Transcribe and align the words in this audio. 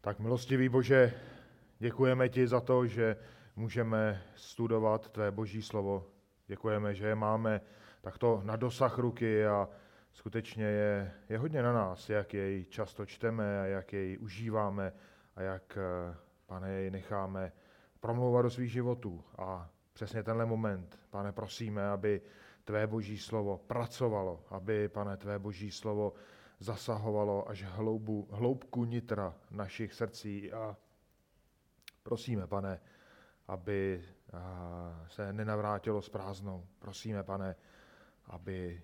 Tak 0.00 0.18
milostivý 0.18 0.68
Bože, 0.68 1.12
děkujeme 1.78 2.28
ti 2.28 2.46
za 2.46 2.60
to, 2.60 2.86
že 2.86 3.16
můžeme 3.56 4.22
studovat 4.34 5.08
tvé 5.08 5.30
boží 5.30 5.62
slovo. 5.62 6.06
Děkujeme, 6.46 6.94
že 6.94 7.06
je 7.06 7.14
máme 7.14 7.60
takto 8.00 8.40
na 8.44 8.56
dosah 8.56 8.98
ruky 8.98 9.46
a 9.46 9.68
skutečně 10.12 10.64
je, 10.64 11.12
je 11.28 11.38
hodně 11.38 11.62
na 11.62 11.72
nás, 11.72 12.10
jak 12.10 12.34
jej 12.34 12.64
často 12.64 13.06
čteme 13.06 13.60
a 13.60 13.64
jak 13.64 13.92
jej 13.92 14.18
užíváme 14.20 14.92
a 15.36 15.42
jak, 15.42 15.78
eh, 15.80 16.16
pane, 16.46 16.72
jej 16.72 16.90
necháme 16.90 17.52
promlouvat 18.00 18.42
do 18.42 18.50
svých 18.50 18.72
životů. 18.72 19.24
A 19.38 19.70
přesně 19.92 20.22
tenhle 20.22 20.46
moment, 20.46 20.98
pane, 21.10 21.32
prosíme, 21.32 21.88
aby 21.88 22.20
tvé 22.64 22.86
boží 22.86 23.18
slovo 23.18 23.58
pracovalo, 23.66 24.44
aby, 24.50 24.88
pane, 24.88 25.16
tvé 25.16 25.38
boží 25.38 25.70
slovo 25.70 26.12
zasahovalo 26.60 27.48
až 27.48 27.62
hloubu, 27.62 28.28
hloubku 28.30 28.84
nitra 28.84 29.34
našich 29.50 29.94
srdcí 29.94 30.52
a 30.52 30.76
prosíme, 32.02 32.46
pane, 32.46 32.80
aby 33.48 34.04
se 35.08 35.32
nenavrátilo 35.32 36.02
s 36.02 36.08
prázdnou. 36.08 36.66
Prosíme, 36.78 37.22
pane, 37.22 37.56
aby 38.26 38.82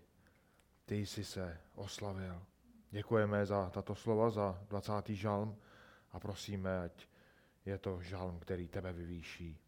ty 0.87 1.07
jsi 1.07 1.25
se 1.25 1.61
oslavil. 1.75 2.43
Děkujeme 2.91 3.47
za 3.47 3.71
tato 3.71 3.95
slova, 3.95 4.31
za 4.31 4.59
20. 4.69 4.93
žalm 5.09 5.57
a 6.13 6.21
prosíme, 6.21 6.81
ať 6.81 7.09
je 7.65 7.79
to 7.79 8.01
žalm, 8.03 8.39
který 8.39 8.69
tebe 8.69 8.93
vyvýší. 8.93 9.59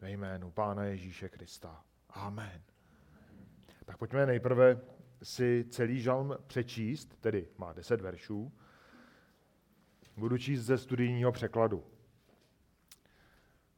Ve 0.00 0.10
jménu 0.10 0.50
Pána 0.50 0.84
Ježíše 0.84 1.28
Krista. 1.28 1.84
Amen. 2.10 2.62
Tak 3.84 3.96
pojďme 3.98 4.26
nejprve 4.26 4.80
si 5.24 5.64
celý 5.70 6.00
žalm 6.00 6.36
přečíst, 6.46 7.16
tedy 7.20 7.48
má 7.58 7.72
deset 7.72 8.00
veršů. 8.00 8.52
Budu 10.16 10.38
číst 10.38 10.60
ze 10.60 10.78
studijního 10.78 11.32
překladu. 11.32 11.84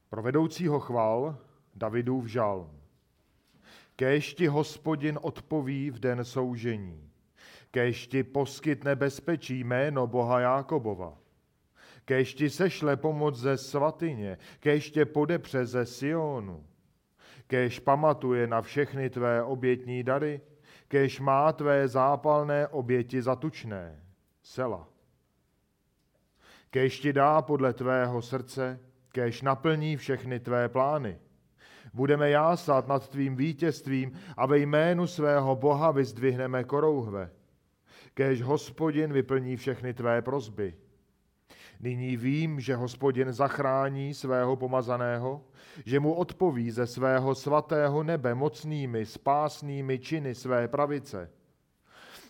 Pro 0.08 0.22
vedoucího 0.22 0.80
chval 0.80 1.38
Davidův 1.74 2.26
žalm. 2.26 2.80
Kéž 3.96 4.34
ti 4.34 4.46
hospodin 4.46 5.18
odpoví 5.22 5.90
v 5.90 5.98
den 5.98 6.24
soužení. 6.24 7.10
Kéž 7.70 8.06
ti 8.06 8.22
poskytne 8.22 8.96
bezpečí 8.96 9.64
jméno 9.64 10.06
Boha 10.06 10.40
Jákobova. 10.40 11.18
Kéž 12.04 12.34
ti 12.34 12.50
sešle 12.50 12.96
pomoc 12.96 13.36
ze 13.36 13.56
svatyně, 13.56 14.38
kéž 14.60 14.90
tě 14.90 15.04
podepře 15.04 15.66
ze 15.66 15.86
Sionu. 15.86 16.66
Kéž 17.46 17.78
pamatuje 17.78 18.46
na 18.46 18.62
všechny 18.62 19.10
tvé 19.10 19.42
obětní 19.42 20.02
dary, 20.02 20.40
kež 20.88 21.20
má 21.20 21.52
tvé 21.52 21.88
zápalné 21.88 22.68
oběti 22.68 23.22
zatučné. 23.22 24.02
Sela. 24.42 24.88
Kež 26.70 27.00
ti 27.00 27.12
dá 27.12 27.42
podle 27.42 27.72
tvého 27.72 28.22
srdce, 28.22 28.80
kež 29.12 29.42
naplní 29.42 29.96
všechny 29.96 30.40
tvé 30.40 30.68
plány. 30.68 31.18
Budeme 31.94 32.30
jásat 32.30 32.88
nad 32.88 33.08
tvým 33.08 33.36
vítězstvím 33.36 34.12
a 34.36 34.46
ve 34.46 34.58
jménu 34.58 35.06
svého 35.06 35.56
Boha 35.56 35.90
vyzdvihneme 35.90 36.64
korouhve. 36.64 37.30
Kež 38.14 38.42
hospodin 38.42 39.12
vyplní 39.12 39.56
všechny 39.56 39.94
tvé 39.94 40.22
prozby. 40.22 40.74
Nyní 41.80 42.16
vím, 42.16 42.60
že 42.60 42.76
hospodin 42.76 43.32
zachrání 43.32 44.14
svého 44.14 44.56
pomazaného, 44.56 45.42
že 45.84 46.00
mu 46.00 46.14
odpoví 46.14 46.70
ze 46.70 46.86
svého 46.86 47.34
svatého 47.34 48.02
nebe 48.02 48.34
mocnými, 48.34 49.06
spásnými 49.06 49.98
činy 49.98 50.34
své 50.34 50.68
pravice. 50.68 51.30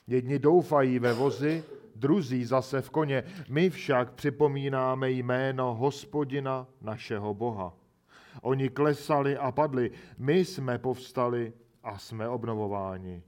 Jedni 0.07 0.39
doufají 0.39 0.99
ve 0.99 1.13
vozy, 1.13 1.65
druzí 1.95 2.45
zase 2.45 2.83
v 2.83 2.91
koně. 2.91 3.25
My 3.49 3.71
však 3.71 4.13
připomínáme 4.13 5.11
jméno 5.11 5.75
hospodina 5.75 6.67
našeho 6.81 7.35
Boha. 7.35 7.73
Oni 8.43 8.69
klesali 8.69 9.37
a 9.37 9.53
padli, 9.53 9.91
my 10.19 10.45
jsme 10.45 10.79
povstali 10.79 11.53
a 11.83 11.99
jsme 11.99 12.29
obnovováni. 12.29 13.23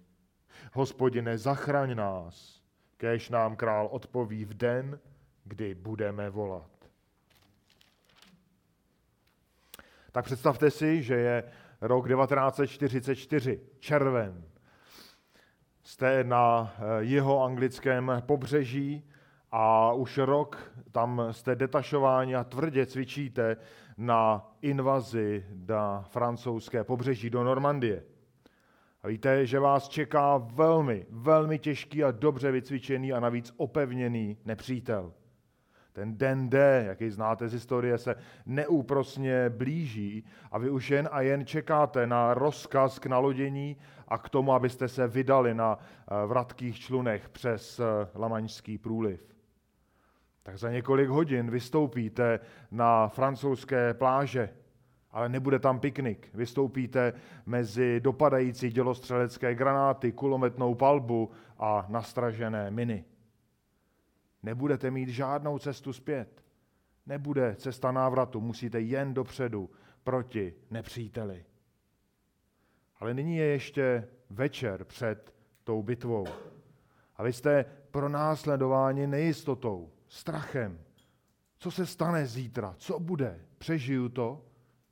Hospodine, 0.72 1.38
zachraň 1.38 1.97
nás, 1.97 2.62
kéž 2.97 3.31
nám 3.31 3.56
král 3.56 3.88
odpoví 3.91 4.44
v 4.44 4.54
den, 4.54 4.98
kdy 5.48 5.75
budeme 5.75 6.31
volat. 6.31 6.70
Tak 10.12 10.25
představte 10.25 10.70
si, 10.70 11.03
že 11.03 11.14
je 11.14 11.44
rok 11.81 12.09
1944, 12.09 13.60
červen. 13.78 14.44
Jste 15.82 16.25
na 16.25 16.75
eh, 16.76 17.04
jeho 17.04 17.42
anglickém 17.42 18.12
pobřeží 18.26 19.10
a 19.50 19.92
už 19.92 20.19
rok 20.19 20.72
tam 20.92 21.22
jste 21.31 21.56
detašováni 21.56 22.36
a 22.36 22.44
tvrdě 22.44 22.86
cvičíte 22.86 23.56
na 23.97 24.53
invazi 24.62 25.47
na 25.69 26.03
francouzské 26.03 26.84
pobřeží 26.84 27.30
do 27.30 27.44
Normandie. 27.44 28.04
A 29.03 29.09
víte, 29.09 29.47
že 29.47 29.59
vás 29.59 29.88
čeká 29.88 30.36
velmi, 30.36 31.06
velmi 31.10 31.59
těžký 31.59 32.04
a 32.04 32.10
dobře 32.10 32.50
vycvičený 32.50 33.12
a 33.12 33.20
navíc 33.20 33.53
opevněný 33.56 34.38
nepřítel. 34.44 35.12
Ten 35.98 36.19
den 36.19 36.48
D, 36.48 36.84
jaký 36.86 37.10
znáte 37.10 37.48
z 37.48 37.53
historie, 37.53 37.98
se 37.98 38.14
neúprosně 38.47 39.50
blíží 39.50 40.25
a 40.50 40.59
vy 40.59 40.70
už 40.70 40.91
jen 40.91 41.09
a 41.12 41.20
jen 41.20 41.47
čekáte 41.47 42.06
na 42.06 42.34
rozkaz 42.34 42.98
k 42.98 43.06
nalodění 43.06 43.76
a 44.09 44.19
k 44.19 44.28
tomu, 44.28 44.53
abyste 44.53 44.88
se 44.88 45.09
vydali 45.09 45.54
na 45.54 45.78
eh, 45.78 46.26
vratkých 46.26 46.81
člunech 46.81 47.28
přes 47.28 47.81
eh, 47.81 47.84
Lamaňský 48.14 48.78
průliv. 48.78 49.34
Tak 50.42 50.59
za 50.59 50.70
několik 50.70 51.09
hodin 51.09 51.50
vystoupíte 51.50 52.41
na 52.70 53.09
francouzské 53.09 53.94
pláže, 53.94 54.50
ale 55.10 55.28
nebude 55.28 55.59
tam 55.59 55.80
piknik. 55.80 56.28
Vystoupíte 56.34 57.12
mezi 57.47 58.00
dopadající 58.00 58.70
dělostřelecké 58.70 59.54
granáty, 59.54 60.12
kulometnou 60.12 60.75
palbu 60.75 61.30
a 61.59 61.86
nastražené 61.88 62.70
miny. 62.70 63.04
Nebudete 64.43 64.91
mít 64.91 65.09
žádnou 65.09 65.59
cestu 65.59 65.93
zpět. 65.93 66.44
Nebude 67.06 67.54
cesta 67.59 67.93
návratu, 67.93 68.41
musíte 68.41 68.81
jen 68.81 69.15
dopředu 69.15 69.71
proti 70.04 70.54
nepříteli. 70.71 71.44
Ale 73.00 73.15
nyní 73.15 73.37
je 73.37 73.44
ještě 73.44 74.09
večer 74.31 74.84
před 74.84 75.34
tou 75.65 75.82
bitvou. 75.82 76.27
A 77.16 77.22
vy 77.22 77.32
jste 77.32 77.65
pronásledováni 77.91 79.06
nejistotou, 79.06 79.91
strachem. 80.09 80.81
Co 81.59 81.71
se 81.71 81.87
stane 81.87 82.27
zítra? 82.27 82.75
Co 82.78 82.98
bude? 82.98 83.41
Přežiju 83.59 84.09
to? 84.09 84.44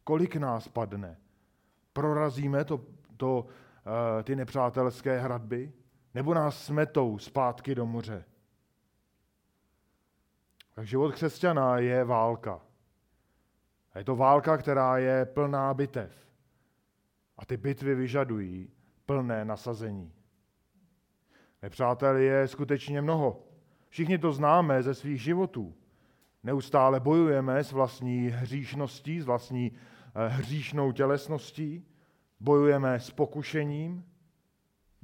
Kolik 0.05 0.37
nás 0.37 0.69
padne? 0.69 1.17
Prorazíme 1.93 2.65
to, 2.65 2.81
to, 3.17 3.47
eh, 4.19 4.23
ty 4.23 4.37
nepřátelské 4.37 5.21
hradby? 5.21 5.73
Nebo 6.15 6.35
nás 6.35 6.65
smetou 6.65 7.19
zpátky 7.19 7.75
do 7.75 7.87
moře? 7.87 8.25
Tak 10.76 10.87
život 10.87 11.14
křesťana 11.14 11.78
je 11.78 12.04
válka. 12.04 12.60
A 13.92 13.98
je 13.98 14.04
to 14.04 14.16
válka, 14.16 14.56
která 14.56 14.98
je 14.98 15.25
plná 15.25 15.75
bitev. 15.75 16.28
A 17.38 17.47
ty 17.47 17.56
bitvy 17.56 17.94
vyžadují 17.94 18.70
plné 19.06 19.44
nasazení. 19.44 20.12
Nepřátel 21.62 22.16
je 22.16 22.48
skutečně 22.48 23.03
mnoho. 23.03 23.42
Všichni 23.88 24.19
to 24.19 24.32
známe 24.32 24.82
ze 24.82 24.94
svých 24.94 25.22
životů. 25.22 25.75
Neustále 26.42 27.00
bojujeme 27.00 27.64
s 27.64 27.72
vlastní 27.72 28.28
hříšností, 28.28 29.20
s 29.20 29.25
vlastní 29.25 29.72
eh, 30.14 30.28
hříšnou 30.28 30.93
tělesností, 30.93 31.87
bojujeme 32.41 33.00
s 33.00 33.10
pokušením, 33.10 34.04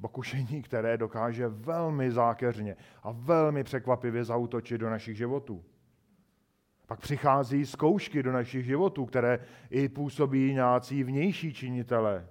pokušení, 0.03 0.61
které 0.61 0.97
dokáže 0.97 1.47
velmi 1.47 2.11
zákeřně 2.11 2.75
a 3.03 3.11
velmi 3.11 3.63
překvapivě 3.63 4.23
zautočit 4.23 4.77
do 4.77 4.89
našich 4.89 5.17
životů. 5.17 5.63
Pak 6.87 6.99
přichází 6.99 7.65
zkoušky 7.65 8.23
do 8.23 8.31
našich 8.31 8.65
životů, 8.65 9.05
které 9.05 9.39
i 9.69 9.89
působí 9.89 10.53
nějací 10.53 11.03
vnější 11.03 11.53
činitele. 11.53 12.27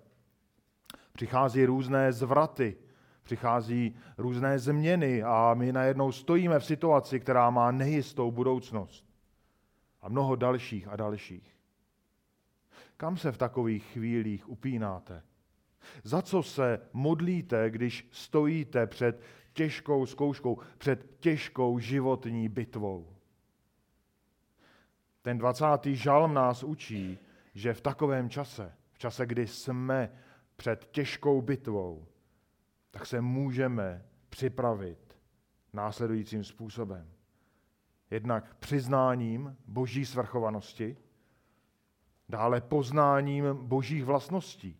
Přichází 1.13 1.65
různé 1.65 2.13
zvraty, 2.13 2.77
přichází 3.23 3.97
různé 4.19 4.59
změny 4.59 5.23
a 5.23 5.55
my 5.55 5.73
najednou 5.73 6.13
stojíme 6.13 6.59
v 6.59 6.65
situaci, 6.65 7.21
která 7.21 7.51
má 7.51 7.71
nejistou 7.71 8.31
budoucnost. 8.31 9.07
A 10.03 10.09
mnoho 10.09 10.37
dalších 10.37 10.89
a 10.89 10.97
dalších. 10.97 11.57
Kam 12.97 13.17
se 13.17 13.33
v 13.33 13.39
takových 13.39 13.85
chvílích 13.85 14.49
upínáte? 14.49 15.23
Za 16.05 16.23
co 16.23 16.43
se 16.43 16.81
modlíte, 16.93 17.71
když 17.71 18.09
stojíte 18.11 18.87
před 18.87 19.23
těžkou 19.53 20.07
zkouškou, 20.07 20.59
před 20.79 21.17
těžkou 21.21 21.79
životní 21.79 22.49
bitvou? 22.49 23.17
Ten 25.23 25.39
20. 25.39 25.65
žalm 25.85 26.35
nás 26.35 26.63
učí, 26.63 27.19
že 27.55 27.75
v 27.75 27.81
takovém 27.81 28.31
čase, 28.31 28.75
v 28.93 28.99
čase, 28.99 29.27
kdy 29.27 29.47
jsme 29.47 30.13
před 30.57 30.89
těžkou 30.93 31.43
bitvou, 31.43 32.07
tak 32.91 33.07
se 33.07 33.21
můžeme 33.21 34.05
připravit 34.29 35.19
následujícím 35.73 36.45
způsobem. 36.45 37.11
Jednak 38.11 38.55
přiznáním 38.55 39.57
boží 39.67 40.07
svrchovanosti, 40.07 40.97
dále 42.29 42.61
poznáním 42.61 43.45
božích 43.63 44.05
vlastností, 44.05 44.79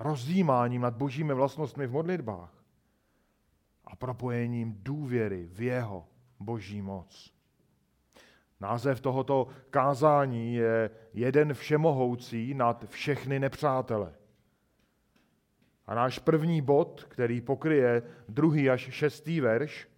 rozjímáním 0.00 0.82
nad 0.82 0.94
božími 0.96 1.34
vlastnostmi 1.34 1.86
v 1.86 1.92
modlitbách 1.92 2.64
a 3.84 3.96
propojením 3.96 4.78
důvěry 4.82 5.48
v 5.52 5.62
jeho 5.62 6.06
boží 6.40 6.82
moc. 6.82 7.34
Název 8.60 9.00
tohoto 9.00 9.48
kázání 9.70 10.54
je 10.54 10.90
jeden 11.14 11.54
všemohoucí 11.54 12.54
nad 12.54 12.84
všechny 12.88 13.38
nepřátele. 13.38 14.14
A 15.86 15.94
náš 15.94 16.18
první 16.18 16.62
bod, 16.62 17.04
který 17.08 17.40
pokryje 17.40 18.02
druhý 18.28 18.70
až 18.70 18.80
šestý 18.80 19.40
verš, 19.40 19.88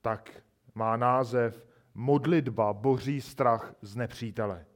tak 0.00 0.42
má 0.74 0.96
název 0.96 1.66
Modlitba 1.94 2.72
boří 2.72 3.20
strach 3.20 3.74
z 3.82 3.96
nepřítele. 3.96 4.66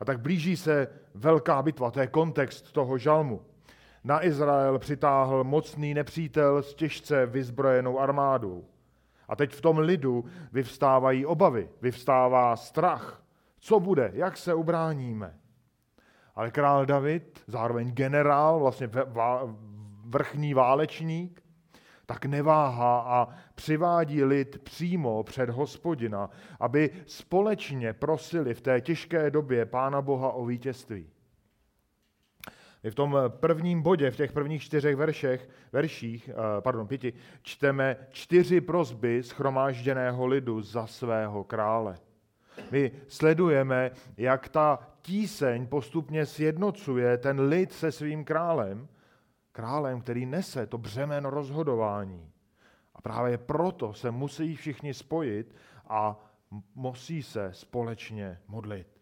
A 0.00 0.04
tak 0.04 0.20
blíží 0.20 0.56
se 0.56 0.88
velká 1.14 1.62
bitva, 1.62 1.90
to 1.90 2.00
je 2.00 2.06
kontext 2.06 2.72
toho 2.72 2.98
žalmu. 2.98 3.42
Na 4.04 4.24
Izrael 4.24 4.78
přitáhl 4.78 5.44
mocný 5.44 5.94
nepřítel 5.94 6.62
s 6.62 6.74
těžce 6.74 7.26
vyzbrojenou 7.26 7.98
armádou. 7.98 8.64
A 9.28 9.36
teď 9.36 9.52
v 9.52 9.60
tom 9.60 9.78
lidu 9.78 10.24
vyvstávají 10.52 11.26
obavy, 11.26 11.68
vyvstává 11.82 12.56
strach. 12.56 13.22
Co 13.58 13.80
bude, 13.80 14.10
jak 14.14 14.36
se 14.36 14.54
ubráníme? 14.54 15.38
Ale 16.34 16.50
král 16.50 16.86
David, 16.86 17.44
zároveň 17.46 17.92
generál, 17.92 18.60
vlastně 18.60 18.90
vrchní 20.04 20.54
válečník, 20.54 21.43
tak 22.06 22.24
neváhá 22.24 23.00
a 23.00 23.28
přivádí 23.54 24.24
lid 24.24 24.58
přímo 24.62 25.22
před 25.22 25.50
hospodina, 25.50 26.30
aby 26.60 26.90
společně 27.06 27.92
prosili 27.92 28.54
v 28.54 28.60
té 28.60 28.80
těžké 28.80 29.30
době 29.30 29.66
Pána 29.66 30.02
Boha 30.02 30.32
o 30.32 30.44
vítězství. 30.44 31.10
My 32.82 32.90
v 32.90 32.94
tom 32.94 33.18
prvním 33.28 33.82
bodě, 33.82 34.10
v 34.10 34.16
těch 34.16 34.32
prvních 34.32 34.62
čtyřech 34.62 34.96
veršech, 34.96 35.48
verších, 35.72 36.28
eh, 36.28 36.60
pardon, 36.60 36.86
pěti, 36.86 37.12
čteme 37.42 37.96
čtyři 38.10 38.60
prozby 38.60 39.22
schromážděného 39.22 40.26
lidu 40.26 40.62
za 40.62 40.86
svého 40.86 41.44
krále. 41.44 41.96
My 42.70 42.92
sledujeme, 43.08 43.90
jak 44.16 44.48
ta 44.48 44.78
tíseň 45.02 45.66
postupně 45.66 46.26
sjednocuje 46.26 47.18
ten 47.18 47.40
lid 47.40 47.72
se 47.72 47.92
svým 47.92 48.24
králem, 48.24 48.88
králem, 49.54 50.00
který 50.00 50.26
nese 50.26 50.66
to 50.66 50.78
břemeno 50.78 51.30
rozhodování. 51.30 52.30
A 52.94 53.00
právě 53.00 53.38
proto 53.38 53.92
se 53.92 54.10
musí 54.10 54.56
všichni 54.56 54.94
spojit 54.94 55.54
a 55.88 56.20
musí 56.74 57.22
se 57.22 57.48
společně 57.52 58.40
modlit. 58.48 59.00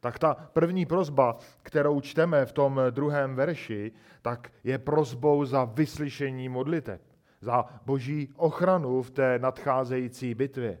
Tak 0.00 0.18
ta 0.18 0.34
první 0.34 0.86
prozba, 0.86 1.38
kterou 1.62 2.00
čteme 2.00 2.46
v 2.46 2.52
tom 2.52 2.80
druhém 2.90 3.34
verši, 3.34 3.92
tak 4.22 4.52
je 4.64 4.78
prozbou 4.78 5.44
za 5.44 5.64
vyslyšení 5.64 6.48
modliteb, 6.48 7.02
za 7.40 7.64
boží 7.86 8.32
ochranu 8.36 9.02
v 9.02 9.10
té 9.10 9.38
nadcházející 9.38 10.34
bitvě. 10.34 10.80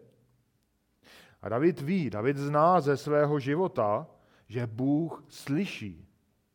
A 1.42 1.48
David 1.48 1.80
ví, 1.80 2.10
David 2.10 2.36
zná 2.36 2.80
ze 2.80 2.96
svého 2.96 3.38
života, 3.38 4.06
že 4.48 4.66
Bůh 4.66 5.24
slyší 5.28 6.11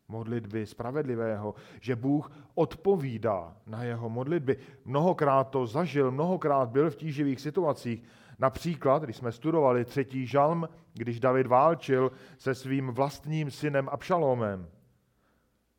modlitby 0.08 0.66
spravedlivého, 0.66 1.54
že 1.80 1.96
Bůh 1.96 2.32
odpovídá 2.54 3.56
na 3.66 3.82
jeho 3.82 4.08
modlitby. 4.08 4.56
Mnohokrát 4.84 5.44
to 5.44 5.66
zažil, 5.66 6.10
mnohokrát 6.10 6.68
byl 6.68 6.90
v 6.90 6.96
tíživých 6.96 7.40
situacích. 7.40 8.02
Například, 8.38 9.02
když 9.02 9.16
jsme 9.16 9.32
studovali 9.32 9.84
třetí 9.84 10.26
žalm, 10.26 10.68
když 10.94 11.20
David 11.20 11.46
válčil 11.46 12.12
se 12.38 12.54
svým 12.54 12.88
vlastním 12.88 13.50
synem 13.50 13.88
Abšalomem, 13.88 14.68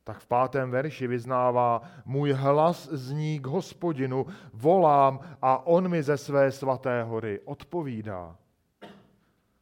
tak 0.04 0.20
v 0.20 0.28
pátém 0.28 0.72
verši 0.72 1.08
vyznává, 1.08 1.82
můj 2.06 2.32
hlas 2.32 2.90
zní 2.92 3.40
k 3.40 3.46
hospodinu, 3.46 4.26
volám 4.54 5.20
a 5.42 5.68
on 5.68 5.88
mi 5.88 6.04
ze 6.04 6.18
své 6.18 6.52
svaté 6.52 7.04
hory 7.04 7.40
odpovídá. 7.46 8.36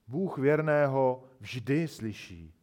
Bůh 0.07 0.37
věrného 0.37 1.23
vždy 1.39 1.87
slyší. 1.87 2.56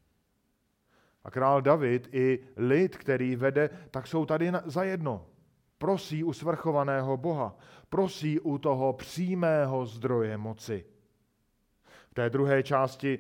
A 1.25 1.31
král 1.31 1.63
David 1.63 2.09
i 2.13 2.39
lid, 2.57 2.97
který 2.97 3.37
vede, 3.37 3.71
tak 3.91 4.07
jsou 4.07 4.27
tady 4.27 4.53
zajedno. 4.65 5.27
Prosí 5.79 6.25
u 6.25 6.33
svrchovaného 6.33 7.17
Boha, 7.17 7.57
prosí 7.89 8.41
u 8.41 8.59
toho 8.59 8.93
přímého 8.93 9.87
zdroje 9.87 10.37
moci. 10.37 10.85
V 12.11 12.15
té 12.15 12.31
druhé 12.31 12.63
části 12.63 13.19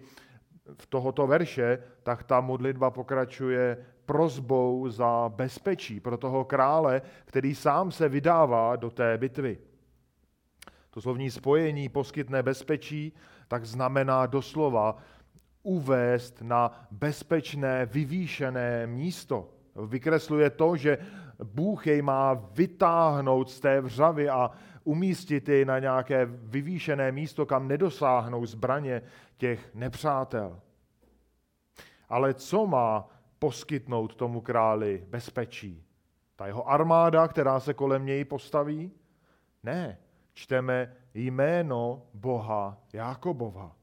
v 0.79 0.87
tohoto 0.87 1.27
verše, 1.27 1.79
tak 2.03 2.23
ta 2.23 2.41
modlitba 2.41 2.91
pokračuje 2.91 3.87
prozbou 4.07 4.89
za 4.89 5.29
bezpečí 5.29 6.01
pro 6.01 6.17
toho 6.17 6.45
krále, 6.45 7.03
který 7.25 7.55
sám 7.55 7.93
se 7.93 8.09
vydává 8.09 8.77
do 8.77 8.91
té 8.91 9.19
bitvy. 9.19 9.59
To 10.91 11.01
slovní 11.01 11.31
spojení 11.31 11.89
poskytne 11.89 12.43
bezpečí, 12.43 13.13
tak 13.49 13.65
znamená 13.65 14.27
doslova 14.27 14.97
uvést 15.65 16.43
na 16.43 16.87
bezpečné, 16.91 17.87
vyvýšené 17.87 18.87
místo. 18.87 19.49
Vykresluje 19.87 20.51
to, 20.51 20.77
že 20.77 20.99
Bůh 21.45 21.87
jej 21.87 22.03
má 22.03 22.35
vytáhnout 22.35 23.51
z 23.51 23.61
té 23.61 23.81
vřavy 23.81 24.29
a 24.29 24.51
umístit 24.85 25.49
jej 25.49 25.65
na 25.65 25.79
nějaké 25.79 26.27
vyvýšené 26.27 27.13
místo, 27.13 27.47
kam 27.47 27.69
nedosáhnou 27.69 28.47
zbraně 28.47 29.03
těch 29.37 29.75
nepřátel. 29.75 30.61
Ale 32.09 32.35
co 32.35 32.67
má 32.67 33.09
poskytnout 33.39 34.15
tomu 34.15 34.41
králi 34.41 35.05
bezpečí? 35.09 35.85
Ta 36.37 36.47
jeho 36.47 36.71
armáda, 36.71 37.29
která 37.29 37.61
se 37.61 37.75
kolem 37.75 38.07
něj 38.07 38.25
postaví? 38.25 38.93
Ne, 39.63 39.99
čteme 40.33 40.97
jméno 41.15 42.03
Boha 42.15 42.79
Jákobova 42.93 43.77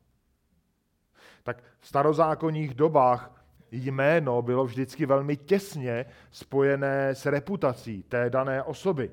tak 1.43 1.63
v 1.79 1.87
starozákonních 1.87 2.73
dobách 2.73 3.41
jméno 3.71 4.41
bylo 4.41 4.65
vždycky 4.65 5.05
velmi 5.05 5.37
těsně 5.37 6.05
spojené 6.31 7.09
s 7.09 7.25
reputací 7.25 8.03
té 8.03 8.29
dané 8.29 8.63
osoby. 8.63 9.11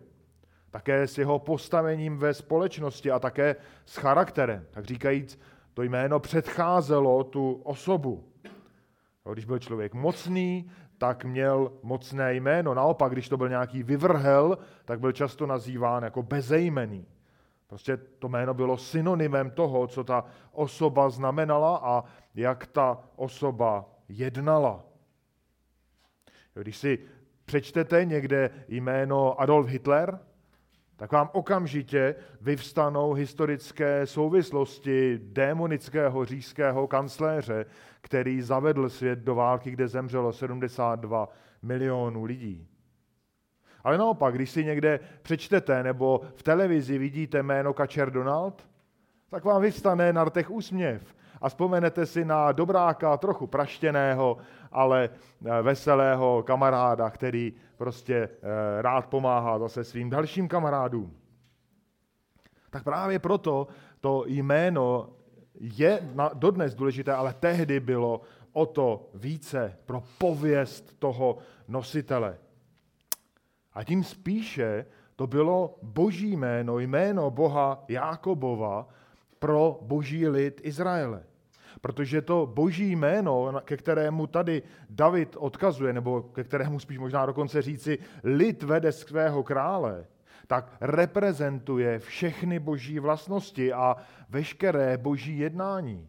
Také 0.70 1.06
s 1.06 1.18
jeho 1.18 1.38
postavením 1.38 2.18
ve 2.18 2.34
společnosti 2.34 3.10
a 3.10 3.18
také 3.18 3.56
s 3.86 3.96
charakterem. 3.96 4.66
Tak 4.70 4.84
říkajíc, 4.84 5.40
to 5.74 5.82
jméno 5.82 6.20
předcházelo 6.20 7.24
tu 7.24 7.60
osobu. 7.64 8.24
Když 9.32 9.44
byl 9.44 9.58
člověk 9.58 9.94
mocný, 9.94 10.70
tak 10.98 11.24
měl 11.24 11.72
mocné 11.82 12.34
jméno. 12.34 12.74
Naopak, 12.74 13.12
když 13.12 13.28
to 13.28 13.36
byl 13.36 13.48
nějaký 13.48 13.82
vyvrhel, 13.82 14.58
tak 14.84 15.00
byl 15.00 15.12
často 15.12 15.46
nazýván 15.46 16.02
jako 16.02 16.22
bezejmený. 16.22 17.06
Prostě 17.66 17.96
to 17.96 18.28
jméno 18.28 18.54
bylo 18.54 18.76
synonymem 18.76 19.50
toho, 19.50 19.86
co 19.86 20.04
ta 20.04 20.24
osoba 20.52 21.10
znamenala 21.10 21.80
a 21.82 22.04
jak 22.38 22.66
ta 22.66 22.98
osoba 23.16 23.90
jednala. 24.08 24.84
Když 26.54 26.76
si 26.76 26.98
přečtete 27.44 28.04
někde 28.04 28.50
jméno 28.68 29.40
Adolf 29.40 29.68
Hitler, 29.68 30.18
tak 30.96 31.12
vám 31.12 31.30
okamžitě 31.32 32.14
vyvstanou 32.40 33.12
historické 33.12 34.06
souvislosti 34.06 35.20
démonického 35.22 36.24
říšského 36.24 36.86
kancléře, 36.86 37.66
který 38.00 38.42
zavedl 38.42 38.88
svět 38.88 39.18
do 39.18 39.34
války, 39.34 39.70
kde 39.70 39.88
zemřelo 39.88 40.32
72 40.32 41.28
milionů 41.62 42.24
lidí. 42.24 42.68
Ale 43.84 43.98
naopak, 43.98 44.34
když 44.34 44.50
si 44.50 44.64
někde 44.64 45.00
přečtete 45.22 45.82
nebo 45.82 46.20
v 46.34 46.42
televizi 46.42 46.98
vidíte 46.98 47.42
jméno 47.42 47.74
Kačer 47.74 48.10
Donald, 48.10 48.68
tak 49.30 49.44
vám 49.44 49.62
vyvstane 49.62 50.12
na 50.12 50.24
rtech 50.24 50.50
úsměv 50.50 51.17
a 51.40 51.48
vzpomenete 51.48 52.06
si 52.06 52.24
na 52.24 52.52
dobráka, 52.52 53.16
trochu 53.16 53.46
praštěného, 53.46 54.36
ale 54.72 55.10
eh, 55.10 55.62
veselého 55.62 56.42
kamaráda, 56.46 57.10
který 57.10 57.52
prostě 57.76 58.14
eh, 58.14 58.82
rád 58.82 59.06
pomáhá 59.06 59.58
zase 59.58 59.84
svým 59.84 60.10
dalším 60.10 60.48
kamarádům. 60.48 61.16
Tak 62.70 62.84
právě 62.84 63.18
proto 63.18 63.66
to 64.00 64.24
jméno 64.26 65.08
je 65.60 66.00
dodnes 66.34 66.74
důležité, 66.74 67.12
ale 67.12 67.34
tehdy 67.40 67.80
bylo 67.80 68.20
o 68.52 68.66
to 68.66 69.10
více 69.14 69.78
pro 69.86 70.02
pověst 70.18 70.98
toho 70.98 71.38
nositele. 71.68 72.38
A 73.72 73.84
tím 73.84 74.04
spíše 74.04 74.86
to 75.16 75.26
bylo 75.26 75.78
boží 75.82 76.36
jméno, 76.36 76.78
jméno 76.78 77.30
Boha 77.30 77.84
Jákobova 77.88 78.88
pro 79.38 79.78
boží 79.82 80.28
lid 80.28 80.60
Izraele. 80.64 81.22
Protože 81.80 82.22
to 82.22 82.46
boží 82.46 82.96
jméno, 82.96 83.60
ke 83.64 83.76
kterému 83.76 84.26
tady 84.26 84.62
David 84.90 85.36
odkazuje, 85.38 85.92
nebo 85.92 86.22
ke 86.22 86.44
kterému 86.44 86.80
spíš 86.80 86.98
možná 86.98 87.26
dokonce 87.26 87.62
říci, 87.62 87.98
lid 88.24 88.62
vede 88.62 88.92
svého 88.92 89.42
krále, 89.42 90.06
tak 90.46 90.76
reprezentuje 90.80 91.98
všechny 91.98 92.58
boží 92.58 92.98
vlastnosti 92.98 93.72
a 93.72 93.96
veškeré 94.28 94.98
boží 94.98 95.38
jednání. 95.38 96.08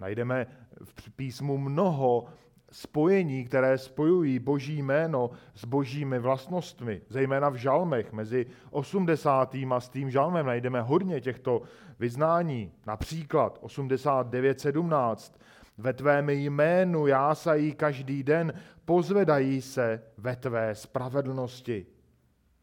Najdeme 0.00 0.46
v 0.82 1.10
písmu 1.10 1.58
mnoho 1.58 2.26
spojení, 2.74 3.44
které 3.44 3.78
spojují 3.78 4.38
boží 4.38 4.82
jméno 4.82 5.30
s 5.54 5.64
božími 5.64 6.18
vlastnostmi, 6.18 7.02
zejména 7.08 7.48
v 7.48 7.54
žalmech. 7.54 8.12
Mezi 8.12 8.46
80. 8.70 9.54
a 9.70 9.80
s 9.80 9.88
tím 9.88 10.10
žalmem 10.10 10.46
najdeme 10.46 10.80
hodně 10.80 11.20
těchto 11.20 11.62
vyznání. 11.98 12.72
Například 12.86 13.62
89.17. 13.62 15.34
Ve 15.78 15.92
tvém 15.92 16.30
jménu 16.30 17.06
jásají 17.06 17.72
každý 17.72 18.22
den, 18.22 18.52
pozvedají 18.84 19.62
se 19.62 20.02
ve 20.18 20.36
tvé 20.36 20.74
spravedlnosti. 20.74 21.86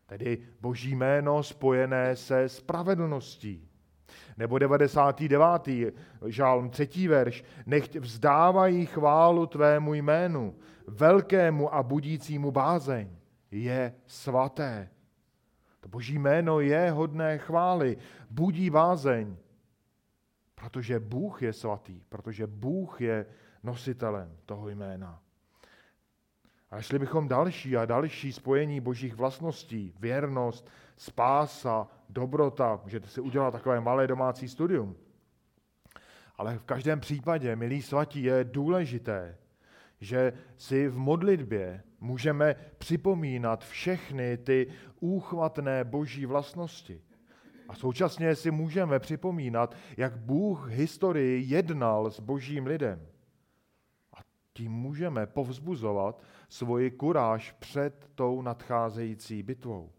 Tedy 0.06 0.38
boží 0.62 0.96
jméno 0.96 1.44
spojené 1.44 2.16
se 2.16 2.50
spravedlností. 2.50 3.71
Nebo 4.38 4.60
99. 4.60 5.94
žálm, 6.26 6.70
třetí 6.70 7.08
verš. 7.08 7.44
Nechť 7.66 7.96
vzdávají 7.96 8.86
chválu 8.86 9.46
tvému 9.46 9.94
jménu, 9.94 10.56
velkému 10.88 11.76
a 11.76 11.84
budícímu 11.84 12.52
bázeň. 12.52 13.10
Je 13.52 13.94
svaté. 14.06 14.90
To 15.80 15.90
boží 15.90 16.20
jméno 16.20 16.60
je 16.60 16.92
hodné 16.92 17.38
chvály, 17.38 17.98
budí 18.30 18.70
bázeň, 18.70 19.36
protože 20.56 21.00
Bůh 21.00 21.42
je 21.42 21.54
svatý, 21.54 22.04
protože 22.10 22.48
Bůh 22.48 23.02
je 23.02 23.26
nositelem 23.64 24.38
toho 24.46 24.70
jména. 24.70 25.22
A 26.72 26.82
šli 26.82 27.00
bychom 27.00 27.28
další 27.28 27.78
a 27.78 27.86
další 27.86 28.34
spojení 28.34 28.80
božích 28.82 29.16
vlastností, 29.16 29.94
věrnost, 30.00 30.70
spása, 30.98 31.88
dobrota, 32.14 32.80
můžete 32.84 33.08
si 33.08 33.22
udělat 33.22 33.52
takové 33.52 33.82
malé 33.82 34.08
domácí 34.08 34.50
studium. 34.50 34.96
Ale 36.38 36.58
v 36.58 36.64
každém 36.64 37.00
případě, 37.00 37.56
milí 37.56 37.82
svatí, 37.82 38.24
je 38.24 38.44
důležité, 38.44 39.38
že 40.00 40.34
si 40.58 40.88
v 40.88 40.98
modlitbě 40.98 41.84
můžeme 42.00 42.56
připomínat 42.78 43.66
všechny 43.66 44.38
ty 44.38 44.68
úchvatné 45.00 45.84
boží 45.84 46.26
vlastnosti. 46.26 47.02
A 47.70 47.76
současně 47.76 48.36
si 48.36 48.52
můžeme 48.52 49.00
připomínat, 49.00 49.76
jak 49.98 50.18
Bůh 50.18 50.70
historii 50.70 51.46
jednal 51.48 52.12
s 52.12 52.20
božím 52.20 52.66
lidem. 52.66 53.08
A 54.14 54.18
tím 54.54 54.72
můžeme 54.72 55.26
povzbuzovat 55.26 56.24
svoji 56.50 56.92
kuráž 56.92 57.52
před 57.52 58.10
tou 58.16 58.42
nadcházející 58.42 59.44
bitvou. 59.44 59.92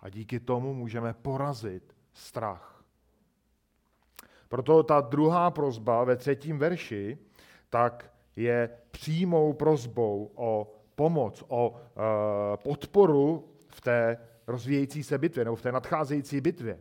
A 0.00 0.08
díky 0.08 0.40
tomu 0.40 0.74
můžeme 0.74 1.12
porazit 1.12 1.96
strach. 2.12 2.84
Proto 4.48 4.82
ta 4.82 5.00
druhá 5.00 5.50
prozba 5.50 6.04
ve 6.04 6.16
třetím 6.16 6.58
verši 6.58 7.18
tak 7.70 8.10
je 8.36 8.70
přímou 8.90 9.52
prozbou 9.52 10.30
o 10.34 10.72
pomoc, 10.94 11.44
o 11.48 11.76
e, 11.76 12.56
podporu 12.56 13.48
v 13.68 13.80
té 13.80 14.18
rozvíjející 14.46 15.02
se 15.02 15.18
bitvě 15.18 15.44
nebo 15.44 15.56
v 15.56 15.62
té 15.62 15.72
nadcházející 15.72 16.40
bitvě. 16.40 16.80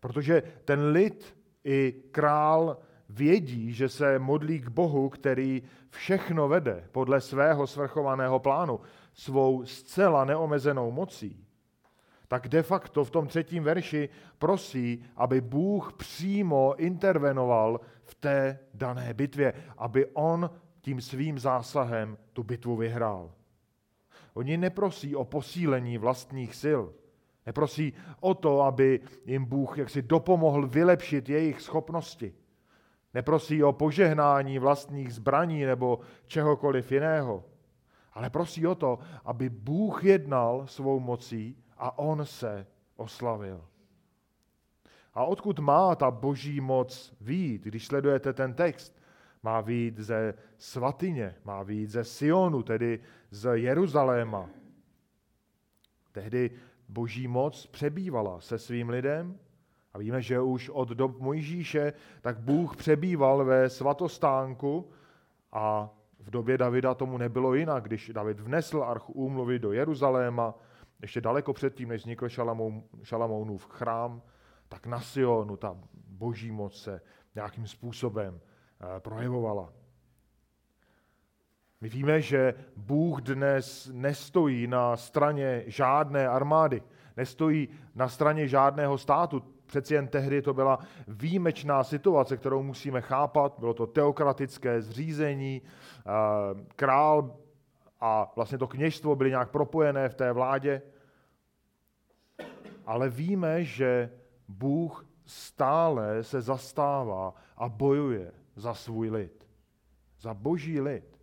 Protože 0.00 0.42
ten 0.64 0.86
lid 0.86 1.36
i 1.64 2.02
král 2.10 2.78
vědí, 3.08 3.72
že 3.72 3.88
se 3.88 4.18
modlí 4.18 4.60
k 4.60 4.68
Bohu, 4.68 5.08
který 5.08 5.62
všechno 5.90 6.48
vede 6.48 6.88
podle 6.92 7.20
svého 7.20 7.66
svrchovaného 7.66 8.38
plánu, 8.38 8.80
svou 9.12 9.64
zcela 9.64 10.24
neomezenou 10.24 10.90
mocí, 10.90 11.43
tak 12.28 12.48
de 12.48 12.62
facto 12.62 13.04
v 13.04 13.10
tom 13.10 13.26
třetím 13.26 13.64
verši 13.64 14.08
prosí, 14.38 15.04
aby 15.16 15.40
Bůh 15.40 15.92
přímo 15.92 16.74
intervenoval 16.76 17.80
v 18.04 18.14
té 18.14 18.58
dané 18.74 19.14
bitvě, 19.14 19.52
aby 19.78 20.06
on 20.06 20.50
tím 20.80 21.00
svým 21.00 21.38
zásahem 21.38 22.18
tu 22.32 22.42
bitvu 22.42 22.76
vyhrál. 22.76 23.32
Oni 24.34 24.56
neprosí 24.56 25.16
o 25.16 25.24
posílení 25.24 25.98
vlastních 25.98 26.54
sil. 26.62 26.82
Neprosí 27.46 27.92
o 28.20 28.34
to, 28.34 28.62
aby 28.62 29.00
jim 29.24 29.44
Bůh 29.44 29.78
jaksi 29.78 30.02
dopomohl 30.02 30.66
vylepšit 30.66 31.28
jejich 31.28 31.60
schopnosti. 31.60 32.34
Neprosí 33.14 33.64
o 33.64 33.72
požehnání 33.72 34.58
vlastních 34.58 35.14
zbraní 35.14 35.64
nebo 35.64 36.00
čehokoliv 36.26 36.92
jiného. 36.92 37.44
Ale 38.12 38.30
prosí 38.30 38.66
o 38.66 38.74
to, 38.74 38.98
aby 39.24 39.48
Bůh 39.48 40.04
jednal 40.04 40.66
svou 40.66 41.00
mocí 41.00 41.63
a 41.76 41.98
on 41.98 42.26
se 42.26 42.66
oslavil. 42.96 43.64
A 45.14 45.24
odkud 45.24 45.58
má 45.58 45.94
ta 45.94 46.10
boží 46.10 46.60
moc 46.60 47.14
výjít, 47.20 47.62
když 47.64 47.86
sledujete 47.86 48.32
ten 48.32 48.54
text? 48.54 49.00
Má 49.42 49.60
výjít 49.60 49.98
ze 49.98 50.34
svatyně, 50.58 51.34
má 51.44 51.62
výjít 51.62 51.90
ze 51.90 52.04
Sionu, 52.04 52.62
tedy 52.62 53.00
z 53.30 53.58
Jeruzaléma. 53.58 54.48
Tehdy 56.12 56.50
boží 56.88 57.28
moc 57.28 57.66
přebývala 57.66 58.40
se 58.40 58.58
svým 58.58 58.88
lidem 58.88 59.38
a 59.94 59.98
víme, 59.98 60.22
že 60.22 60.40
už 60.40 60.68
od 60.68 60.88
dob 60.88 61.20
Mojžíše 61.20 61.92
tak 62.20 62.38
Bůh 62.38 62.76
přebýval 62.76 63.44
ve 63.44 63.70
svatostánku 63.70 64.90
a 65.52 65.90
v 66.18 66.30
době 66.30 66.58
Davida 66.58 66.94
tomu 66.94 67.18
nebylo 67.18 67.54
jinak, 67.54 67.84
když 67.84 68.10
David 68.14 68.40
vnesl 68.40 68.82
archu 68.82 69.12
úmluvy 69.12 69.58
do 69.58 69.72
Jeruzaléma, 69.72 70.54
ještě 71.04 71.20
daleko 71.20 71.52
předtím, 71.52 71.88
než 71.88 72.00
vznikl 72.00 72.28
Šalamounův 73.02 73.66
chrám, 73.70 74.22
tak 74.68 74.86
na 74.86 75.00
Sionu 75.00 75.56
ta 75.56 75.76
boží 76.08 76.50
moc 76.50 76.82
se 76.82 77.00
nějakým 77.34 77.66
způsobem 77.66 78.40
eh, 78.40 79.00
projevovala. 79.00 79.72
My 81.80 81.88
víme, 81.88 82.20
že 82.20 82.54
Bůh 82.76 83.20
dnes 83.20 83.90
nestojí 83.92 84.66
na 84.66 84.96
straně 84.96 85.64
žádné 85.66 86.28
armády, 86.28 86.82
nestojí 87.16 87.68
na 87.94 88.08
straně 88.08 88.48
žádného 88.48 88.98
státu. 88.98 89.42
Přeci 89.66 89.94
jen 89.94 90.08
tehdy 90.08 90.42
to 90.42 90.54
byla 90.54 90.78
výjimečná 91.08 91.84
situace, 91.84 92.36
kterou 92.36 92.62
musíme 92.62 93.00
chápat. 93.00 93.54
Bylo 93.58 93.74
to 93.74 93.86
teokratické 93.86 94.82
zřízení, 94.82 95.62
eh, 95.62 96.10
král 96.76 97.36
a 98.00 98.32
vlastně 98.36 98.58
to 98.58 98.66
kněžstvo 98.66 99.16
byly 99.16 99.30
nějak 99.30 99.50
propojené 99.50 100.08
v 100.08 100.14
té 100.14 100.32
vládě. 100.32 100.82
Ale 102.86 103.08
víme, 103.08 103.64
že 103.64 104.10
Bůh 104.48 105.06
stále 105.26 106.24
se 106.24 106.40
zastává 106.40 107.34
a 107.56 107.68
bojuje 107.68 108.32
za 108.56 108.74
svůj 108.74 109.10
lid. 109.10 109.46
Za 110.20 110.34
boží 110.34 110.80
lid. 110.80 111.20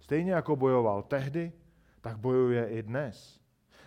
Stejně 0.00 0.32
jako 0.32 0.56
bojoval 0.56 1.02
tehdy, 1.02 1.52
tak 2.00 2.18
bojuje 2.18 2.68
i 2.68 2.82
dnes. 2.82 3.40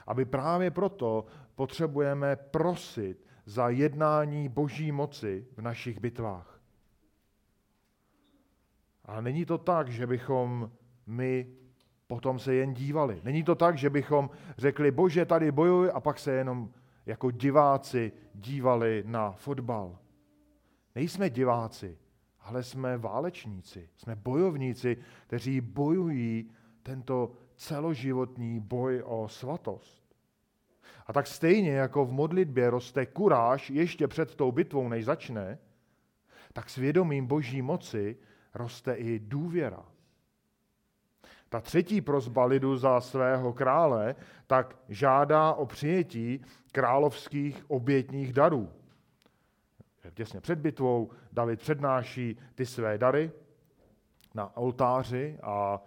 Aby 0.08 0.26
právě 0.26 0.72
proto 0.72 1.26
potřebujeme 1.56 2.36
prosit 2.36 3.26
za 3.46 3.70
jednání 3.70 4.50
boží 4.50 4.92
moci 4.92 5.48
v 5.58 5.62
našich 5.62 6.00
bitvách. 6.00 6.62
A 9.06 9.22
není 9.22 9.46
to 9.46 9.58
tak, 9.58 9.90
že 9.90 10.08
bychom 10.08 10.72
my 11.06 11.48
potom 12.08 12.40
se 12.40 12.54
jen 12.56 12.74
dívali. 12.74 13.22
Není 13.24 13.44
to 13.44 13.56
tak, 13.56 13.78
že 13.78 13.90
bychom 13.90 14.30
řekli, 14.58 14.92
bože, 14.92 15.26
tady 15.26 15.52
bojuj 15.52 15.92
a 15.94 16.00
pak 16.00 16.20
se 16.20 16.32
jenom 16.32 16.70
jako 17.10 17.32
diváci 17.32 18.12
dívali 18.36 19.04
na 19.08 19.32
fotbal. 19.32 20.00
Nejsme 20.96 21.30
diváci, 21.30 21.98
ale 22.40 22.64
jsme 22.64 22.98
válečníci, 22.98 23.90
jsme 23.96 24.16
bojovníci, 24.16 24.98
kteří 25.28 25.62
bojují 25.62 26.52
tento 26.84 27.32
celoživotní 27.56 28.60
boj 28.60 29.04
o 29.06 29.28
svatost. 29.28 30.16
A 31.08 31.14
tak 31.14 31.28
stejně 31.28 31.72
jako 31.72 32.06
v 32.06 32.12
modlitbě 32.12 32.70
roste 32.70 33.06
kuráž 33.06 33.70
ještě 33.70 34.08
před 34.08 34.36
tou 34.36 34.52
bitvou, 34.52 34.90
než 34.90 35.06
začne, 35.06 35.58
tak 36.54 36.70
svědomím 36.70 37.28
boží 37.28 37.62
moci 37.62 38.18
roste 38.54 38.94
i 38.94 39.20
důvěra. 39.20 39.86
Ta 41.50 41.62
třetí 41.62 42.02
prozba 42.02 42.46
lidu 42.46 42.78
za 42.78 43.02
svého 43.02 43.54
krále 43.54 44.16
tak 44.48 44.76
žádá 44.90 45.54
o 45.54 45.66
přijetí 45.66 46.42
královských 46.72 47.66
obětních 47.68 48.34
darů. 48.34 48.70
Těsně 50.14 50.42
před 50.42 50.60
bitvou 50.60 51.10
David 51.32 51.60
přednáší 51.60 52.38
ty 52.56 52.66
své 52.66 52.98
dary 52.98 53.32
na 54.36 54.58
oltáři 54.58 55.38
a 55.44 55.82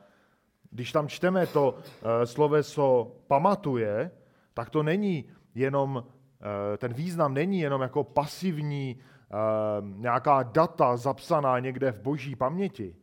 když 0.71 0.93
tam 0.93 1.09
čteme 1.09 1.47
to 1.47 1.79
eh, 1.79 2.27
sloveso 2.27 3.17
pamatuje, 3.27 4.11
tak 4.55 4.71
to 4.71 4.83
není 4.83 5.25
jenom, 5.55 6.05
eh, 6.05 6.77
ten 6.77 6.93
význam 6.93 7.35
není 7.35 7.61
jenom 7.61 7.83
jako 7.83 8.05
pasivní 8.05 8.97
eh, 8.99 9.35
nějaká 9.83 10.43
data 10.43 10.97
zapsaná 10.97 11.59
někde 11.59 11.93
v 11.93 12.01
boží 12.01 12.37
paměti, 12.37 12.97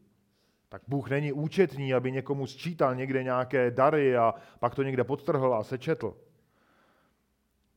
tak 0.70 0.82
Bůh 0.88 1.10
není 1.10 1.34
účetní, 1.34 1.94
aby 1.94 2.12
někomu 2.12 2.48
sčítal 2.48 2.96
někde 2.96 3.24
nějaké 3.24 3.72
dary 3.72 4.18
a 4.18 4.34
pak 4.60 4.76
to 4.76 4.84
někde 4.84 5.04
podtrhl 5.04 5.54
a 5.54 5.64
sečetl. 5.64 6.18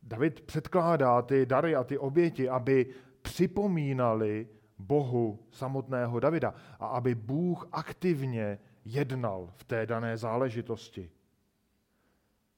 David 0.02 0.40
předkládá 0.40 1.22
ty 1.22 1.46
dary 1.46 1.76
a 1.76 1.84
ty 1.84 1.99
oběti, 1.99 2.49
aby 2.49 2.87
připomínali 3.22 4.49
Bohu 4.78 5.46
samotného 5.50 6.20
Davida 6.20 6.54
a 6.80 6.87
aby 6.87 7.14
Bůh 7.14 7.68
aktivně 7.72 8.58
jednal 8.84 9.50
v 9.56 9.64
té 9.64 9.87
dané 9.87 10.16
záležitosti. 10.16 11.11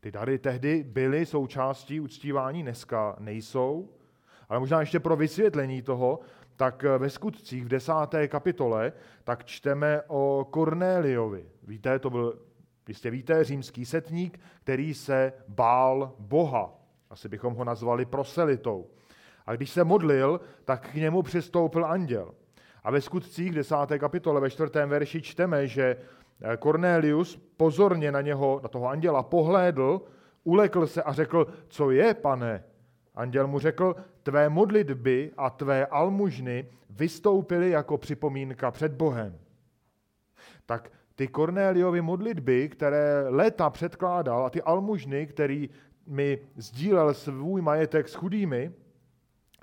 Ty 0.00 0.12
dary 0.12 0.38
tehdy 0.38 0.82
byly 0.82 1.26
součástí 1.26 2.00
uctívání, 2.00 2.62
dneska 2.62 3.16
nejsou, 3.18 3.88
ale 4.48 4.60
možná 4.60 4.80
ještě 4.80 5.00
pro 5.00 5.16
vysvětlení 5.16 5.82
toho, 5.82 6.20
tak 6.56 6.82
ve 6.98 7.10
skutcích 7.10 7.64
v 7.64 7.68
desáté 7.68 8.28
kapitole 8.28 8.92
tak 9.24 9.44
čteme 9.44 10.02
o 10.06 10.46
Kornéliovi. 10.50 11.46
Víte, 11.62 11.98
to 11.98 12.10
byl, 12.10 12.38
jistě 12.88 13.10
víte, 13.10 13.44
římský 13.44 13.84
setník, 13.84 14.40
který 14.60 14.94
se 14.94 15.32
bál 15.48 16.12
Boha. 16.18 16.74
Asi 17.10 17.28
bychom 17.28 17.54
ho 17.54 17.64
nazvali 17.64 18.04
proselitou. 18.04 18.86
A 19.46 19.56
když 19.56 19.70
se 19.70 19.84
modlil, 19.84 20.40
tak 20.64 20.90
k 20.90 20.94
němu 20.94 21.22
přistoupil 21.22 21.86
anděl. 21.86 22.34
A 22.84 22.90
ve 22.90 23.00
skutcích 23.00 23.50
v 23.50 23.54
desáté 23.54 23.98
kapitole 23.98 24.40
ve 24.40 24.50
čtvrtém 24.50 24.88
verši 24.88 25.22
čteme, 25.22 25.66
že 25.66 25.96
Cornelius 26.62 27.36
pozorně 27.56 28.12
na 28.12 28.20
něho, 28.20 28.60
na 28.62 28.68
toho 28.68 28.88
anděla, 28.88 29.22
pohlédl, 29.22 30.02
ulekl 30.44 30.86
se 30.86 31.02
a 31.02 31.12
řekl, 31.12 31.46
co 31.68 31.90
je, 31.90 32.14
pane? 32.14 32.64
Anděl 33.14 33.46
mu 33.46 33.58
řekl, 33.58 33.96
tvé 34.22 34.48
modlitby 34.48 35.32
a 35.36 35.50
tvé 35.50 35.86
almužny 35.86 36.68
vystoupily 36.90 37.70
jako 37.70 37.98
připomínka 37.98 38.70
před 38.70 38.92
Bohem. 38.92 39.38
Tak 40.66 40.92
ty 41.14 41.28
Kornéliovy 41.28 42.00
modlitby, 42.00 42.68
které 42.68 43.28
léta 43.28 43.70
předkládal, 43.70 44.46
a 44.46 44.50
ty 44.50 44.62
almužny, 44.62 45.26
který 45.26 45.70
mi 46.06 46.38
sdílel 46.56 47.14
svůj 47.14 47.62
majetek 47.62 48.08
s 48.08 48.14
chudými, 48.14 48.72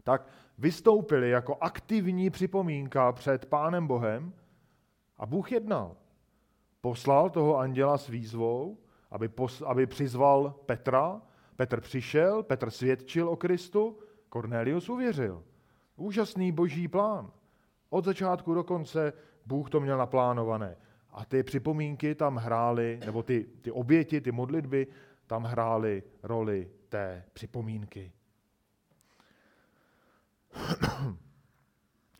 tak 0.03 0.27
vystoupily 0.57 1.29
jako 1.29 1.57
aktivní 1.61 2.29
připomínka 2.29 3.11
před 3.11 3.45
Pánem 3.45 3.87
Bohem 3.87 4.33
a 5.17 5.25
Bůh 5.25 5.51
jednal. 5.51 5.95
Poslal 6.81 7.29
toho 7.29 7.57
anděla 7.57 7.97
s 7.97 8.07
výzvou, 8.07 8.77
aby, 9.11 9.27
pos, 9.27 9.61
aby 9.61 9.87
přizval 9.87 10.55
Petra. 10.65 11.21
Petr 11.61 11.81
přišel, 11.81 12.43
Petr 12.43 12.69
svědčil 12.69 13.29
o 13.29 13.35
Kristu, 13.35 13.99
Cornelius 14.33 14.89
uvěřil. 14.89 15.43
Úžasný 15.95 16.51
boží 16.51 16.87
plán. 16.87 17.31
Od 17.89 18.05
začátku 18.05 18.53
do 18.53 18.63
konce 18.63 19.13
Bůh 19.45 19.69
to 19.69 19.79
měl 19.79 19.97
naplánované. 19.97 20.77
A 21.11 21.25
ty 21.25 21.43
připomínky 21.43 22.15
tam 22.15 22.35
hrály, 22.35 22.99
nebo 23.05 23.23
ty, 23.23 23.45
ty 23.61 23.71
oběti, 23.71 24.21
ty 24.21 24.31
modlitby, 24.31 24.87
tam 25.27 25.43
hrály 25.43 26.03
roli 26.23 26.71
té 26.89 27.23
připomínky. 27.33 28.11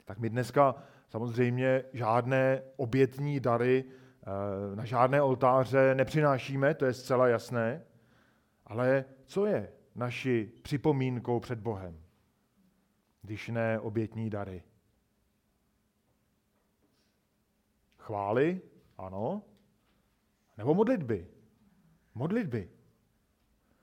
tak 0.05 0.19
my 0.19 0.29
dneska 0.29 0.75
samozřejmě 1.09 1.83
žádné 1.93 2.61
obětní 2.75 3.39
dary 3.39 3.85
eh, 3.85 4.75
na 4.75 4.85
žádné 4.85 5.21
oltáře 5.21 5.95
nepřinášíme, 5.95 6.73
to 6.73 6.85
je 6.85 6.93
zcela 6.93 7.27
jasné, 7.27 7.83
ale 8.71 9.05
co 9.25 9.45
je 9.45 9.71
naší 9.95 10.45
připomínkou 10.45 11.39
před 11.39 11.59
Bohem, 11.59 11.99
když 13.21 13.47
ne 13.47 13.79
obětní 13.79 14.29
dary? 14.29 14.63
Chvály, 17.97 18.61
ano, 18.97 19.43
nebo 20.57 20.73
modlitby. 20.73 21.27
Modlitby. 22.15 22.69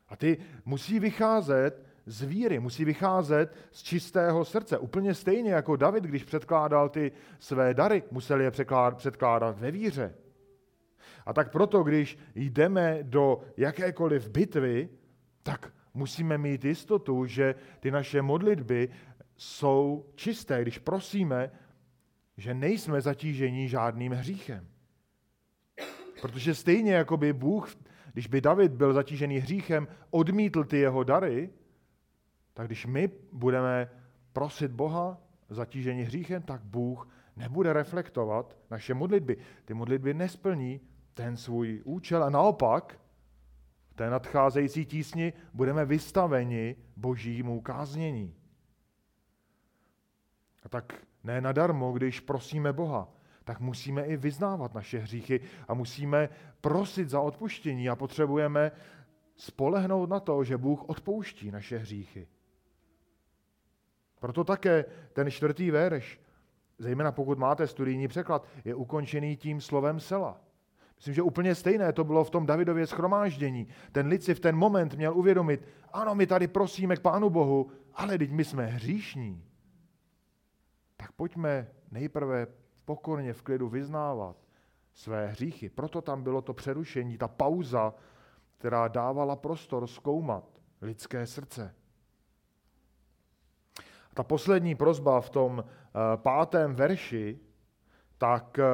A 0.09 0.17
ty 0.17 0.39
musí 0.65 0.99
vycházet 0.99 1.87
z 2.07 2.23
víry, 2.23 2.59
musí 2.61 2.85
vycházet 2.85 3.55
z 3.71 3.83
čistého 3.83 4.45
srdce. 4.45 4.79
Úplně 4.79 5.15
stejně 5.15 5.53
jako 5.53 5.77
David, 5.77 6.05
když 6.05 6.25
předkládal 6.25 6.89
ty 6.89 7.13
své 7.39 7.75
dary, 7.75 8.03
musel 8.11 8.41
je 8.41 8.51
předkládat 8.97 9.59
ve 9.59 9.71
víře. 9.71 10.15
A 11.29 11.33
tak 11.33 11.51
proto, 11.51 11.83
když 11.83 12.19
jdeme 12.35 12.99
do 13.03 13.41
jakékoliv 13.57 14.31
bitvy, 14.31 14.89
tak 15.43 15.73
musíme 15.95 16.39
mít 16.39 16.65
jistotu, 16.65 17.27
že 17.27 17.55
ty 17.81 17.91
naše 17.91 18.23
modlitby 18.23 18.89
jsou 19.37 20.07
čisté, 20.15 20.63
když 20.63 20.79
prosíme, 20.79 21.51
že 22.37 22.55
nejsme 22.55 23.01
zatíženi 23.01 23.69
žádným 23.69 24.13
hříchem. 24.13 24.69
Protože 26.21 26.55
stejně 26.55 26.93
jako 26.93 27.17
by 27.17 27.33
Bůh, 27.33 27.77
když 28.13 28.27
by 28.27 28.41
David 28.41 28.73
byl 28.73 28.93
zatížený 28.93 29.39
hříchem, 29.39 29.89
odmítl 30.11 30.65
ty 30.65 30.79
jeho 30.79 31.05
dary, 31.05 31.51
tak 32.55 32.67
když 32.67 32.87
my 32.87 33.11
budeme 33.33 33.91
prosit 34.33 34.71
Boha 34.71 35.21
zatížení 35.49 36.03
hříchem, 36.03 36.43
tak 36.43 36.63
Bůh 36.65 37.09
nebude 37.37 37.73
reflektovat 37.73 38.57
naše 38.71 38.95
modlitby. 38.95 39.37
Ty 39.65 39.75
modlitby 39.75 40.15
nesplní 40.15 40.81
ten 41.19 41.37
svůj 41.37 41.83
účel 41.85 42.25
a 42.25 42.31
naopak 42.31 43.01
v 43.91 43.95
té 43.95 44.11
nadcházející 44.11 44.87
tísni 44.87 45.33
budeme 45.55 45.85
vystaveni 45.85 46.77
božímu 46.97 47.61
káznění. 47.61 48.35
A 50.63 50.69
tak 50.69 50.95
ne 51.25 51.41
nadarmo, 51.41 51.93
když 51.93 52.21
prosíme 52.21 52.73
Boha, 52.73 53.09
tak 53.45 53.61
musíme 53.61 54.03
i 54.03 54.17
vyznávat 54.17 54.75
naše 54.75 54.99
hříchy 54.99 55.41
a 55.69 55.75
musíme 55.75 56.29
prosit 56.61 57.09
za 57.09 57.21
odpuštění 57.21 57.89
a 57.89 57.97
potřebujeme 57.97 58.73
spolehnout 59.37 60.11
na 60.11 60.21
to, 60.21 60.45
že 60.45 60.57
Bůh 60.57 60.89
odpouští 60.89 61.51
naše 61.51 61.79
hříchy. 61.79 62.29
Proto 64.21 64.45
také 64.45 64.85
ten 65.13 65.31
čtvrtý 65.31 65.71
verš, 65.71 66.21
zejména 66.79 67.13
pokud 67.13 67.39
máte 67.39 67.67
studijní 67.67 68.09
překlad, 68.09 68.47
je 68.65 68.75
ukončený 68.75 69.37
tím 69.37 69.61
slovem 69.61 70.01
sela. 70.01 70.48
Myslím, 70.99 71.15
že 71.15 71.23
úplně 71.23 71.55
stejné 71.55 71.93
to 71.93 72.05
bylo 72.05 72.25
v 72.25 72.31
tom 72.31 72.47
Davidově 72.47 72.87
schromáždění. 72.87 73.67
Ten 73.93 74.07
lid 74.07 74.25
si 74.25 74.35
v 74.35 74.41
ten 74.41 74.57
moment 74.57 74.95
měl 74.95 75.19
uvědomit, 75.19 75.65
ano, 75.93 76.15
my 76.15 76.27
tady 76.27 76.49
prosíme 76.49 76.97
k 76.97 77.01
Pánu 77.01 77.31
Bohu, 77.31 77.71
ale 77.95 78.19
teď 78.19 78.31
my 78.31 78.45
jsme 78.45 78.67
hříšní. 78.67 79.45
Tak 80.97 81.13
pojďme 81.13 81.69
nejprve 81.91 82.47
pokorně 82.85 83.33
v 83.33 83.43
klidu 83.43 83.69
vyznávat 83.69 84.37
své 84.95 85.27
hříchy. 85.27 85.69
Proto 85.69 86.03
tam 86.03 86.23
bylo 86.23 86.43
to 86.43 86.55
přerušení, 86.55 87.19
ta 87.19 87.29
pauza, 87.29 87.95
která 88.59 88.89
dávala 88.89 89.37
prostor 89.37 89.87
zkoumat 89.87 90.45
lidské 90.83 91.27
srdce. 91.27 91.75
Ta 94.15 94.23
poslední 94.23 94.75
prozba 94.75 95.21
v 95.21 95.31
tom 95.31 95.65
eh, 95.65 96.17
pátém 96.17 96.75
verši, 96.75 97.41
tak 98.19 98.59
eh, 98.59 98.65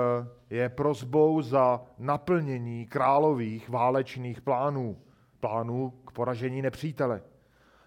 je 0.51 0.69
prozbou 0.69 1.43
za 1.43 1.81
naplnění 1.99 2.87
králových 2.87 3.69
válečných 3.69 4.41
plánů, 4.41 4.99
plánů 5.41 5.91
k 5.91 6.11
poražení 6.13 6.63
nepřítele. 6.63 7.23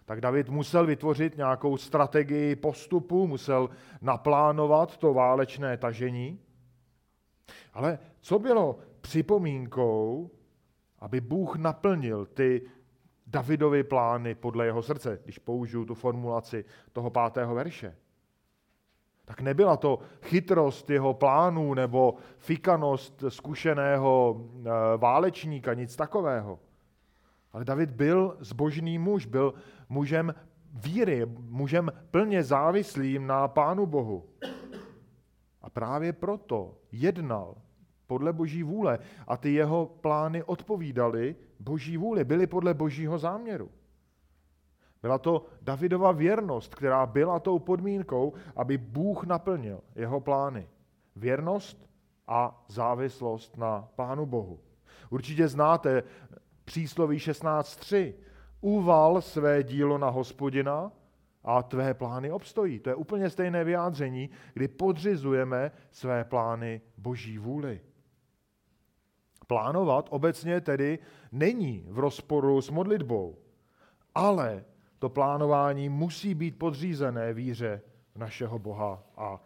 Tak 0.05 0.21
David 0.21 0.49
musel 0.49 0.85
vytvořit 0.85 1.37
nějakou 1.37 1.77
strategii 1.77 2.55
postupu, 2.55 3.27
musel 3.27 3.69
naplánovat 4.01 4.97
to 4.97 5.13
válečné 5.13 5.77
tažení. 5.77 6.39
Ale 7.73 7.99
co 8.21 8.39
bylo 8.39 8.79
připomínkou, 9.01 10.31
aby 10.99 11.21
Bůh 11.21 11.55
naplnil 11.55 12.25
ty 12.25 12.61
Davidovy 13.27 13.83
plány 13.83 14.35
podle 14.35 14.65
jeho 14.65 14.83
srdce, 14.83 15.19
když 15.23 15.39
použiju 15.39 15.85
tu 15.85 15.93
formulaci 15.93 16.65
toho 16.93 17.09
pátého 17.09 17.55
verše. 17.55 17.95
Tak 19.27 19.41
nebyla 19.41 19.77
to 19.77 19.99
chytrost 20.21 20.89
jeho 20.89 21.13
plánů 21.13 21.73
nebo 21.73 22.15
fikanost 22.37 23.23
zkušeného 23.29 24.41
eh, 24.59 24.69
válečníka, 24.97 25.73
nic 25.73 25.95
takového. 25.95 26.59
Ale 27.53 27.65
David 27.65 27.91
byl 27.91 28.37
zbožný 28.39 28.97
muž, 28.97 29.25
byl 29.25 29.53
mužem 29.89 30.35
víry, 30.73 31.25
mužem 31.39 31.91
plně 32.11 32.43
závislým 32.43 33.27
na 33.27 33.47
Pánu 33.47 33.85
Bohu. 33.85 34.25
A 35.61 35.69
právě 35.69 36.13
proto 36.13 36.75
jednal 36.91 37.55
podle 38.07 38.33
boží 38.33 38.63
vůle 38.63 38.99
a 39.27 39.37
ty 39.37 39.53
jeho 39.53 39.85
plány 39.85 40.43
odpovídaly 40.43 41.35
boží 41.59 41.97
vůli, 41.97 42.23
byly 42.23 42.47
podle 42.47 42.73
božího 42.73 43.17
záměru. 43.17 43.71
Byla 45.07 45.17
to 45.17 45.45
Davidova 45.61 46.11
věrnost, 46.11 46.75
která 46.75 47.05
byla 47.05 47.39
tou 47.39 47.59
podmínkou, 47.59 48.33
aby 48.55 48.77
Bůh 48.77 49.23
naplnil 49.23 49.81
jeho 49.95 50.21
plány. 50.21 50.67
Věrnost 51.15 51.89
a 52.27 52.63
závislost 52.67 53.57
na 53.57 53.87
Pánu 53.95 54.25
Bohu. 54.25 54.59
Určitě 55.09 55.47
znáte 55.47 56.03
přísloví 56.65 57.17
16.3. 57.17 58.13
Uval 58.61 59.21
své 59.21 59.63
dílo 59.63 59.97
na 59.97 60.09
hospodina 60.09 60.91
a 61.43 61.63
tvé 61.63 61.93
plány 61.93 62.31
obstojí. 62.31 62.79
To 62.79 62.89
je 62.89 62.95
úplně 62.95 63.29
stejné 63.29 63.63
vyjádření, 63.63 64.29
kdy 64.53 64.67
podřizujeme 64.67 65.71
své 65.91 66.23
plány 66.23 66.81
boží 66.97 67.37
vůli. 67.37 67.81
Plánovat 69.47 70.07
obecně 70.09 70.61
tedy 70.61 70.99
není 71.31 71.85
v 71.89 71.99
rozporu 71.99 72.61
s 72.61 72.69
modlitbou, 72.69 73.37
ale 74.15 74.63
to 74.99 75.09
plánování 75.09 75.89
musí 75.89 76.35
být 76.35 76.59
podřízené 76.59 77.33
víře 77.33 77.81
našeho 78.15 78.59
Boha 78.59 79.03
a 79.17 79.41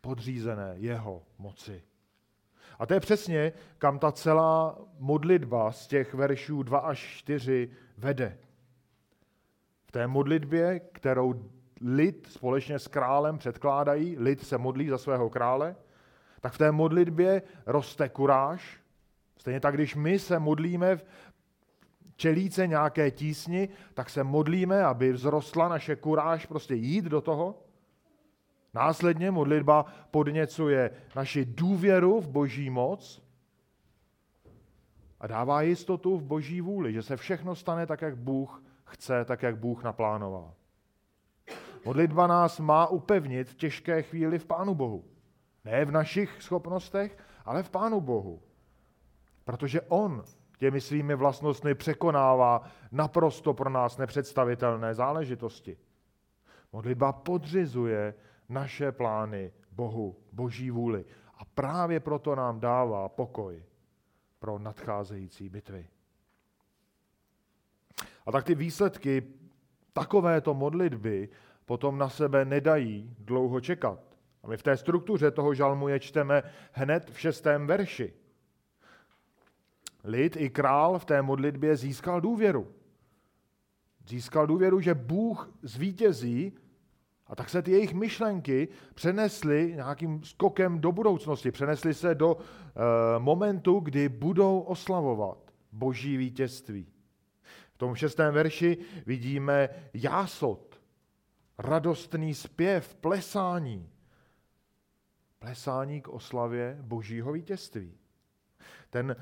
podřízené 0.00 0.74
jeho 0.76 1.22
moci. 1.38 1.82
A 2.78 2.86
to 2.86 2.94
je 2.94 3.00
přesně, 3.00 3.52
kam 3.78 3.98
ta 3.98 4.12
celá 4.12 4.78
modlitba 4.98 5.72
z 5.72 5.86
těch 5.86 6.14
veršů 6.14 6.62
2 6.62 6.78
až 6.78 6.98
4 6.98 7.70
vede. 7.98 8.38
V 9.86 9.92
té 9.92 10.06
modlitbě, 10.06 10.80
kterou 10.80 11.50
lid 11.80 12.28
společně 12.30 12.78
s 12.78 12.88
králem 12.88 13.38
předkládají, 13.38 14.16
lid 14.18 14.42
se 14.42 14.58
modlí 14.58 14.88
za 14.88 14.98
svého 14.98 15.30
krále, 15.30 15.76
tak 16.40 16.52
v 16.52 16.58
té 16.58 16.72
modlitbě 16.72 17.42
roste 17.66 18.08
kuráž. 18.08 18.80
Stejně 19.38 19.60
tak, 19.60 19.74
když 19.74 19.94
my 19.94 20.18
se 20.18 20.38
modlíme 20.38 21.00
čelíce 22.16 22.66
nějaké 22.66 23.10
tísni, 23.10 23.68
tak 23.94 24.10
se 24.10 24.24
modlíme, 24.24 24.84
aby 24.84 25.12
vzrostla 25.12 25.68
naše 25.68 25.96
kuráž 25.96 26.46
prostě 26.46 26.74
jít 26.74 27.04
do 27.04 27.20
toho. 27.20 27.62
Následně 28.74 29.30
modlitba 29.30 29.86
podněcuje 30.10 30.90
naši 31.16 31.44
důvěru 31.44 32.20
v 32.20 32.28
boží 32.28 32.70
moc 32.70 33.22
a 35.20 35.26
dává 35.26 35.62
jistotu 35.62 36.16
v 36.16 36.22
boží 36.22 36.60
vůli, 36.60 36.92
že 36.92 37.02
se 37.02 37.16
všechno 37.16 37.54
stane 37.54 37.86
tak, 37.86 38.02
jak 38.02 38.16
Bůh 38.16 38.62
chce, 38.84 39.24
tak, 39.24 39.42
jak 39.42 39.58
Bůh 39.58 39.82
naplánoval. 39.82 40.54
Modlitba 41.84 42.26
nás 42.26 42.60
má 42.60 42.86
upevnit 42.86 43.48
v 43.48 43.54
těžké 43.54 44.02
chvíli 44.02 44.38
v 44.38 44.44
Pánu 44.44 44.74
Bohu. 44.74 45.04
Ne 45.64 45.84
v 45.84 45.90
našich 45.90 46.42
schopnostech, 46.42 47.18
ale 47.44 47.62
v 47.62 47.70
Pánu 47.70 48.00
Bohu. 48.00 48.42
Protože 49.44 49.80
On 49.80 50.22
těmi 50.56 50.80
svými 50.80 51.14
vlastnostmi 51.14 51.74
překonává 51.74 52.62
naprosto 52.92 53.54
pro 53.54 53.70
nás 53.70 53.98
nepředstavitelné 53.98 54.94
záležitosti. 54.94 55.76
Modlitba 56.72 57.12
podřizuje 57.12 58.14
naše 58.48 58.92
plány 58.92 59.52
Bohu, 59.72 60.16
Boží 60.32 60.70
vůli. 60.70 61.04
A 61.38 61.44
právě 61.44 62.00
proto 62.00 62.34
nám 62.34 62.60
dává 62.60 63.08
pokoj 63.08 63.64
pro 64.38 64.58
nadcházející 64.58 65.48
bitvy. 65.48 65.88
A 68.26 68.32
tak 68.32 68.44
ty 68.44 68.54
výsledky 68.54 69.22
takovéto 69.92 70.54
modlitby 70.54 71.28
potom 71.64 71.98
na 71.98 72.08
sebe 72.08 72.44
nedají 72.44 73.16
dlouho 73.18 73.60
čekat. 73.60 74.00
A 74.42 74.48
my 74.48 74.56
v 74.56 74.62
té 74.62 74.76
struktuře 74.76 75.30
toho 75.30 75.54
žalmu 75.54 75.88
je 75.88 76.00
čteme 76.00 76.42
hned 76.72 77.10
v 77.10 77.20
šestém 77.20 77.66
verši. 77.66 78.14
Lid 80.06 80.36
i 80.36 80.50
král 80.50 80.98
v 80.98 81.04
té 81.04 81.22
modlitbě 81.22 81.76
získal 81.76 82.20
důvěru. 82.20 82.72
Získal 84.08 84.46
důvěru, 84.46 84.80
že 84.80 84.94
Bůh 84.94 85.50
zvítězí 85.62 86.52
a 87.26 87.36
tak 87.36 87.50
se 87.50 87.62
ty 87.62 87.70
jejich 87.70 87.94
myšlenky 87.94 88.68
přenesly 88.94 89.72
nějakým 89.74 90.24
skokem 90.24 90.80
do 90.80 90.92
budoucnosti, 90.92 91.50
přenesly 91.50 91.94
se 91.94 92.14
do 92.14 92.34
uh, 92.34 92.42
momentu, 93.18 93.80
kdy 93.80 94.08
budou 94.08 94.60
oslavovat 94.60 95.38
boží 95.72 96.16
vítězství. 96.16 96.86
V 97.72 97.78
tom 97.78 97.94
šestém 97.94 98.34
verši 98.34 98.78
vidíme 99.06 99.68
jásot, 99.94 100.80
radostný 101.58 102.34
zpěv, 102.34 102.94
plesání. 102.94 103.90
Plesání 105.38 106.00
k 106.00 106.08
oslavě 106.08 106.78
božího 106.80 107.32
vítězství. 107.32 107.94
Ten 108.90 109.16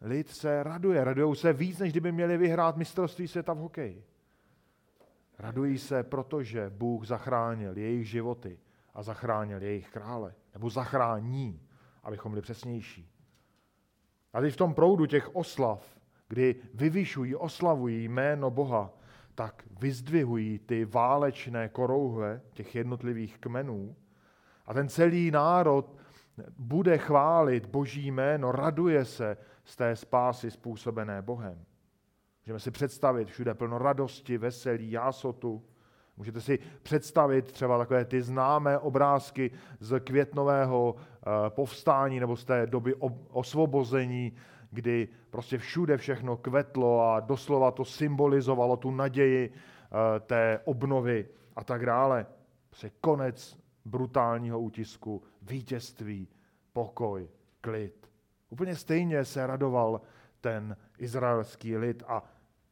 lid 0.00 0.28
se 0.28 0.62
raduje, 0.62 1.04
radují 1.04 1.36
se 1.36 1.52
víc, 1.52 1.78
než 1.78 1.92
kdyby 1.92 2.12
měli 2.12 2.36
vyhrát 2.36 2.76
mistrovství 2.76 3.28
světa 3.28 3.52
v 3.52 3.58
hokeji. 3.58 4.04
Radují 5.38 5.78
se, 5.78 6.02
protože 6.02 6.70
Bůh 6.70 7.06
zachránil 7.06 7.78
jejich 7.78 8.08
životy 8.08 8.58
a 8.94 9.02
zachránil 9.02 9.62
jejich 9.62 9.90
krále. 9.90 10.34
Nebo 10.54 10.70
zachrání, 10.70 11.60
abychom 12.02 12.32
byli 12.32 12.42
přesnější. 12.42 13.10
A 14.32 14.40
teď 14.40 14.54
v 14.54 14.56
tom 14.56 14.74
proudu 14.74 15.06
těch 15.06 15.36
oslav, 15.36 15.98
kdy 16.28 16.56
vyvyšují, 16.74 17.36
oslavují 17.36 18.08
jméno 18.08 18.50
Boha, 18.50 18.92
tak 19.34 19.64
vyzdvihují 19.80 20.58
ty 20.58 20.84
válečné 20.84 21.68
korouhve 21.68 22.40
těch 22.52 22.74
jednotlivých 22.74 23.38
kmenů 23.38 23.96
a 24.66 24.74
ten 24.74 24.88
celý 24.88 25.30
národ 25.30 25.97
bude 26.58 26.98
chválit 26.98 27.66
Boží 27.66 28.06
jméno, 28.10 28.52
raduje 28.52 29.04
se 29.04 29.36
z 29.64 29.76
té 29.76 29.96
spásy 29.96 30.50
způsobené 30.50 31.22
Bohem. 31.22 31.64
Můžeme 32.46 32.60
si 32.60 32.70
představit 32.70 33.28
všude 33.28 33.54
plno 33.54 33.78
radosti, 33.78 34.38
veselí, 34.38 34.90
jásotu. 34.90 35.62
Můžete 36.16 36.40
si 36.40 36.58
představit 36.82 37.52
třeba 37.52 37.78
takové 37.78 38.04
ty 38.04 38.22
známé 38.22 38.78
obrázky 38.78 39.50
z 39.80 40.00
květnového 40.00 40.96
eh, 40.96 41.30
povstání 41.48 42.20
nebo 42.20 42.36
z 42.36 42.44
té 42.44 42.66
doby 42.66 42.94
osvobození, 43.30 44.32
kdy 44.70 45.08
prostě 45.30 45.58
všude 45.58 45.96
všechno 45.96 46.36
kvetlo 46.36 47.10
a 47.10 47.20
doslova 47.20 47.70
to 47.70 47.84
symbolizovalo 47.84 48.76
tu 48.76 48.90
naději 48.90 49.52
eh, 49.52 50.20
té 50.20 50.60
obnovy 50.64 51.28
a 51.56 51.64
tak 51.64 51.86
dále. 51.86 52.26
Prostě 52.68 52.90
konec 53.00 53.58
brutálního 53.84 54.60
útisku, 54.60 55.22
vítězství, 55.48 56.28
pokoj, 56.72 57.28
klid. 57.60 58.10
Úplně 58.50 58.76
stejně 58.76 59.24
se 59.24 59.46
radoval 59.46 60.00
ten 60.40 60.76
izraelský 60.98 61.76
lid 61.76 62.02
a 62.06 62.22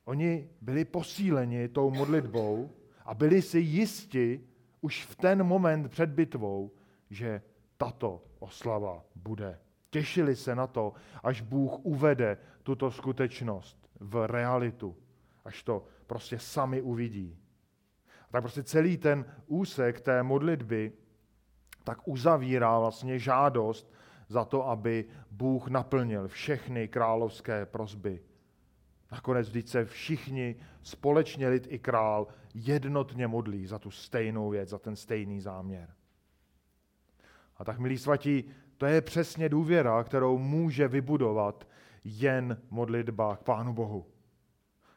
oni 0.05 0.49
byli 0.61 0.85
posíleni 0.85 1.69
tou 1.69 1.91
modlitbou 1.91 2.71
a 3.05 3.15
byli 3.15 3.43
si 3.43 3.59
jisti 3.59 4.41
už 4.81 5.07
v 5.07 5.17
ten 5.17 5.43
moment 5.43 5.89
před 5.89 6.11
bitvou, 6.11 6.71
že 7.11 7.43
tato 7.77 8.25
oslava 8.39 9.05
bude. 9.15 9.59
Těšili 9.91 10.37
se 10.37 10.55
na 10.55 10.67
to, 10.67 10.93
až 11.23 11.41
Bůh 11.41 11.79
uvede 11.83 12.39
tuto 12.63 12.91
skutečnost 12.91 13.91
v 14.01 14.27
realitu, 14.27 14.97
až 15.45 15.63
to 15.63 15.85
prostě 16.07 16.39
sami 16.39 16.83
uvidí. 16.83 17.39
A 18.29 18.33
tak 18.33 18.43
prostě 18.43 18.63
celý 18.63 18.97
ten 18.97 19.25
úsek 19.47 20.01
té 20.01 20.23
modlitby 20.23 20.93
tak 21.87 22.09
uzavírá 22.09 22.79
vlastně 22.79 23.19
žádost 23.19 23.93
za 24.29 24.45
to, 24.45 24.69
aby 24.69 25.05
Bůh 25.31 25.69
naplnil 25.69 26.29
všechny 26.29 26.89
královské 26.89 27.67
prozby. 27.67 28.23
Nakonec 29.13 29.49
vždyť 29.49 29.69
se 29.69 29.85
všichni, 29.85 30.57
společně 30.83 31.49
lid 31.49 31.67
i 31.71 31.79
král, 31.79 32.27
jednotně 32.55 33.27
modlí 33.27 33.67
za 33.67 33.79
tu 33.79 33.91
stejnou 33.91 34.51
věc, 34.51 34.69
za 34.69 34.79
ten 34.79 34.97
stejný 34.97 35.41
záměr. 35.41 35.89
A 37.57 37.65
tak, 37.65 37.79
milí 37.79 37.99
svatí, 37.99 38.45
to 38.77 38.87
je 38.87 39.01
přesně 39.01 39.49
důvěra, 39.49 40.05
kterou 40.05 40.39
může 40.39 40.89
vybudovat 40.89 41.69
jen 42.05 42.63
modlitba 42.71 43.37
k 43.37 43.43
Pánu 43.43 43.73
Bohu. 43.73 44.07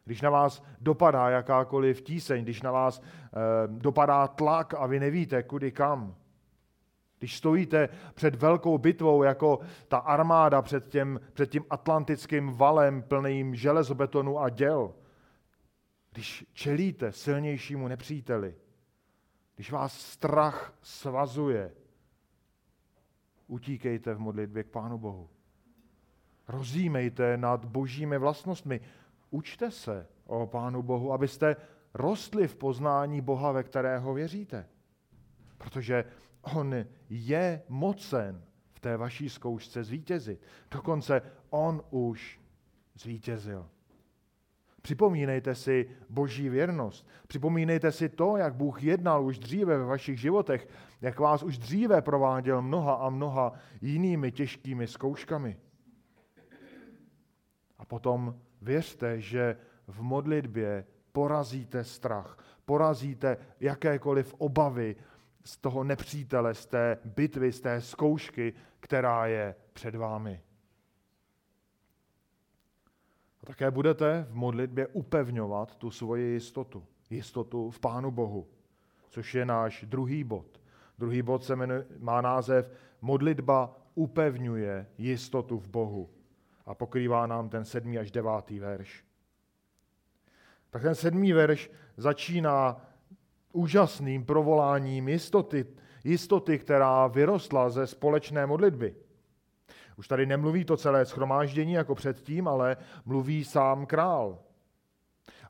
Když 0.05 0.21
na 0.21 0.29
vás 0.29 0.63
dopadá 0.81 1.29
jakákoliv 1.29 2.01
tíseň, 2.01 2.43
když 2.43 2.61
na 2.61 2.71
vás 2.71 3.01
eh, 3.01 3.37
dopadá 3.67 4.27
tlak 4.27 4.73
a 4.73 4.85
vy 4.85 4.99
nevíte, 4.99 5.43
kudy 5.43 5.71
kam, 5.71 6.15
když 7.19 7.37
stojíte 7.37 7.89
před 8.13 8.35
velkou 8.35 8.77
bitvou 8.77 9.23
jako 9.23 9.59
ta 9.87 9.97
armáda 9.97 10.61
před, 10.61 10.87
těm, 10.87 11.19
před 11.33 11.51
tím 11.51 11.65
atlantickým 11.69 12.53
valem 12.53 13.01
plným 13.01 13.55
železobetonu 13.55 14.39
a 14.39 14.49
děl, 14.49 14.93
když 16.11 16.45
čelíte 16.53 17.11
silnějšímu 17.11 17.87
nepříteli, 17.87 18.55
když 19.55 19.71
vás 19.71 19.99
strach 19.99 20.73
svazuje, 20.81 21.71
utíkejte 23.47 24.13
v 24.13 24.19
modlitbě 24.19 24.63
k 24.63 24.69
Pánu 24.69 24.97
Bohu. 24.97 25.29
Rozímejte 26.47 27.37
nad 27.37 27.65
božími 27.65 28.17
vlastnostmi. 28.17 28.81
Učte 29.29 29.71
se 29.71 30.07
o 30.25 30.47
Pánu 30.47 30.83
Bohu, 30.83 31.13
abyste 31.13 31.55
rostli 31.93 32.47
v 32.47 32.55
poznání 32.55 33.21
Boha, 33.21 33.51
ve 33.51 33.63
kterého 33.63 34.13
věříte. 34.13 34.69
Protože 35.57 36.05
On 36.41 36.75
je 37.09 37.61
mocen 37.69 38.43
v 38.71 38.79
té 38.79 38.97
vaší 38.97 39.29
zkoušce 39.29 39.83
zvítězit. 39.83 40.41
Dokonce 40.71 41.21
on 41.49 41.81
už 41.89 42.39
zvítězil. 42.95 43.69
Připomínejte 44.81 45.55
si 45.55 45.89
boží 46.09 46.49
věrnost. 46.49 47.07
Připomínejte 47.27 47.91
si 47.91 48.09
to, 48.09 48.37
jak 48.37 48.55
Bůh 48.55 48.83
jednal 48.83 49.25
už 49.25 49.39
dříve 49.39 49.77
ve 49.77 49.85
vašich 49.85 50.19
životech, 50.19 50.67
jak 51.01 51.19
vás 51.19 51.43
už 51.43 51.57
dříve 51.57 52.01
prováděl 52.01 52.61
mnoha 52.61 52.93
a 52.93 53.09
mnoha 53.09 53.53
jinými 53.81 54.31
těžkými 54.31 54.87
zkouškami. 54.87 55.57
A 57.77 57.85
potom 57.85 58.39
věřte, 58.61 59.21
že 59.21 59.57
v 59.87 60.01
modlitbě 60.01 60.85
porazíte 61.11 61.83
strach, 61.83 62.37
porazíte 62.65 63.37
jakékoliv 63.59 64.35
obavy 64.37 64.95
z 65.43 65.57
toho 65.57 65.83
nepřítele, 65.83 66.53
z 66.53 66.65
té 66.65 66.97
bitvy, 67.05 67.51
z 67.51 67.61
té 67.61 67.81
zkoušky, 67.81 68.53
která 68.79 69.25
je 69.25 69.55
před 69.73 69.95
vámi. 69.95 70.41
A 73.43 73.45
také 73.45 73.71
budete 73.71 74.27
v 74.29 74.35
modlitbě 74.35 74.87
upevňovat 74.87 75.75
tu 75.75 75.91
svoji 75.91 76.33
jistotu. 76.33 76.85
Jistotu 77.09 77.71
v 77.71 77.79
Pánu 77.79 78.11
Bohu, 78.11 78.47
což 79.09 79.35
je 79.35 79.45
náš 79.45 79.85
druhý 79.87 80.23
bod. 80.23 80.61
Druhý 80.97 81.21
bod 81.21 81.43
se 81.43 81.55
jmenuje, 81.55 81.85
má 81.99 82.21
název 82.21 82.71
Modlitba 83.01 83.75
upevňuje 83.95 84.87
jistotu 84.97 85.57
v 85.57 85.67
Bohu 85.67 86.09
a 86.65 86.75
pokrývá 86.75 87.27
nám 87.27 87.49
ten 87.49 87.65
sedmý 87.65 87.99
až 87.99 88.11
devátý 88.11 88.59
verš. 88.59 89.05
Tak 90.69 90.81
ten 90.81 90.95
sedmý 90.95 91.33
verš 91.33 91.71
začíná 91.97 92.81
úžasným 93.53 94.25
provoláním 94.25 95.09
jistoty, 95.09 95.65
jistoty, 96.03 96.59
která 96.59 97.07
vyrostla 97.07 97.69
ze 97.69 97.87
společné 97.87 98.45
modlitby. 98.45 98.95
Už 99.97 100.07
tady 100.07 100.25
nemluví 100.25 100.65
to 100.65 100.77
celé 100.77 101.05
schromáždění 101.05 101.73
jako 101.73 101.95
předtím, 101.95 102.47
ale 102.47 102.77
mluví 103.05 103.43
sám 103.43 103.85
král. 103.85 104.39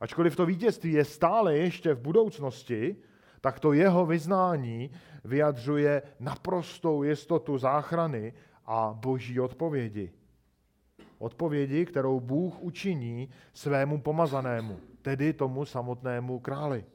Ačkoliv 0.02 0.36
to 0.36 0.46
vítězství 0.46 0.92
je 0.94 1.06
stále 1.06 1.58
ještě 1.58 1.94
v 1.94 2.00
budoucnosti, 2.00 2.96
tak 3.42 3.60
to 3.60 3.74
jeho 3.74 4.06
vyznání 4.06 4.92
vyjadřuje 5.24 6.02
naprostou 6.20 7.04
jistotu 7.04 7.58
záchrany 7.58 8.34
a 8.66 8.98
boží 9.02 9.40
odpovědi. 9.40 10.12
Odpovědi, 11.18 11.86
kterou 11.86 12.20
Bůh 12.20 12.62
učiní 12.62 13.30
svému 13.54 14.02
pomazanému, 14.02 14.80
tedy 15.02 15.34
tomu 15.34 15.66
samotnému 15.66 16.40
králi. 16.40 16.86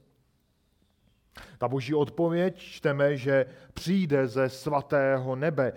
Ta 1.59 1.69
boží 1.69 1.95
odpověď 1.95 2.59
čteme, 2.59 3.17
že 3.17 3.47
přijde 3.75 4.29
ze 4.29 4.49
svatého 4.49 5.37
nebe. 5.37 5.73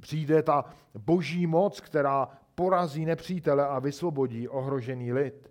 Přijde 0.00 0.42
ta 0.42 0.64
boží 0.98 1.46
moc, 1.46 1.80
která 1.80 2.28
porazí 2.54 3.04
nepřítele 3.04 3.66
a 3.66 3.78
vysvobodí 3.78 4.48
ohrožený 4.48 5.12
lid. 5.12 5.50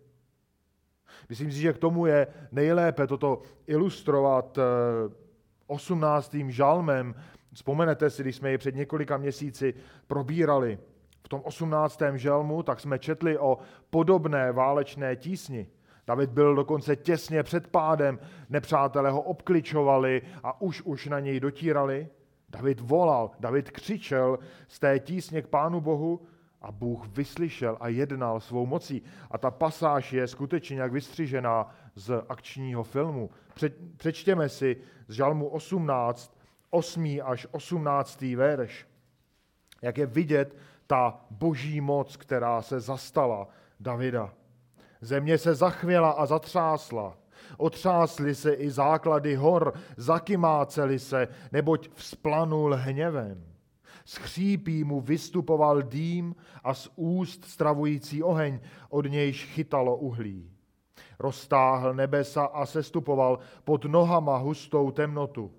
Myslím 1.29 1.51
si, 1.51 1.57
že 1.57 1.73
k 1.73 1.77
tomu 1.77 2.05
je 2.05 2.27
nejlépe 2.51 3.07
toto 3.07 3.41
ilustrovat 3.67 4.59
18. 5.67 6.35
Eh, 6.47 6.51
žalmem. 6.51 7.15
Vzpomenete 7.53 8.09
si, 8.09 8.21
když 8.21 8.35
jsme 8.35 8.51
ji 8.51 8.57
před 8.57 8.75
několika 8.75 9.17
měsíci 9.17 9.73
probírali 10.07 10.79
v 11.23 11.29
tom 11.29 11.41
18. 11.43 12.01
žalmu, 12.15 12.63
tak 12.63 12.79
jsme 12.79 12.99
četli 12.99 13.37
o 13.37 13.57
podobné 13.89 14.51
válečné 14.51 15.15
tísni. 15.15 15.67
David 16.07 16.29
byl 16.29 16.55
dokonce 16.55 16.95
těsně 16.95 17.43
před 17.43 17.67
pádem, 17.67 18.19
nepřátelé 18.49 19.11
ho 19.11 19.21
obkličovali 19.21 20.21
a 20.43 20.61
už 20.61 20.81
už 20.81 21.07
na 21.07 21.19
něj 21.19 21.39
dotírali. 21.39 22.07
David 22.49 22.79
volal, 22.79 23.31
David 23.39 23.71
křičel 23.71 24.39
z 24.67 24.79
té 24.79 24.99
tísně 24.99 25.41
k 25.41 25.47
Pánu 25.47 25.81
Bohu 25.81 26.21
a 26.61 26.71
Bůh 26.71 27.07
vyslyšel 27.07 27.77
a 27.79 27.87
jednal 27.87 28.39
svou 28.39 28.65
mocí. 28.65 29.01
A 29.31 29.37
ta 29.37 29.51
pasáž 29.51 30.13
je 30.13 30.27
skutečně 30.27 30.81
jak 30.81 30.91
vystřižená 30.91 31.75
z 31.95 32.23
akčního 32.29 32.83
filmu. 32.83 33.29
přečtěme 33.97 34.49
si 34.49 34.77
z 35.07 35.13
Žalmu 35.13 35.47
18, 35.47 36.37
8. 36.69 37.19
až 37.23 37.47
18. 37.51 38.21
verš. 38.21 38.87
Jak 39.81 39.97
je 39.97 40.05
vidět 40.05 40.55
ta 40.87 41.25
boží 41.31 41.81
moc, 41.81 42.17
která 42.17 42.61
se 42.61 42.79
zastala 42.79 43.47
Davida. 43.79 44.33
Země 45.03 45.37
se 45.37 45.55
zachvěla 45.55 46.11
a 46.11 46.25
zatřásla. 46.25 47.17
Otřásly 47.57 48.35
se 48.35 48.53
i 48.53 48.69
základy 48.69 49.35
hor, 49.35 49.73
zakymáceli 49.97 50.99
se, 50.99 51.27
neboť 51.51 51.89
vzplanul 51.93 52.75
hněvem. 52.75 53.45
Z 54.05 54.15
chřípí 54.15 54.83
mu 54.83 55.01
vystupoval 55.01 55.81
dým 55.81 56.35
a 56.63 56.73
z 56.73 56.89
úst 56.95 57.45
stravující 57.45 58.23
oheň, 58.23 58.59
od 58.89 59.05
nějž 59.05 59.45
chytalo 59.45 59.95
uhlí. 59.95 60.49
Roztáhl 61.19 61.93
nebesa 61.93 62.45
a 62.45 62.65
sestupoval 62.65 63.39
pod 63.63 63.85
nohama 63.85 64.37
hustou 64.37 64.91
temnotu. 64.91 65.51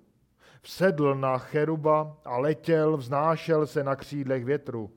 Vsedl 0.61 1.15
na 1.15 1.37
cheruba 1.37 2.17
a 2.25 2.37
letěl, 2.37 2.97
vznášel 2.97 3.67
se 3.67 3.83
na 3.83 3.95
křídlech 3.95 4.45
větru. 4.45 4.91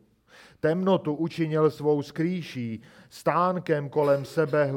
Temnotu 0.61 1.14
učinil 1.14 1.71
svou 1.71 2.03
skrýší, 2.03 2.83
stánkem 3.11 3.88
kolem 3.88 4.25
sebe, 4.25 4.75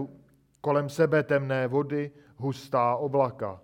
kolem 0.62 0.90
sebe 0.90 1.24
temné 1.24 1.68
vody, 1.68 2.12
hustá 2.36 2.96
oblaka. 2.96 3.62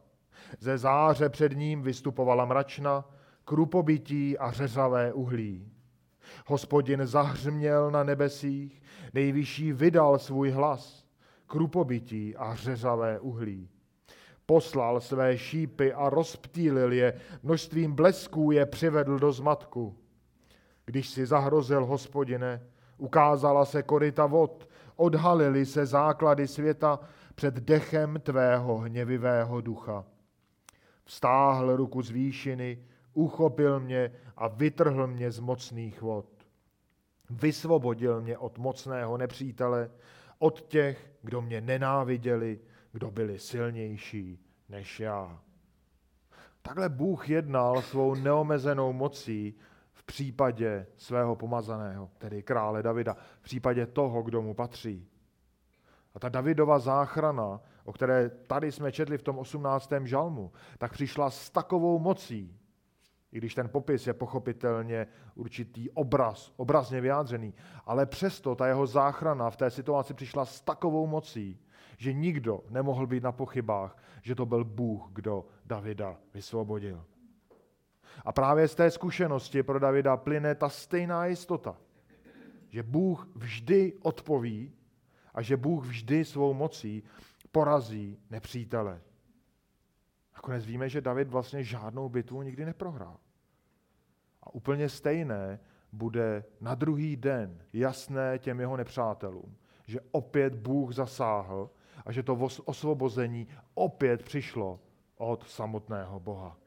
Ze 0.59 0.77
záře 0.77 1.29
před 1.29 1.51
ním 1.51 1.81
vystupovala 1.81 2.45
mračna, 2.45 3.05
krupobytí 3.45 4.37
a 4.37 4.51
řeřavé 4.51 5.13
uhlí. 5.13 5.71
Hospodin 6.45 7.05
zahřměl 7.05 7.91
na 7.91 8.03
nebesích, 8.03 8.81
nejvyšší 9.13 9.73
vydal 9.73 10.19
svůj 10.19 10.49
hlas, 10.49 11.05
krupobytí 11.47 12.35
a 12.35 12.55
řeřavé 12.55 13.19
uhlí. 13.19 13.69
Poslal 14.45 15.01
své 15.01 15.37
šípy 15.37 15.93
a 15.93 16.09
rozptýlil 16.09 16.93
je, 16.93 17.13
množstvím 17.43 17.93
blesků 17.93 18.51
je 18.51 18.65
přivedl 18.65 19.19
do 19.19 19.31
zmatku. 19.31 19.95
Když 20.87 21.09
si 21.09 21.25
zahrozil, 21.25 21.85
hospodine, 21.85 22.61
ukázala 22.97 23.65
se 23.65 23.83
koryta 23.83 24.25
vod, 24.25 24.69
odhalily 24.95 25.65
se 25.65 25.85
základy 25.85 26.47
světa 26.47 26.99
před 27.35 27.53
dechem 27.53 28.19
tvého 28.19 28.77
hněvivého 28.77 29.61
ducha. 29.61 30.05
Vstáhl 31.03 31.75
ruku 31.75 32.01
z 32.01 32.11
výšiny, 32.11 32.83
uchopil 33.13 33.79
mě 33.79 34.11
a 34.37 34.47
vytrhl 34.47 35.07
mě 35.07 35.31
z 35.31 35.39
mocných 35.39 36.01
vod. 36.01 36.25
Vysvobodil 37.29 38.21
mě 38.21 38.37
od 38.37 38.57
mocného 38.57 39.17
nepřítele, 39.17 39.91
od 40.39 40.61
těch, 40.61 41.11
kdo 41.21 41.41
mě 41.41 41.61
nenáviděli, 41.61 42.59
kdo 42.91 43.11
byli 43.11 43.39
silnější 43.39 44.39
než 44.69 44.99
já. 44.99 45.39
Takhle 46.61 46.89
Bůh 46.89 47.29
jednal 47.29 47.81
svou 47.81 48.15
neomezenou 48.15 48.93
mocí 48.93 49.55
případě 50.07 50.87
svého 50.95 51.35
pomazaného, 51.35 52.09
tedy 52.17 52.43
krále 52.43 52.83
Davida, 52.83 53.15
v 53.39 53.43
případě 53.43 53.85
toho, 53.85 54.23
kdo 54.23 54.41
mu 54.41 54.53
patří. 54.53 55.07
A 56.13 56.19
ta 56.19 56.29
Davidova 56.29 56.79
záchrana, 56.79 57.61
o 57.85 57.93
které 57.93 58.29
tady 58.29 58.71
jsme 58.71 58.91
četli 58.91 59.17
v 59.17 59.23
tom 59.23 59.37
18. 59.37 59.91
žalmu, 60.03 60.51
tak 60.77 60.91
přišla 60.91 61.29
s 61.29 61.49
takovou 61.49 61.99
mocí, 61.99 62.59
i 63.31 63.37
když 63.37 63.55
ten 63.55 63.69
popis 63.69 64.07
je 64.07 64.13
pochopitelně 64.13 65.07
určitý 65.35 65.89
obraz, 65.89 66.53
obrazně 66.57 67.01
vyjádřený, 67.01 67.53
ale 67.85 68.05
přesto 68.05 68.55
ta 68.55 68.67
jeho 68.67 68.87
záchrana 68.87 69.49
v 69.49 69.57
té 69.57 69.69
situaci 69.69 70.13
přišla 70.13 70.45
s 70.45 70.61
takovou 70.61 71.07
mocí, 71.07 71.59
že 71.97 72.13
nikdo 72.13 72.63
nemohl 72.69 73.07
být 73.07 73.23
na 73.23 73.31
pochybách, 73.31 73.97
že 74.21 74.35
to 74.35 74.45
byl 74.45 74.63
Bůh, 74.63 75.09
kdo 75.13 75.45
Davida 75.65 76.17
vysvobodil. 76.33 77.05
A 78.25 78.31
právě 78.31 78.67
z 78.67 78.75
té 78.75 78.91
zkušenosti 78.91 79.63
pro 79.63 79.79
Davida 79.79 80.17
plyne 80.17 80.55
ta 80.55 80.69
stejná 80.69 81.25
jistota, 81.25 81.77
že 82.69 82.83
Bůh 82.83 83.27
vždy 83.35 83.93
odpoví 84.01 84.73
a 85.33 85.41
že 85.41 85.57
Bůh 85.57 85.85
vždy 85.85 86.25
svou 86.25 86.53
mocí 86.53 87.03
porazí 87.51 88.19
nepřítele. 88.29 89.01
Nakonec 90.35 90.65
víme, 90.65 90.89
že 90.89 91.01
David 91.01 91.27
vlastně 91.27 91.63
žádnou 91.63 92.09
bitvu 92.09 92.41
nikdy 92.41 92.65
neprohrál. 92.65 93.17
A 94.43 94.53
úplně 94.53 94.89
stejné 94.89 95.59
bude 95.91 96.43
na 96.61 96.75
druhý 96.75 97.15
den 97.15 97.63
jasné 97.73 98.39
těm 98.39 98.59
jeho 98.59 98.77
nepřátelům, 98.77 99.55
že 99.87 99.99
opět 100.11 100.55
Bůh 100.55 100.93
zasáhl 100.93 101.69
a 102.05 102.11
že 102.11 102.23
to 102.23 102.49
osvobození 102.65 103.47
opět 103.73 104.23
přišlo 104.23 104.79
od 105.17 105.49
samotného 105.49 106.19
Boha. 106.19 106.57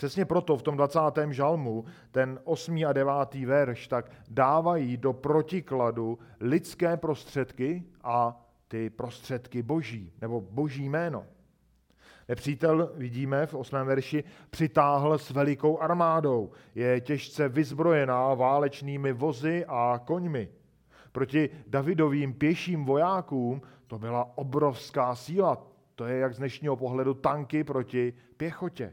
Přesně 0.00 0.24
proto 0.24 0.56
v 0.56 0.62
tom 0.62 0.76
20. 0.76 0.98
žalmu 1.30 1.84
ten 2.10 2.40
8. 2.44 2.84
a 2.86 2.92
9. 2.92 3.12
verš 3.46 3.88
tak 3.88 4.10
dávají 4.28 4.96
do 4.96 5.12
protikladu 5.12 6.18
lidské 6.40 6.96
prostředky 6.96 7.84
a 8.04 8.46
ty 8.68 8.90
prostředky 8.90 9.62
boží, 9.62 10.12
nebo 10.20 10.40
boží 10.40 10.88
jméno. 10.88 11.26
Nepřítel, 12.28 12.92
vidíme 12.94 13.46
v 13.46 13.54
8. 13.54 13.76
verši, 13.84 14.24
přitáhl 14.50 15.18
s 15.18 15.30
velikou 15.30 15.78
armádou. 15.78 16.50
Je 16.74 17.00
těžce 17.00 17.48
vyzbrojená 17.48 18.34
válečnými 18.34 19.12
vozy 19.12 19.64
a 19.68 20.00
koňmi. 20.04 20.48
Proti 21.12 21.50
Davidovým 21.66 22.34
pěším 22.34 22.84
vojákům 22.84 23.62
to 23.86 23.98
byla 23.98 24.38
obrovská 24.38 25.14
síla. 25.14 25.66
To 25.94 26.04
je 26.04 26.18
jak 26.18 26.34
z 26.34 26.38
dnešního 26.38 26.76
pohledu 26.76 27.14
tanky 27.14 27.64
proti 27.64 28.12
pěchotě. 28.36 28.92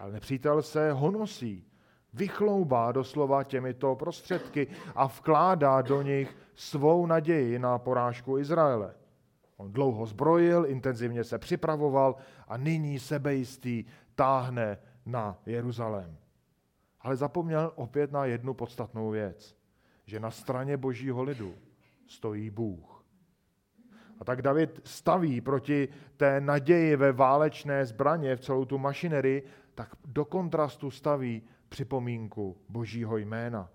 Ale 0.00 0.12
nepřítel 0.12 0.62
se 0.62 0.92
honosí, 0.92 1.66
vychloubá 2.12 2.92
doslova 2.92 3.44
těmito 3.44 3.94
prostředky 3.96 4.66
a 4.94 5.06
vkládá 5.06 5.82
do 5.82 6.02
nich 6.02 6.36
svou 6.54 7.06
naději 7.06 7.58
na 7.58 7.78
porážku 7.78 8.38
Izraele. 8.38 8.94
On 9.56 9.72
dlouho 9.72 10.06
zbrojil, 10.06 10.66
intenzivně 10.66 11.24
se 11.24 11.38
připravoval 11.38 12.16
a 12.48 12.56
nyní 12.56 12.98
sebejistý 12.98 13.84
táhne 14.14 14.78
na 15.06 15.38
Jeruzalém. 15.46 16.16
Ale 17.00 17.16
zapomněl 17.16 17.72
opět 17.74 18.12
na 18.12 18.24
jednu 18.24 18.54
podstatnou 18.54 19.10
věc, 19.10 19.56
že 20.06 20.20
na 20.20 20.30
straně 20.30 20.76
božího 20.76 21.22
lidu 21.22 21.54
stojí 22.06 22.50
Bůh. 22.50 23.04
A 24.20 24.24
tak 24.24 24.42
David 24.42 24.80
staví 24.84 25.40
proti 25.40 25.88
té 26.16 26.40
naději 26.40 26.96
ve 26.96 27.12
válečné 27.12 27.86
zbraně, 27.86 28.36
v 28.36 28.40
celou 28.40 28.64
tu 28.64 28.78
mašinerii, 28.78 29.42
tak 29.80 29.96
do 30.04 30.24
kontrastu 30.24 30.90
staví 30.90 31.42
připomínku 31.68 32.56
Božího 32.68 33.16
jména. 33.16 33.70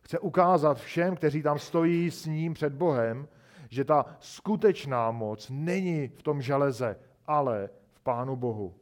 Chce 0.00 0.18
ukázat 0.18 0.78
všem, 0.78 1.16
kteří 1.16 1.42
tam 1.42 1.58
stojí 1.58 2.10
s 2.10 2.26
ním 2.26 2.54
před 2.54 2.72
Bohem, 2.72 3.28
že 3.68 3.84
ta 3.84 4.16
skutečná 4.20 5.10
moc 5.10 5.50
není 5.50 6.08
v 6.08 6.22
tom 6.22 6.42
železe, 6.42 6.96
ale 7.26 7.70
v 7.92 8.00
Pánu 8.00 8.36
Bohu. 8.36 8.74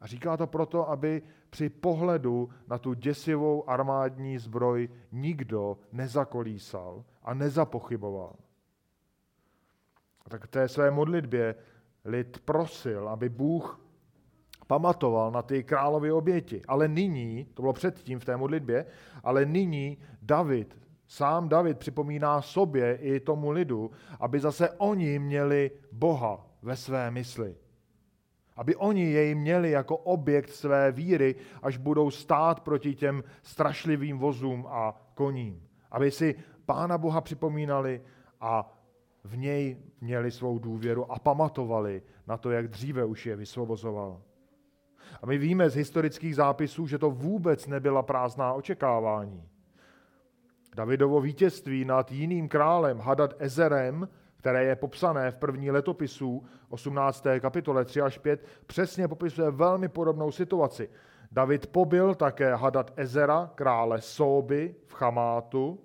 A 0.00 0.06
říká 0.06 0.36
to 0.36 0.46
proto, 0.46 0.88
aby 0.88 1.22
při 1.50 1.68
pohledu 1.68 2.50
na 2.68 2.78
tu 2.78 2.94
děsivou 2.94 3.70
armádní 3.70 4.38
zbroj 4.38 4.88
nikdo 5.12 5.78
nezakolísal 5.92 7.04
a 7.22 7.34
nezapochyboval. 7.34 8.36
A 10.24 10.30
tak 10.30 10.44
v 10.44 10.50
té 10.50 10.68
své 10.68 10.90
modlitbě 10.90 11.54
lid 12.04 12.38
prosil, 12.44 13.08
aby 13.08 13.28
Bůh 13.28 13.89
pamatoval 14.70 15.30
na 15.30 15.42
ty 15.42 15.64
královy 15.64 16.12
oběti. 16.12 16.62
Ale 16.68 16.88
nyní, 16.88 17.44
to 17.54 17.62
bylo 17.62 17.72
předtím 17.72 18.18
v 18.18 18.24
té 18.24 18.36
modlitbě, 18.36 18.86
ale 19.22 19.46
nyní 19.46 19.98
David, 20.22 20.78
sám 21.06 21.48
David 21.48 21.78
připomíná 21.78 22.42
sobě 22.42 22.98
i 23.02 23.20
tomu 23.20 23.50
lidu, 23.50 23.90
aby 24.20 24.40
zase 24.40 24.70
oni 24.70 25.18
měli 25.18 25.70
Boha 25.92 26.46
ve 26.62 26.76
své 26.76 27.10
mysli. 27.10 27.56
Aby 28.56 28.76
oni 28.76 29.10
jej 29.10 29.34
měli 29.34 29.70
jako 29.70 29.96
objekt 29.96 30.50
své 30.50 30.92
víry, 30.92 31.34
až 31.62 31.76
budou 31.76 32.10
stát 32.10 32.60
proti 32.60 32.94
těm 32.94 33.24
strašlivým 33.42 34.18
vozům 34.18 34.66
a 34.70 34.94
koním. 35.14 35.66
Aby 35.90 36.10
si 36.10 36.34
Pána 36.66 36.98
Boha 36.98 37.20
připomínali 37.20 38.02
a 38.40 38.78
v 39.24 39.36
něj 39.36 39.76
měli 40.00 40.30
svou 40.30 40.58
důvěru 40.58 41.12
a 41.12 41.18
pamatovali 41.18 42.02
na 42.26 42.36
to, 42.36 42.50
jak 42.50 42.68
dříve 42.68 43.04
už 43.04 43.26
je 43.26 43.36
vysvobozoval. 43.36 44.29
A 45.22 45.26
my 45.26 45.38
víme 45.38 45.70
z 45.70 45.74
historických 45.74 46.36
zápisů, 46.36 46.86
že 46.86 46.98
to 46.98 47.10
vůbec 47.10 47.66
nebyla 47.66 48.02
prázdná 48.02 48.52
očekávání. 48.52 49.48
Davidovo 50.76 51.20
vítězství 51.20 51.84
nad 51.84 52.12
jiným 52.12 52.48
králem 52.48 52.98
Hadad 52.98 53.34
Ezerem, 53.38 54.08
které 54.36 54.64
je 54.64 54.76
popsané 54.76 55.30
v 55.30 55.36
první 55.36 55.70
letopisu 55.70 56.44
18. 56.68 57.26
kapitole 57.40 57.84
3 57.84 58.00
až 58.00 58.18
5, 58.18 58.46
přesně 58.66 59.08
popisuje 59.08 59.50
velmi 59.50 59.88
podobnou 59.88 60.30
situaci. 60.30 60.90
David 61.32 61.66
pobil 61.66 62.14
také 62.14 62.54
Hadad 62.54 62.92
Ezera, 62.96 63.50
krále 63.54 64.00
Sóby 64.00 64.74
v 64.86 64.94
Chamátu, 64.94 65.78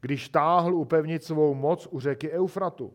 když 0.00 0.28
táhl 0.28 0.74
upevnit 0.74 1.24
svou 1.24 1.54
moc 1.54 1.88
u 1.90 2.00
řeky 2.00 2.30
Eufratu. 2.30 2.92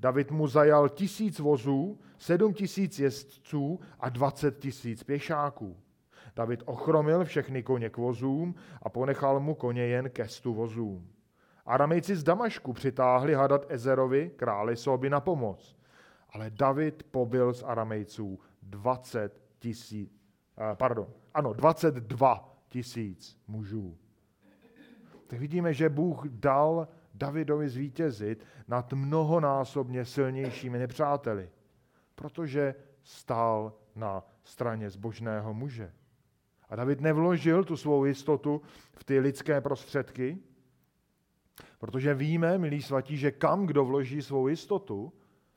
David 0.00 0.30
mu 0.30 0.46
zajal 0.48 0.88
tisíc 0.88 1.38
vozů, 1.38 2.00
sedm 2.18 2.54
tisíc 2.54 2.98
jezdců 2.98 3.80
a 4.00 4.08
dvacet 4.08 4.58
tisíc 4.58 5.02
pěšáků. 5.02 5.76
David 6.36 6.62
ochromil 6.66 7.24
všechny 7.24 7.62
koně 7.62 7.90
k 7.90 7.96
vozům 7.96 8.54
a 8.82 8.88
ponechal 8.88 9.40
mu 9.40 9.54
koně 9.54 9.82
jen 9.82 10.10
ke 10.10 10.28
stu 10.28 10.54
vozům. 10.54 11.08
Aramejci 11.66 12.16
z 12.16 12.22
Damašku 12.22 12.72
přitáhli 12.72 13.34
hadat 13.34 13.66
Ezerovi, 13.68 14.30
králi 14.36 14.76
Soby, 14.76 15.10
na 15.10 15.20
pomoc. 15.20 15.76
Ale 16.30 16.50
David 16.50 17.02
pobil 17.02 17.52
z 17.52 17.62
Aramejců 17.62 18.38
20 18.62 19.42
tisíc, 19.58 20.12
eh, 20.58 20.76
pardon, 20.76 21.06
ano, 21.34 21.52
22 21.52 22.58
tisíc 22.68 23.38
mužů. 23.48 23.96
Tak 25.26 25.38
vidíme, 25.38 25.74
že 25.74 25.88
Bůh 25.88 26.26
dal 26.26 26.88
Davidovi 27.14 27.68
zvítězit 27.68 28.44
nad 28.68 28.92
mnohonásobně 28.92 30.04
silnějšími 30.04 30.78
nepřáteli, 30.78 31.50
protože 32.14 32.74
stál 33.02 33.72
na 33.94 34.22
straně 34.44 34.90
zbožného 34.90 35.54
muže. 35.54 35.92
A 36.68 36.76
David 36.76 37.00
nevložil 37.00 37.64
tu 37.64 37.76
svou 37.76 38.04
jistotu 38.04 38.62
v 38.92 39.04
ty 39.04 39.20
lidské 39.20 39.60
prostředky, 39.60 40.38
protože 41.78 42.14
víme, 42.14 42.58
milí 42.58 42.82
svatí, 42.82 43.16
že 43.16 43.30
kam 43.30 43.66
kdo 43.66 43.84
vloží 43.84 44.22
svou 44.22 44.48
jistotu, 44.48 45.12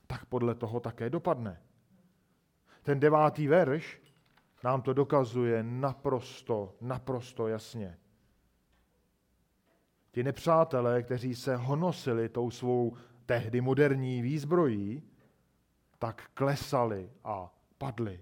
tak 0.06 0.24
podle 0.24 0.54
toho 0.54 0.80
také 0.80 1.10
dopadne. 1.10 1.62
Ten 2.82 3.00
devátý 3.00 3.48
verš 3.48 4.00
nám 4.64 4.82
to 4.82 4.92
dokazuje 4.92 5.62
naprosto, 5.62 6.76
naprosto 6.80 7.48
jasně. 7.48 7.98
Ti 10.18 10.24
nepřátelé, 10.24 11.02
kteří 11.02 11.34
se 11.34 11.56
honosili 11.56 12.28
tou 12.28 12.50
svou 12.50 12.96
tehdy 13.26 13.60
moderní 13.60 14.22
výzbrojí, 14.22 15.02
tak 15.98 16.30
klesali 16.34 17.10
a 17.24 17.54
padli. 17.78 18.20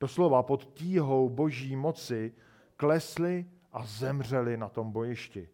Doslova 0.00 0.42
pod 0.42 0.64
tíhou 0.64 1.28
boží 1.28 1.76
moci 1.76 2.34
klesli 2.76 3.46
a 3.72 3.84
zemřeli 3.84 4.56
na 4.56 4.68
tom 4.68 4.92
bojišti. 4.92 5.48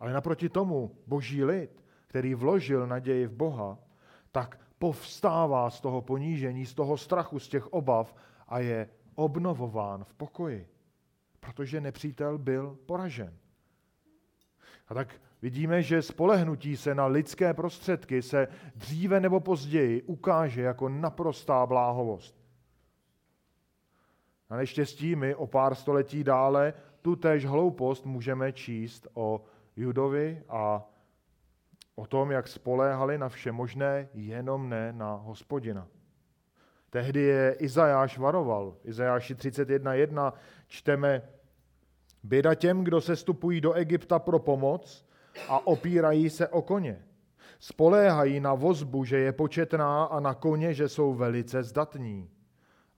Ale 0.00 0.12
naproti 0.12 0.48
tomu 0.48 0.96
boží 1.06 1.44
lid, 1.44 1.84
který 2.06 2.34
vložil 2.34 2.86
naději 2.86 3.26
v 3.26 3.32
Boha, 3.32 3.78
tak 4.32 4.60
povstává 4.78 5.70
z 5.70 5.80
toho 5.80 6.02
ponížení, 6.02 6.66
z 6.66 6.74
toho 6.74 6.96
strachu, 6.96 7.38
z 7.38 7.48
těch 7.48 7.72
obav 7.72 8.14
a 8.48 8.58
je 8.58 8.88
obnovován 9.14 10.04
v 10.04 10.14
pokoji, 10.14 10.68
protože 11.40 11.80
nepřítel 11.80 12.38
byl 12.38 12.78
poražen. 12.86 13.39
A 14.90 14.94
tak 14.94 15.20
vidíme, 15.42 15.82
že 15.82 16.02
spolehnutí 16.02 16.76
se 16.76 16.94
na 16.94 17.06
lidské 17.06 17.54
prostředky 17.54 18.22
se 18.22 18.48
dříve 18.74 19.20
nebo 19.20 19.40
později 19.40 20.02
ukáže 20.02 20.62
jako 20.62 20.88
naprostá 20.88 21.66
bláhovost. 21.66 22.40
Na 24.50 24.56
neštěstí 24.56 25.16
my 25.16 25.34
o 25.34 25.46
pár 25.46 25.74
století 25.74 26.24
dále 26.24 26.74
tu 27.02 27.16
též 27.16 27.46
hloupost 27.46 28.06
můžeme 28.06 28.52
číst 28.52 29.06
o 29.14 29.44
Judovi 29.76 30.42
a 30.48 30.88
o 31.94 32.06
tom, 32.06 32.30
jak 32.30 32.48
spoléhali 32.48 33.18
na 33.18 33.28
vše 33.28 33.52
možné, 33.52 34.08
jenom 34.14 34.68
ne 34.68 34.92
na 34.92 35.14
hospodina. 35.14 35.88
Tehdy 36.90 37.20
je 37.20 37.52
Izajáš 37.52 38.18
varoval. 38.18 38.76
Izajáši 38.84 39.34
31.1 39.34 40.32
čteme, 40.68 41.22
Běda 42.22 42.54
těm, 42.54 42.84
kdo 42.84 43.00
se 43.00 43.16
stupují 43.16 43.60
do 43.60 43.72
Egypta 43.72 44.18
pro 44.18 44.38
pomoc 44.38 45.06
a 45.48 45.66
opírají 45.66 46.30
se 46.30 46.48
o 46.48 46.62
koně. 46.62 47.04
Spoléhají 47.58 48.40
na 48.40 48.54
vozbu, 48.54 49.04
že 49.04 49.18
je 49.18 49.32
početná 49.32 50.04
a 50.04 50.20
na 50.20 50.34
koně, 50.34 50.74
že 50.74 50.88
jsou 50.88 51.14
velice 51.14 51.62
zdatní. 51.62 52.30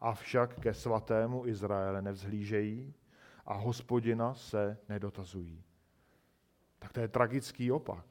Avšak 0.01 0.61
ke 0.61 0.75
svatému 0.75 1.47
Izraele 1.47 2.03
nevzhlížejí 2.03 2.95
a 3.47 3.55
hospodina 3.55 4.35
se 4.35 4.79
nedotazují. 4.89 5.65
Tak 6.79 6.93
to 6.93 7.01
je 7.01 7.09
tragický 7.09 7.73
opak. 7.73 8.05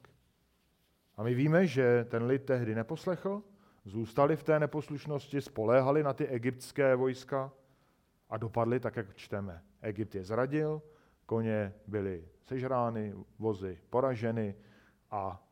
A 1.16 1.22
my 1.22 1.34
víme, 1.34 1.66
že 1.66 2.04
ten 2.04 2.24
lid 2.24 2.44
tehdy 2.44 2.74
neposlechl, 2.74 3.42
zůstali 3.84 4.36
v 4.36 4.42
té 4.42 4.60
neposlušnosti, 4.60 5.40
spoléhali 5.40 6.02
na 6.02 6.12
ty 6.12 6.26
egyptské 6.26 6.96
vojska 6.96 7.52
a 8.28 8.36
dopadli 8.36 8.80
tak, 8.80 8.96
jak 8.96 9.14
čteme. 9.14 9.62
Egypt 9.82 10.14
je 10.14 10.24
zradil, 10.24 10.82
koně 11.32 11.72
byly 11.86 12.28
sežrány, 12.44 13.14
vozy 13.38 13.78
poraženy 13.90 14.54
a 15.10 15.42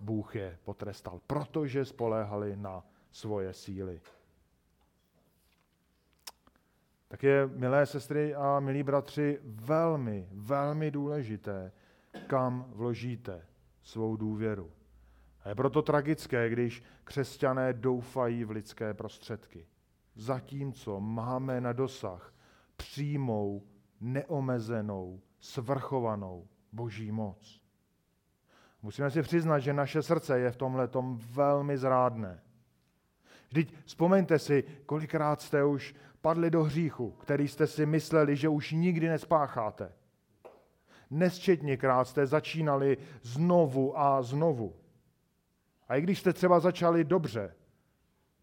Bůh 0.00 0.36
je 0.36 0.58
potrestal, 0.64 1.20
protože 1.26 1.84
spoléhali 1.84 2.56
na 2.56 2.84
svoje 3.10 3.52
síly. 3.52 4.00
Tak 7.08 7.22
je, 7.22 7.46
milé 7.46 7.86
sestry 7.86 8.34
a 8.34 8.60
milí 8.60 8.82
bratři, 8.82 9.40
velmi, 9.44 10.28
velmi 10.32 10.90
důležité, 10.90 11.72
kam 12.26 12.66
vložíte 12.68 13.46
svou 13.82 14.16
důvěru. 14.16 14.72
A 15.44 15.48
je 15.48 15.54
proto 15.54 15.82
tragické, 15.82 16.50
když 16.50 16.82
křesťané 17.04 17.72
doufají 17.72 18.44
v 18.44 18.50
lidské 18.50 18.94
prostředky. 18.94 19.66
Zatímco 20.14 21.00
máme 21.00 21.60
na 21.60 21.72
dosah 21.72 22.34
přímou 22.76 23.62
neomezenou, 24.00 25.20
svrchovanou 25.40 26.46
boží 26.72 27.12
moc. 27.12 27.60
Musíme 28.82 29.10
si 29.10 29.22
přiznat, 29.22 29.58
že 29.58 29.72
naše 29.72 30.02
srdce 30.02 30.38
je 30.38 30.50
v 30.50 30.56
tomhle 30.56 30.88
velmi 31.30 31.78
zrádné. 31.78 32.42
Vždyť 33.48 33.74
vzpomeňte 33.84 34.38
si, 34.38 34.64
kolikrát 34.86 35.40
jste 35.40 35.64
už 35.64 35.94
padli 36.20 36.50
do 36.50 36.62
hříchu, 36.62 37.10
který 37.10 37.48
jste 37.48 37.66
si 37.66 37.86
mysleli, 37.86 38.36
že 38.36 38.48
už 38.48 38.72
nikdy 38.72 39.08
nespácháte. 39.08 39.92
Nesčetněkrát 41.10 42.08
jste 42.08 42.26
začínali 42.26 42.98
znovu 43.22 43.98
a 43.98 44.22
znovu. 44.22 44.76
A 45.88 45.96
i 45.96 46.02
když 46.02 46.20
jste 46.20 46.32
třeba 46.32 46.60
začali 46.60 47.04
dobře, 47.04 47.54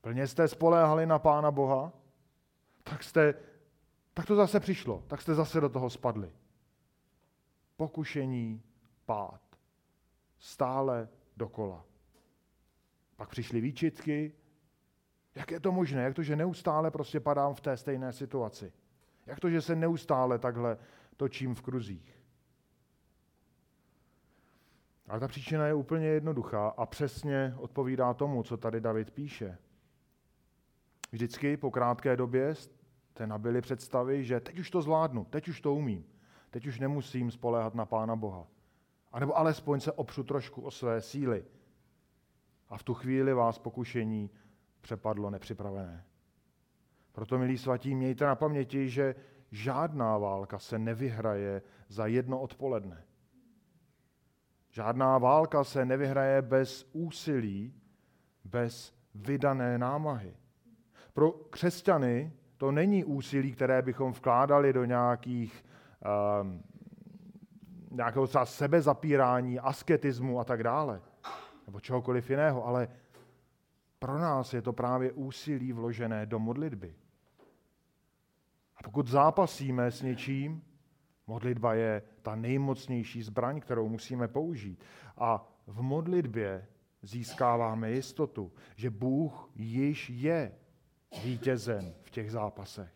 plně 0.01 0.27
jste 0.27 0.47
spoléhali 0.47 1.05
na 1.05 1.19
Pána 1.19 1.51
Boha, 1.51 1.91
tak 2.83 3.03
jste 3.03 3.33
tak 4.13 4.25
to 4.25 4.35
zase 4.35 4.59
přišlo, 4.59 5.03
tak 5.07 5.21
jste 5.21 5.35
zase 5.35 5.61
do 5.61 5.69
toho 5.69 5.89
spadli. 5.89 6.31
Pokušení, 7.77 8.61
pád. 9.05 9.41
Stále 10.39 11.09
dokola. 11.37 11.85
Pak 13.15 13.29
přišly 13.29 13.61
výčitky. 13.61 14.33
Jak 15.35 15.51
je 15.51 15.59
to 15.59 15.71
možné? 15.71 16.03
Jak 16.03 16.15
to, 16.15 16.23
že 16.23 16.35
neustále 16.35 16.91
prostě 16.91 17.19
padám 17.19 17.55
v 17.55 17.61
té 17.61 17.77
stejné 17.77 18.13
situaci? 18.13 18.73
Jak 19.25 19.39
to, 19.39 19.49
že 19.49 19.61
se 19.61 19.75
neustále 19.75 20.39
takhle 20.39 20.77
točím 21.17 21.55
v 21.55 21.61
kruzích? 21.61 22.23
Ale 25.07 25.19
ta 25.19 25.27
příčina 25.27 25.67
je 25.67 25.73
úplně 25.73 26.07
jednoduchá 26.07 26.67
a 26.67 26.85
přesně 26.85 27.55
odpovídá 27.57 28.13
tomu, 28.13 28.43
co 28.43 28.57
tady 28.57 28.81
David 28.81 29.11
píše. 29.11 29.57
Vždycky 31.11 31.57
po 31.57 31.71
krátké 31.71 32.17
době 32.17 32.55
jste 33.13 33.27
nabili 33.27 33.61
představy, 33.61 34.23
že 34.23 34.39
teď 34.39 34.59
už 34.59 34.69
to 34.71 34.81
zvládnu, 34.81 35.25
teď 35.25 35.47
už 35.47 35.61
to 35.61 35.73
umím, 35.73 36.05
teď 36.49 36.67
už 36.67 36.79
nemusím 36.79 37.31
spoléhat 37.31 37.75
na 37.75 37.85
Pána 37.85 38.15
Boha. 38.15 38.47
A 39.11 39.19
nebo 39.19 39.37
alespoň 39.37 39.79
se 39.79 39.91
opřu 39.91 40.23
trošku 40.23 40.61
o 40.61 40.71
své 40.71 41.01
síly. 41.01 41.45
A 42.69 42.77
v 42.77 42.83
tu 42.83 42.93
chvíli 42.93 43.33
vás 43.33 43.59
pokušení 43.59 44.29
přepadlo 44.81 45.29
nepřipravené. 45.29 46.05
Proto, 47.11 47.37
milí 47.37 47.57
svatí, 47.57 47.95
mějte 47.95 48.25
na 48.25 48.35
paměti, 48.35 48.89
že 48.89 49.15
žádná 49.51 50.17
válka 50.17 50.59
se 50.59 50.79
nevyhraje 50.79 51.61
za 51.89 52.05
jedno 52.05 52.41
odpoledne. 52.41 53.03
Žádná 54.69 55.17
válka 55.17 55.63
se 55.63 55.85
nevyhraje 55.85 56.41
bez 56.41 56.89
úsilí, 56.93 57.73
bez 58.43 58.95
vydané 59.15 59.77
námahy. 59.77 60.37
Pro 61.13 61.31
křesťany 61.31 62.33
to 62.63 62.71
není 62.71 63.03
úsilí, 63.03 63.51
které 63.51 63.81
bychom 63.81 64.11
vkládali 64.11 64.73
do 64.73 64.85
nějakých, 64.85 65.65
uh, 66.41 66.47
nějakého 67.91 68.27
třeba 68.27 68.45
sebezapírání, 68.45 69.59
asketismu 69.59 70.39
a 70.39 70.43
tak 70.43 70.63
dále, 70.63 71.01
nebo 71.67 71.79
čehokoliv 71.79 72.29
jiného, 72.29 72.65
ale 72.65 72.87
pro 73.99 74.19
nás 74.19 74.53
je 74.53 74.61
to 74.61 74.73
právě 74.73 75.11
úsilí 75.11 75.73
vložené 75.73 76.25
do 76.25 76.39
modlitby. 76.39 76.95
A 78.77 78.83
pokud 78.83 79.07
zápasíme 79.07 79.91
s 79.91 80.01
něčím, 80.01 80.63
modlitba 81.27 81.73
je 81.73 82.01
ta 82.21 82.35
nejmocnější 82.35 83.23
zbraň, 83.23 83.59
kterou 83.59 83.89
musíme 83.89 84.27
použít. 84.27 84.83
A 85.17 85.47
v 85.67 85.81
modlitbě 85.81 86.67
získáváme 87.01 87.91
jistotu, 87.91 88.51
že 88.75 88.89
Bůh 88.89 89.49
již 89.55 90.09
je 90.09 90.51
vítězem 91.23 91.93
v 92.01 92.09
těch 92.09 92.31
zápasech. 92.31 92.91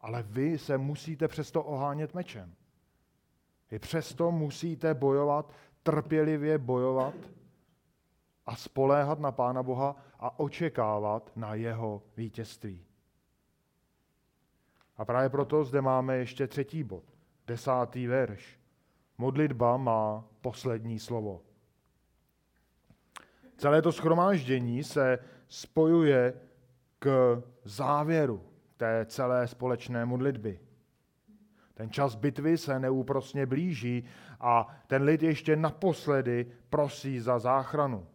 Ale 0.00 0.22
vy 0.22 0.58
se 0.58 0.78
musíte 0.78 1.28
přesto 1.28 1.62
ohánět 1.62 2.14
mečem. 2.14 2.54
Vy 3.70 3.78
přesto 3.78 4.30
musíte 4.30 4.94
bojovat, 4.94 5.52
trpělivě 5.82 6.58
bojovat 6.58 7.14
a 8.46 8.56
spoléhat 8.56 9.18
na 9.18 9.32
Pána 9.32 9.62
Boha 9.62 9.96
a 10.18 10.38
očekávat 10.38 11.32
na 11.36 11.54
jeho 11.54 12.02
vítězství. 12.16 12.84
A 14.96 15.04
právě 15.04 15.28
proto 15.28 15.64
zde 15.64 15.80
máme 15.80 16.16
ještě 16.16 16.46
třetí 16.46 16.84
bod, 16.84 17.04
desátý 17.46 18.06
verš. 18.06 18.60
Modlitba 19.18 19.76
má 19.76 20.24
poslední 20.40 20.98
slovo. 20.98 21.42
Celé 23.56 23.82
to 23.82 23.92
schromáždění 23.92 24.84
se 24.84 25.18
spojuje 25.48 26.40
k 27.02 27.42
závěru 27.64 28.42
té 28.76 29.06
celé 29.08 29.48
společné 29.48 30.04
modlitby. 30.04 30.60
Ten 31.74 31.90
čas 31.90 32.14
bitvy 32.14 32.58
se 32.58 32.78
neúprosně 32.78 33.46
blíží 33.46 34.04
a 34.40 34.68
ten 34.86 35.02
lid 35.02 35.22
ještě 35.22 35.56
naposledy 35.56 36.46
prosí 36.70 37.20
za 37.20 37.38
záchranu. 37.38 38.06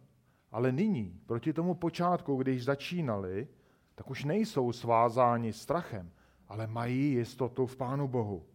Ale 0.52 0.72
nyní, 0.72 1.20
proti 1.26 1.54
tomu 1.54 1.76
počátku, 1.76 2.36
když 2.36 2.64
začínali, 2.64 3.48
tak 3.96 4.10
už 4.10 4.24
nejsou 4.24 4.72
svázáni 4.72 5.54
strachem, 5.54 6.12
ale 6.48 6.68
mají 6.68 7.12
jistotu 7.12 7.66
v 7.66 7.76
Pánu 7.76 8.08
Bohu. 8.08 8.46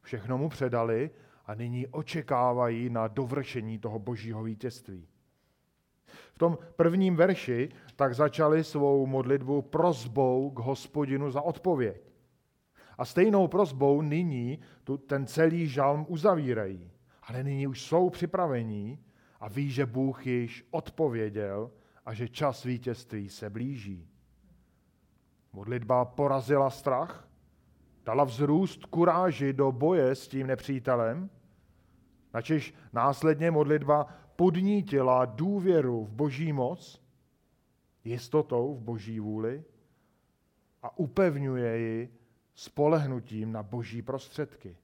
Všechno 0.00 0.38
mu 0.38 0.48
předali 0.48 1.10
a 1.46 1.54
nyní 1.54 1.86
očekávají 1.86 2.90
na 2.90 3.08
dovršení 3.08 3.78
toho 3.78 3.98
božího 3.98 4.42
vítězství. 4.42 5.08
V 6.32 6.38
tom 6.38 6.58
prvním 6.76 7.16
verši 7.16 7.68
tak 7.96 8.14
začali 8.14 8.64
svou 8.64 9.06
modlitbu 9.06 9.62
prozbou 9.62 10.50
k 10.50 10.58
hospodinu 10.58 11.30
za 11.30 11.42
odpověď. 11.42 12.12
A 12.98 13.04
stejnou 13.04 13.48
prozbou 13.48 14.02
nyní 14.02 14.58
tu, 14.84 14.96
ten 14.96 15.26
celý 15.26 15.66
žalm 15.66 16.06
uzavírají. 16.08 16.90
Ale 17.22 17.44
nyní 17.44 17.66
už 17.66 17.82
jsou 17.82 18.10
připravení 18.10 18.98
a 19.40 19.48
ví, 19.48 19.70
že 19.70 19.86
Bůh 19.86 20.26
již 20.26 20.66
odpověděl 20.70 21.70
a 22.06 22.14
že 22.14 22.28
čas 22.28 22.64
vítězství 22.64 23.28
se 23.28 23.50
blíží. 23.50 24.08
Modlitba 25.52 26.04
porazila 26.04 26.70
strach, 26.70 27.28
dala 28.04 28.24
vzrůst 28.24 28.84
kuráži 28.84 29.52
do 29.52 29.72
boje 29.72 30.14
s 30.14 30.28
tím 30.28 30.46
nepřítelem, 30.46 31.30
načež 32.34 32.74
následně 32.92 33.50
modlitba 33.50 34.06
podnítila 34.38 35.24
důvěru 35.24 36.04
v 36.04 36.12
boží 36.12 36.52
moc, 36.52 37.02
jistotou 38.04 38.74
v 38.74 38.80
boží 38.80 39.20
vůli 39.20 39.64
a 40.82 40.98
upevňuje 40.98 41.78
ji 41.78 42.14
spolehnutím 42.54 43.52
na 43.52 43.62
boží 43.62 44.02
prostředky. 44.02 44.76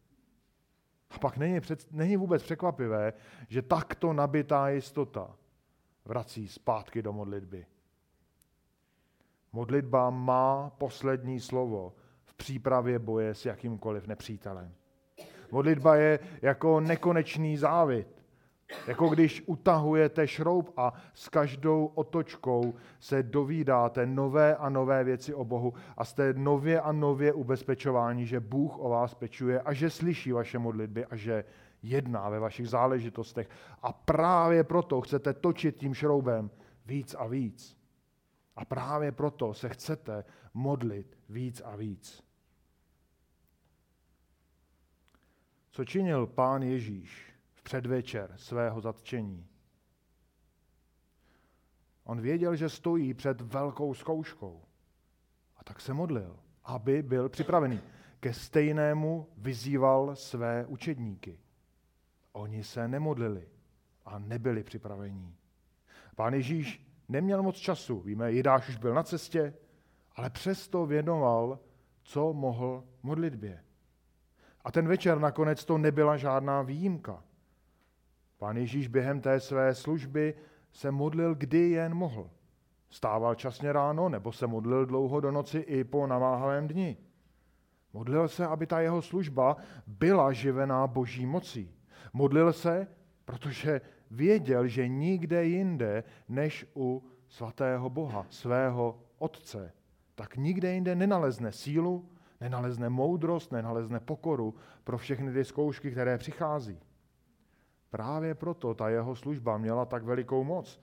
A 1.10 1.18
pak 1.18 1.36
není, 1.36 1.60
před, 1.60 1.92
není 1.92 2.16
vůbec 2.16 2.42
překvapivé, 2.42 3.12
že 3.48 3.62
takto 3.62 4.12
nabitá 4.12 4.68
jistota 4.68 5.36
vrací 6.04 6.48
zpátky 6.48 7.02
do 7.02 7.12
modlitby. 7.12 7.66
Modlitba 9.52 10.10
má 10.10 10.70
poslední 10.70 11.40
slovo 11.40 11.94
v 12.24 12.34
přípravě 12.34 12.98
boje 12.98 13.34
s 13.34 13.46
jakýmkoliv 13.46 14.06
nepřítelem. 14.06 14.74
Modlitba 15.50 15.96
je 15.96 16.18
jako 16.42 16.80
nekonečný 16.80 17.56
závit, 17.56 18.13
jako 18.86 19.08
když 19.08 19.42
utahujete 19.46 20.28
šroub 20.28 20.72
a 20.76 20.92
s 21.14 21.28
každou 21.28 21.86
otočkou 21.86 22.74
se 23.00 23.22
dovídáte 23.22 24.06
nové 24.06 24.56
a 24.56 24.68
nové 24.68 25.04
věci 25.04 25.34
o 25.34 25.44
Bohu 25.44 25.74
a 25.96 26.04
jste 26.04 26.32
nově 26.32 26.80
a 26.80 26.92
nově 26.92 27.32
ubezpečování, 27.32 28.26
že 28.26 28.40
Bůh 28.40 28.78
o 28.78 28.88
vás 28.88 29.14
pečuje 29.14 29.60
a 29.60 29.72
že 29.72 29.90
slyší 29.90 30.32
vaše 30.32 30.58
modlitby 30.58 31.06
a 31.06 31.16
že 31.16 31.44
jedná 31.82 32.28
ve 32.28 32.38
vašich 32.40 32.68
záležitostech. 32.68 33.48
A 33.82 33.92
právě 33.92 34.64
proto 34.64 35.00
chcete 35.00 35.32
točit 35.32 35.76
tím 35.76 35.94
šroubem 35.94 36.50
víc 36.86 37.14
a 37.18 37.26
víc. 37.26 37.76
A 38.56 38.64
právě 38.64 39.12
proto 39.12 39.54
se 39.54 39.68
chcete 39.68 40.24
modlit 40.54 41.18
víc 41.28 41.62
a 41.64 41.76
víc. 41.76 42.24
Co 45.70 45.84
činil 45.84 46.26
pán 46.26 46.62
Ježíš? 46.62 47.33
Předvečer 47.64 48.32
svého 48.36 48.80
zatčení. 48.80 49.46
On 52.04 52.20
věděl, 52.20 52.56
že 52.56 52.68
stojí 52.68 53.14
před 53.14 53.40
velkou 53.40 53.94
zkouškou. 53.94 54.62
A 55.56 55.64
tak 55.64 55.80
se 55.80 55.94
modlil, 55.94 56.36
aby 56.64 57.02
byl 57.02 57.28
připravený. 57.28 57.80
Ke 58.20 58.32
stejnému 58.32 59.28
vyzýval 59.36 60.16
své 60.16 60.66
učedníky. 60.66 61.38
Oni 62.32 62.64
se 62.64 62.88
nemodlili 62.88 63.48
a 64.04 64.18
nebyli 64.18 64.62
připravení. 64.62 65.36
Pán 66.16 66.34
Ježíš 66.34 66.86
neměl 67.08 67.42
moc 67.42 67.56
času. 67.56 68.00
Víme, 68.00 68.32
Jidáš 68.32 68.68
už 68.68 68.76
byl 68.76 68.94
na 68.94 69.02
cestě, 69.02 69.54
ale 70.16 70.30
přesto 70.30 70.86
věnoval, 70.86 71.58
co 72.02 72.32
mohl 72.32 72.84
modlitbě. 73.02 73.64
A 74.64 74.72
ten 74.72 74.88
večer 74.88 75.18
nakonec 75.18 75.64
to 75.64 75.78
nebyla 75.78 76.16
žádná 76.16 76.62
výjimka. 76.62 77.24
Pán 78.44 78.56
Ježíš 78.56 78.88
během 78.88 79.20
té 79.20 79.40
své 79.40 79.74
služby 79.74 80.34
se 80.72 80.90
modlil, 80.90 81.34
kdy 81.34 81.70
jen 81.70 81.94
mohl. 81.94 82.30
Stával 82.90 83.34
časně 83.34 83.72
ráno, 83.72 84.08
nebo 84.08 84.32
se 84.32 84.46
modlil 84.46 84.86
dlouho 84.86 85.20
do 85.20 85.30
noci 85.30 85.58
i 85.58 85.84
po 85.84 86.06
namáhavém 86.06 86.68
dni. 86.68 86.96
Modlil 87.92 88.28
se, 88.28 88.46
aby 88.46 88.66
ta 88.66 88.80
jeho 88.80 89.02
služba 89.02 89.56
byla 89.86 90.32
živená 90.32 90.86
boží 90.86 91.26
mocí. 91.26 91.74
Modlil 92.12 92.52
se, 92.52 92.86
protože 93.24 93.80
věděl, 94.10 94.66
že 94.68 94.88
nikde 94.88 95.44
jinde 95.44 96.04
než 96.28 96.66
u 96.76 97.04
svatého 97.28 97.90
Boha, 97.90 98.26
svého 98.30 99.00
Otce, 99.18 99.72
tak 100.14 100.36
nikde 100.36 100.74
jinde 100.74 100.94
nenalezne 100.94 101.52
sílu, 101.52 102.08
nenalezne 102.40 102.88
moudrost, 102.88 103.52
nenalezne 103.52 104.00
pokoru 104.00 104.54
pro 104.84 104.98
všechny 104.98 105.32
ty 105.32 105.44
zkoušky, 105.44 105.90
které 105.90 106.18
přichází. 106.18 106.78
Právě 107.94 108.34
proto 108.34 108.74
ta 108.74 108.88
jeho 108.88 109.16
služba 109.16 109.58
měla 109.58 109.84
tak 109.84 110.04
velikou 110.04 110.44
moc. 110.44 110.80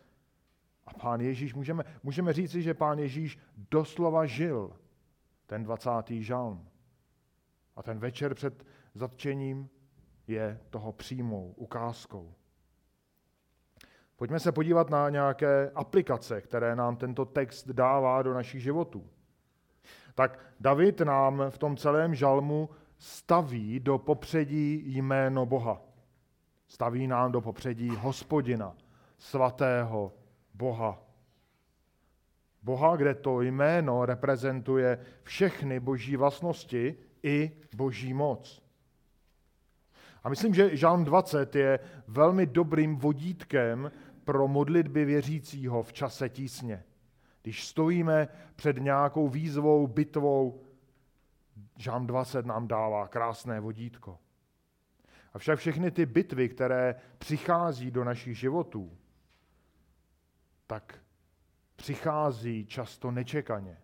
A 0.88 0.94
pán 0.94 1.22
Ježíš, 1.22 1.54
můžeme, 1.54 1.84
můžeme 2.04 2.34
říci, 2.34 2.62
že 2.62 2.74
pán 2.74 3.00
Ježíš 3.00 3.40
doslova 3.72 4.26
žil 4.26 4.74
ten 5.46 5.64
20. 5.64 5.90
žalm. 6.10 6.68
A 7.76 7.84
ten 7.84 8.00
večer 8.00 8.34
před 8.34 8.66
zatčením 8.96 9.70
je 10.28 10.60
toho 10.70 10.92
přímou 10.92 11.54
ukázkou. 11.58 12.34
Pojďme 14.16 14.40
se 14.40 14.52
podívat 14.52 14.90
na 14.90 15.10
nějaké 15.10 15.72
aplikace, 15.76 16.42
které 16.42 16.76
nám 16.76 16.96
tento 16.96 17.26
text 17.26 17.68
dává 17.70 18.22
do 18.22 18.34
našich 18.34 18.62
životů. 18.62 19.10
Tak 20.16 20.40
David 20.60 21.02
nám 21.02 21.44
v 21.50 21.58
tom 21.58 21.78
celém 21.78 22.16
žalmu 22.16 22.70
staví 22.98 23.80
do 23.80 23.98
popředí 23.98 24.84
jméno 24.96 25.46
Boha. 25.46 25.91
Staví 26.72 27.08
nám 27.08 27.32
do 27.32 27.42
popředí 27.42 27.90
hospodina, 27.90 28.76
svatého 29.18 30.14
Boha. 30.54 31.02
Boha, 32.64 32.96
kde 32.96 33.16
to 33.16 33.42
jméno 33.42 34.06
reprezentuje 34.06 35.00
všechny 35.24 35.80
boží 35.80 36.18
vlastnosti 36.18 36.96
i 37.24 37.52
boží 37.76 38.14
moc. 38.14 38.64
A 40.24 40.30
myslím, 40.30 40.54
že 40.54 40.78
Žalm 40.78 41.04
20 41.04 41.56
je 41.56 41.80
velmi 42.08 42.46
dobrým 42.46 42.96
vodítkem 42.96 43.92
pro 44.24 44.48
modlitby 44.48 45.06
věřícího 45.06 45.84
v 45.84 45.94
čase 45.94 46.30
tísně. 46.30 46.84
Když 47.42 47.68
stojíme 47.68 48.28
před 48.56 48.78
nějakou 48.78 49.28
výzvou, 49.30 49.88
bitvou, 49.88 50.62
Žalm 51.78 52.08
20 52.08 52.46
nám 52.46 52.68
dává 52.68 53.08
krásné 53.08 53.60
vodítko. 53.60 54.20
Avšak 55.34 55.60
všechny 55.60 55.92
ty 55.92 56.06
bitvy, 56.06 56.50
které 56.50 56.96
přichází 57.18 57.92
do 57.92 58.04
našich 58.04 58.38
životů, 58.38 58.98
tak 60.68 61.00
přichází 61.76 62.66
často 62.66 63.12
nečekaně. 63.12 63.78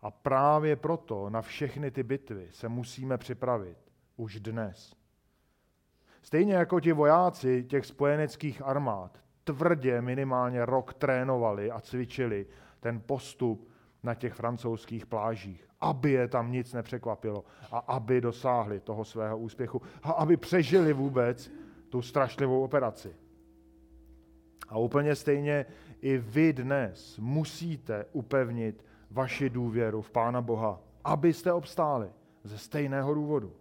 A 0.00 0.10
právě 0.10 0.76
proto 0.76 1.30
na 1.30 1.42
všechny 1.42 1.90
ty 1.90 2.02
bitvy 2.02 2.48
se 2.50 2.68
musíme 2.68 3.18
připravit 3.18 3.78
už 4.16 4.40
dnes. 4.40 4.96
Stejně 6.22 6.54
jako 6.54 6.80
ti 6.80 6.92
vojáci 6.92 7.64
těch 7.64 7.86
spojeneckých 7.86 8.62
armád 8.62 9.22
tvrdě 9.44 10.00
minimálně 10.00 10.66
rok 10.66 10.94
trénovali 10.94 11.70
a 11.70 11.80
cvičili 11.80 12.46
ten 12.80 13.00
postup 13.00 13.70
na 14.02 14.14
těch 14.14 14.34
francouzských 14.34 15.06
plážích, 15.06 15.68
aby 15.82 16.10
je 16.10 16.28
tam 16.28 16.52
nic 16.52 16.72
nepřekvapilo 16.72 17.44
a 17.72 17.78
aby 17.78 18.20
dosáhli 18.20 18.80
toho 18.80 19.04
svého 19.04 19.38
úspěchu 19.38 19.82
a 20.02 20.10
aby 20.10 20.36
přežili 20.36 20.92
vůbec 20.92 21.50
tu 21.88 22.02
strašlivou 22.02 22.64
operaci. 22.64 23.16
A 24.68 24.78
úplně 24.78 25.14
stejně 25.14 25.66
i 26.00 26.18
vy 26.18 26.52
dnes 26.52 27.18
musíte 27.18 28.04
upevnit 28.12 28.84
vaši 29.10 29.50
důvěru 29.50 30.02
v 30.02 30.10
Pána 30.10 30.40
Boha, 30.42 30.80
abyste 31.04 31.52
obstáli 31.52 32.10
ze 32.44 32.58
stejného 32.58 33.14
důvodu. 33.14 33.52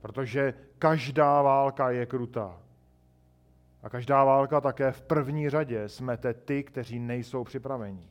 Protože 0.00 0.54
každá 0.78 1.42
válka 1.42 1.90
je 1.90 2.06
krutá. 2.06 2.60
A 3.82 3.88
každá 3.88 4.24
válka 4.24 4.60
také 4.60 4.92
v 4.92 5.02
první 5.02 5.50
řadě 5.50 5.88
smete 5.88 6.34
ty, 6.34 6.64
kteří 6.64 6.98
nejsou 6.98 7.44
připraveni. 7.44 8.08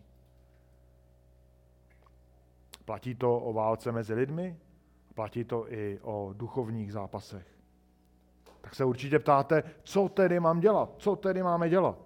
Platí 2.86 3.16
to 3.16 3.40
o 3.40 3.54
válce 3.54 3.92
mezi 3.92 4.14
lidmi, 4.14 4.58
platí 5.16 5.44
to 5.44 5.74
i 5.74 6.00
o 6.02 6.34
duchovních 6.38 6.94
zápasech. 6.94 7.48
Tak 8.62 8.76
se 8.76 8.86
určitě 8.86 9.20
ptáte, 9.20 9.64
co 9.84 10.10
tedy 10.10 10.40
mám 10.40 10.60
dělat? 10.60 10.94
Co 10.98 11.16
tedy 11.16 11.44
máme 11.44 11.70
dělat? 11.70 11.98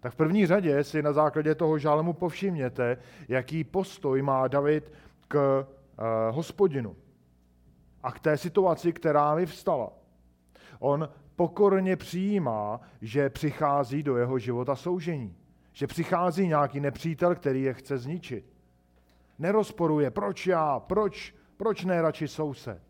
Tak 0.00 0.12
v 0.12 0.16
první 0.16 0.46
řadě 0.46 0.84
si 0.84 1.02
na 1.02 1.12
základě 1.12 1.54
toho 1.54 1.78
žálmu 1.78 2.12
povšimněte, 2.12 2.98
jaký 3.28 3.64
postoj 3.64 4.22
má 4.22 4.48
David 4.48 4.92
k 5.28 5.60
uh, 5.60 6.36
hospodinu 6.36 6.96
a 8.02 8.12
k 8.12 8.20
té 8.20 8.36
situaci, 8.36 8.92
která 8.92 9.34
vyvstala. 9.34 9.92
On 10.78 11.08
pokorně 11.36 11.96
přijímá, 11.96 12.80
že 13.00 13.30
přichází 13.30 14.02
do 14.02 14.16
jeho 14.16 14.38
života 14.38 14.76
soužení. 14.76 15.36
Že 15.72 15.86
přichází 15.86 16.48
nějaký 16.48 16.80
nepřítel, 16.80 17.34
který 17.34 17.62
je 17.62 17.74
chce 17.74 17.98
zničit. 17.98 18.55
Nerozporuje, 19.38 20.10
proč 20.10 20.46
já, 20.46 20.80
proč, 20.80 21.34
proč 21.56 21.84
ne 21.84 22.02
radši 22.02 22.28
soused. 22.28 22.82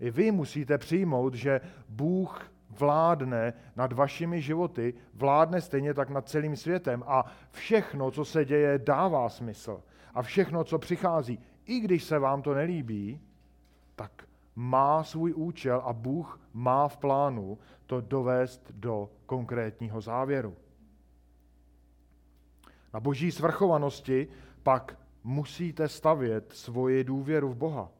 I 0.00 0.10
vy 0.10 0.30
musíte 0.30 0.78
přijmout, 0.78 1.34
že 1.34 1.60
Bůh 1.88 2.52
vládne 2.78 3.52
nad 3.76 3.92
vašimi 3.92 4.40
životy, 4.40 4.94
vládne 5.14 5.60
stejně 5.60 5.94
tak 5.94 6.10
nad 6.10 6.28
celým 6.28 6.56
světem 6.56 7.04
a 7.06 7.24
všechno, 7.50 8.10
co 8.10 8.24
se 8.24 8.44
děje, 8.44 8.78
dává 8.78 9.28
smysl. 9.28 9.82
A 10.14 10.22
všechno, 10.22 10.64
co 10.64 10.78
přichází, 10.78 11.38
i 11.64 11.80
když 11.80 12.04
se 12.04 12.18
vám 12.18 12.42
to 12.42 12.54
nelíbí, 12.54 13.20
tak 13.96 14.12
má 14.56 15.04
svůj 15.04 15.32
účel 15.34 15.82
a 15.84 15.92
Bůh 15.92 16.40
má 16.52 16.88
v 16.88 16.96
plánu 16.96 17.58
to 17.86 18.00
dovést 18.00 18.70
do 18.70 19.10
konkrétního 19.26 20.00
závěru. 20.00 20.56
Na 22.94 23.00
boží 23.00 23.32
svrchovanosti 23.32 24.28
pak 24.62 24.98
musíte 25.24 25.88
stavět 25.88 26.52
svoji 26.52 27.04
důvěru 27.04 27.48
v 27.48 27.56
Boha. 27.56 27.90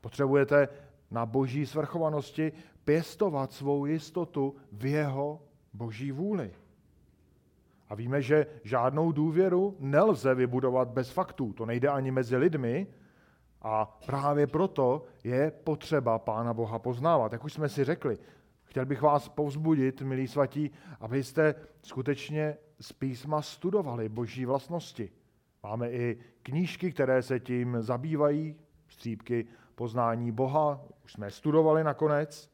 Potřebujete 0.00 0.68
na 1.10 1.26
boží 1.26 1.66
svrchovanosti 1.66 2.52
pěstovat 2.84 3.52
svou 3.52 3.86
jistotu 3.86 4.56
v 4.72 4.86
jeho 4.86 5.42
boží 5.72 6.12
vůli. 6.12 6.50
A 7.88 7.94
víme, 7.94 8.22
že 8.22 8.46
žádnou 8.64 9.12
důvěru 9.12 9.76
nelze 9.78 10.34
vybudovat 10.34 10.88
bez 10.88 11.10
faktů. 11.10 11.52
To 11.52 11.66
nejde 11.66 11.88
ani 11.88 12.10
mezi 12.10 12.36
lidmi, 12.36 12.86
a 13.62 13.98
právě 14.06 14.46
proto 14.46 15.04
je 15.24 15.50
potřeba 15.50 16.18
Pána 16.18 16.54
Boha 16.54 16.78
poznávat. 16.78 17.32
Jak 17.32 17.44
už 17.44 17.52
jsme 17.52 17.68
si 17.68 17.84
řekli, 17.84 18.18
chtěl 18.64 18.86
bych 18.86 19.02
vás 19.02 19.28
povzbudit, 19.28 20.02
milí 20.02 20.28
svatí, 20.28 20.70
abyste 21.00 21.54
skutečně 21.82 22.56
z 22.80 22.92
písma 22.92 23.42
studovali 23.42 24.08
boží 24.08 24.44
vlastnosti. 24.44 25.10
Máme 25.62 25.90
i 25.90 26.18
knížky, 26.42 26.92
které 26.92 27.22
se 27.22 27.40
tím 27.40 27.76
zabývají, 27.80 28.56
střípky 28.88 29.46
poznání 29.74 30.32
Boha, 30.32 30.84
už 31.04 31.12
jsme 31.12 31.30
studovali 31.30 31.84
nakonec, 31.84 32.50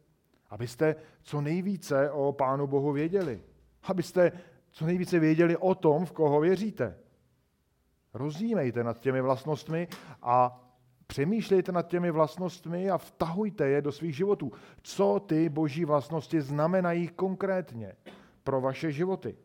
abyste 0.51 0.97
co 1.23 1.41
nejvíce 1.41 2.11
o 2.11 2.33
Pánu 2.33 2.67
Bohu 2.67 2.93
věděli. 2.93 3.43
Abyste 3.83 4.33
co 4.71 4.87
nejvíce 4.87 5.19
věděli 5.19 5.57
o 5.57 5.75
tom, 5.75 6.07
v 6.07 6.13
koho 6.13 6.41
věříte. 6.41 6.99
Rozjímejte 8.15 8.85
nad 8.85 8.99
těmi 8.99 9.21
vlastnostmi 9.21 9.89
a 10.23 10.61
Přemýšlejte 11.07 11.73
nad 11.73 11.87
těmi 11.87 12.11
vlastnostmi 12.11 12.91
a 12.91 12.99
vtahujte 12.99 13.69
je 13.69 13.83
do 13.83 13.93
svých 13.93 14.17
životů. 14.17 14.53
Co 14.83 15.21
ty 15.27 15.49
boží 15.49 15.85
vlastnosti 15.85 16.41
znamenají 16.41 17.09
konkrétně 17.09 17.93
pro 18.45 18.61
vaše 18.61 18.93
životy? 18.93 19.37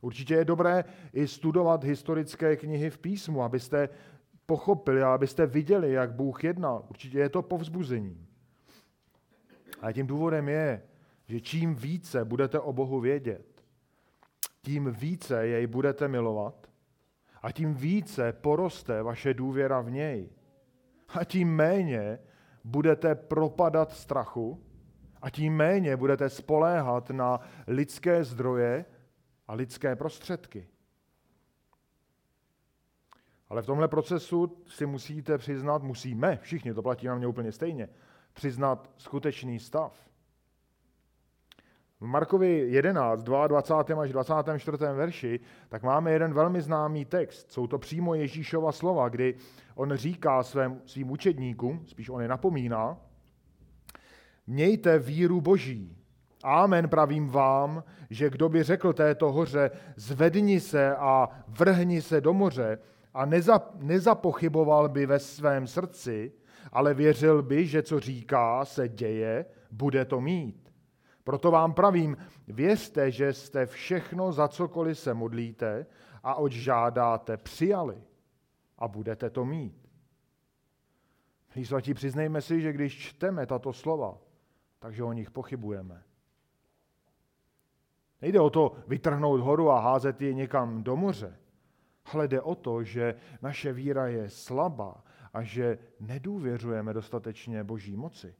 Určitě 0.00 0.34
je 0.34 0.44
dobré 0.44 0.84
i 1.12 1.28
studovat 1.28 1.84
historické 1.84 2.56
knihy 2.56 2.90
v 2.90 2.98
písmu, 2.98 3.42
abyste 3.42 3.88
pochopili 4.46 5.02
a 5.02 5.14
abyste 5.14 5.46
viděli, 5.46 5.92
jak 5.92 6.12
Bůh 6.12 6.44
jednal. 6.44 6.84
Určitě 6.90 7.18
je 7.18 7.28
to 7.28 7.42
povzbuzení. 7.42 8.26
A 9.80 9.92
tím 9.92 10.06
důvodem 10.06 10.48
je, 10.48 10.82
že 11.26 11.40
čím 11.40 11.74
více 11.74 12.24
budete 12.24 12.60
o 12.60 12.72
Bohu 12.72 13.00
vědět, 13.00 13.64
tím 14.62 14.92
více 14.92 15.46
jej 15.46 15.66
budete 15.66 16.08
milovat 16.08 16.70
a 17.42 17.52
tím 17.52 17.74
více 17.74 18.32
poroste 18.32 19.02
vaše 19.02 19.34
důvěra 19.34 19.80
v 19.80 19.90
něj. 19.90 20.30
A 21.08 21.24
tím 21.24 21.54
méně 21.54 22.18
budete 22.64 23.14
propadat 23.14 23.92
strachu 23.92 24.62
a 25.22 25.30
tím 25.30 25.56
méně 25.56 25.96
budete 25.96 26.28
spoléhat 26.28 27.10
na 27.10 27.40
lidské 27.66 28.24
zdroje 28.24 28.84
a 29.50 29.54
lidské 29.54 29.96
prostředky. 29.96 30.68
Ale 33.48 33.62
v 33.62 33.66
tomhle 33.66 33.88
procesu 33.88 34.62
si 34.66 34.86
musíte 34.86 35.38
přiznat, 35.38 35.82
musíme, 35.82 36.38
všichni, 36.42 36.74
to 36.74 36.82
platí 36.82 37.06
na 37.06 37.14
mě 37.14 37.26
úplně 37.26 37.52
stejně, 37.52 37.88
přiznat 38.32 38.90
skutečný 38.96 39.58
stav. 39.58 40.10
V 42.00 42.06
Markovi 42.06 42.58
11, 42.58 43.22
22. 43.22 44.02
až 44.02 44.12
24. 44.12 44.76
verši, 44.78 45.40
tak 45.68 45.82
máme 45.82 46.12
jeden 46.12 46.34
velmi 46.34 46.62
známý 46.62 47.04
text. 47.04 47.52
Jsou 47.52 47.66
to 47.66 47.78
přímo 47.78 48.14
Ježíšova 48.14 48.72
slova, 48.72 49.08
kdy 49.08 49.34
on 49.74 49.96
říká 49.96 50.42
svém, 50.42 50.82
svým 50.86 51.10
učedníkům, 51.10 51.86
spíš 51.86 52.08
on 52.08 52.22
je 52.22 52.28
napomíná, 52.28 52.96
mějte 54.46 54.98
víru 54.98 55.40
boží. 55.40 55.99
Amen 56.42 56.88
pravím 56.88 57.28
vám, 57.28 57.84
že 58.10 58.30
kdo 58.30 58.48
by 58.48 58.62
řekl 58.62 58.92
této 58.92 59.32
hoře, 59.32 59.70
zvedni 59.96 60.60
se 60.60 60.96
a 60.96 61.28
vrhni 61.48 62.02
se 62.02 62.20
do 62.20 62.32
moře 62.32 62.78
a 63.14 63.26
neza, 63.26 63.70
nezapochyboval 63.74 64.88
by 64.88 65.06
ve 65.06 65.18
svém 65.18 65.66
srdci, 65.66 66.32
ale 66.72 66.94
věřil 66.94 67.42
by, 67.42 67.66
že 67.66 67.82
co 67.82 68.00
říká, 68.00 68.64
se 68.64 68.88
děje, 68.88 69.46
bude 69.70 70.04
to 70.04 70.20
mít. 70.20 70.72
Proto 71.24 71.50
vám 71.50 71.74
pravím, 71.74 72.16
věřte, 72.48 73.10
že 73.10 73.32
jste 73.32 73.66
všechno, 73.66 74.32
za 74.32 74.48
cokoliv 74.48 74.98
se 74.98 75.14
modlíte 75.14 75.86
a 76.22 76.34
oč 76.34 76.52
žádáte, 76.52 77.36
přijali 77.36 78.02
a 78.78 78.88
budete 78.88 79.30
to 79.30 79.44
mít. 79.44 79.88
Milí 81.54 81.66
svatí, 81.66 81.94
přiznejme 81.94 82.42
si, 82.42 82.60
že 82.60 82.72
když 82.72 82.98
čteme 82.98 83.46
tato 83.46 83.72
slova, 83.72 84.18
takže 84.78 85.02
o 85.02 85.12
nich 85.12 85.30
pochybujeme. 85.30 86.02
Nejde 88.22 88.40
o 88.40 88.50
to 88.50 88.72
vytrhnout 88.86 89.40
horu 89.40 89.70
a 89.70 89.80
házet 89.80 90.22
ji 90.22 90.34
někam 90.34 90.82
do 90.82 90.96
moře, 90.96 91.36
ale 92.12 92.28
jde 92.28 92.40
o 92.40 92.54
to, 92.54 92.82
že 92.84 93.14
naše 93.42 93.72
víra 93.72 94.06
je 94.06 94.30
slabá 94.30 95.04
a 95.34 95.42
že 95.42 95.78
nedůvěřujeme 96.00 96.92
dostatečně 96.92 97.64
boží 97.64 97.96
moci. 97.96 98.34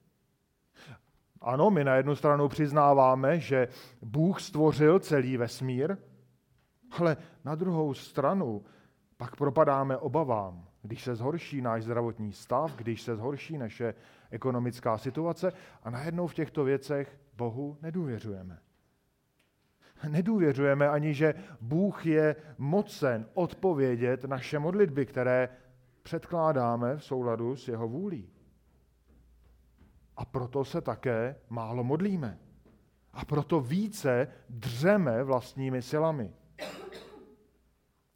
Ano, 1.40 1.70
my 1.70 1.84
na 1.84 1.94
jednu 1.94 2.16
stranu 2.16 2.48
přiznáváme, 2.48 3.40
že 3.40 3.68
Bůh 4.02 4.40
stvořil 4.40 4.98
celý 4.98 5.36
vesmír, 5.36 5.96
ale 6.98 7.16
na 7.44 7.54
druhou 7.54 7.94
stranu 7.94 8.64
pak 9.16 9.36
propadáme 9.36 9.96
obavám, 9.96 10.68
když 10.82 11.04
se 11.04 11.14
zhorší 11.14 11.62
náš 11.62 11.84
zdravotní 11.84 12.32
stav, 12.32 12.76
když 12.76 13.02
se 13.02 13.16
zhorší 13.16 13.58
naše 13.58 13.94
ekonomická 14.30 14.98
situace 14.98 15.52
a 15.82 15.90
najednou 15.90 16.26
v 16.26 16.34
těchto 16.34 16.64
věcech 16.64 17.20
Bohu 17.36 17.78
nedůvěřujeme. 17.82 18.58
Nedůvěřujeme 20.08 20.88
ani, 20.88 21.14
že 21.14 21.34
Bůh 21.60 22.06
je 22.06 22.36
mocen 22.58 23.26
odpovědět 23.34 24.24
naše 24.24 24.58
modlitby, 24.58 25.06
které 25.06 25.48
předkládáme 26.02 26.96
v 26.96 27.04
souladu 27.04 27.56
s 27.56 27.68
jeho 27.68 27.88
vůlí. 27.88 28.30
A 30.16 30.24
proto 30.24 30.64
se 30.64 30.80
také 30.80 31.36
málo 31.48 31.84
modlíme. 31.84 32.38
A 33.12 33.24
proto 33.24 33.60
více 33.60 34.28
dřeme 34.48 35.24
vlastními 35.24 35.82
silami. 35.82 36.32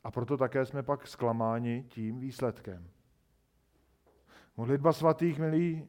A 0.04 0.10
proto 0.10 0.36
také 0.36 0.66
jsme 0.66 0.82
pak 0.82 1.06
zklamáni 1.06 1.84
tím 1.88 2.20
výsledkem. 2.20 2.88
Modlitba 4.56 4.92
svatých, 4.92 5.38
milí, 5.38 5.88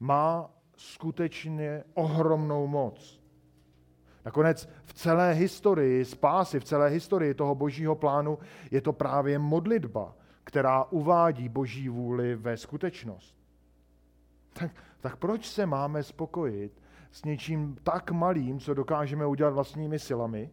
má 0.00 0.50
skutečně 0.76 1.84
ohromnou 1.94 2.66
moc. 2.66 3.23
Nakonec 4.24 4.68
v 4.84 4.92
celé 4.92 5.32
historii 5.32 6.04
spásy, 6.04 6.60
v 6.60 6.64
celé 6.64 6.88
historii 6.88 7.34
toho 7.34 7.54
božího 7.54 7.94
plánu 7.94 8.38
je 8.70 8.80
to 8.80 8.92
právě 8.92 9.38
modlitba, 9.38 10.16
která 10.44 10.84
uvádí 10.84 11.48
boží 11.48 11.88
vůli 11.88 12.36
ve 12.36 12.56
skutečnost. 12.56 13.36
Tak, 14.52 14.70
tak 15.00 15.16
proč 15.16 15.48
se 15.48 15.66
máme 15.66 16.02
spokojit 16.02 16.82
s 17.10 17.24
něčím 17.24 17.76
tak 17.82 18.10
malým, 18.10 18.60
co 18.60 18.74
dokážeme 18.74 19.26
udělat 19.26 19.50
vlastními 19.50 19.98
silami, 19.98 20.50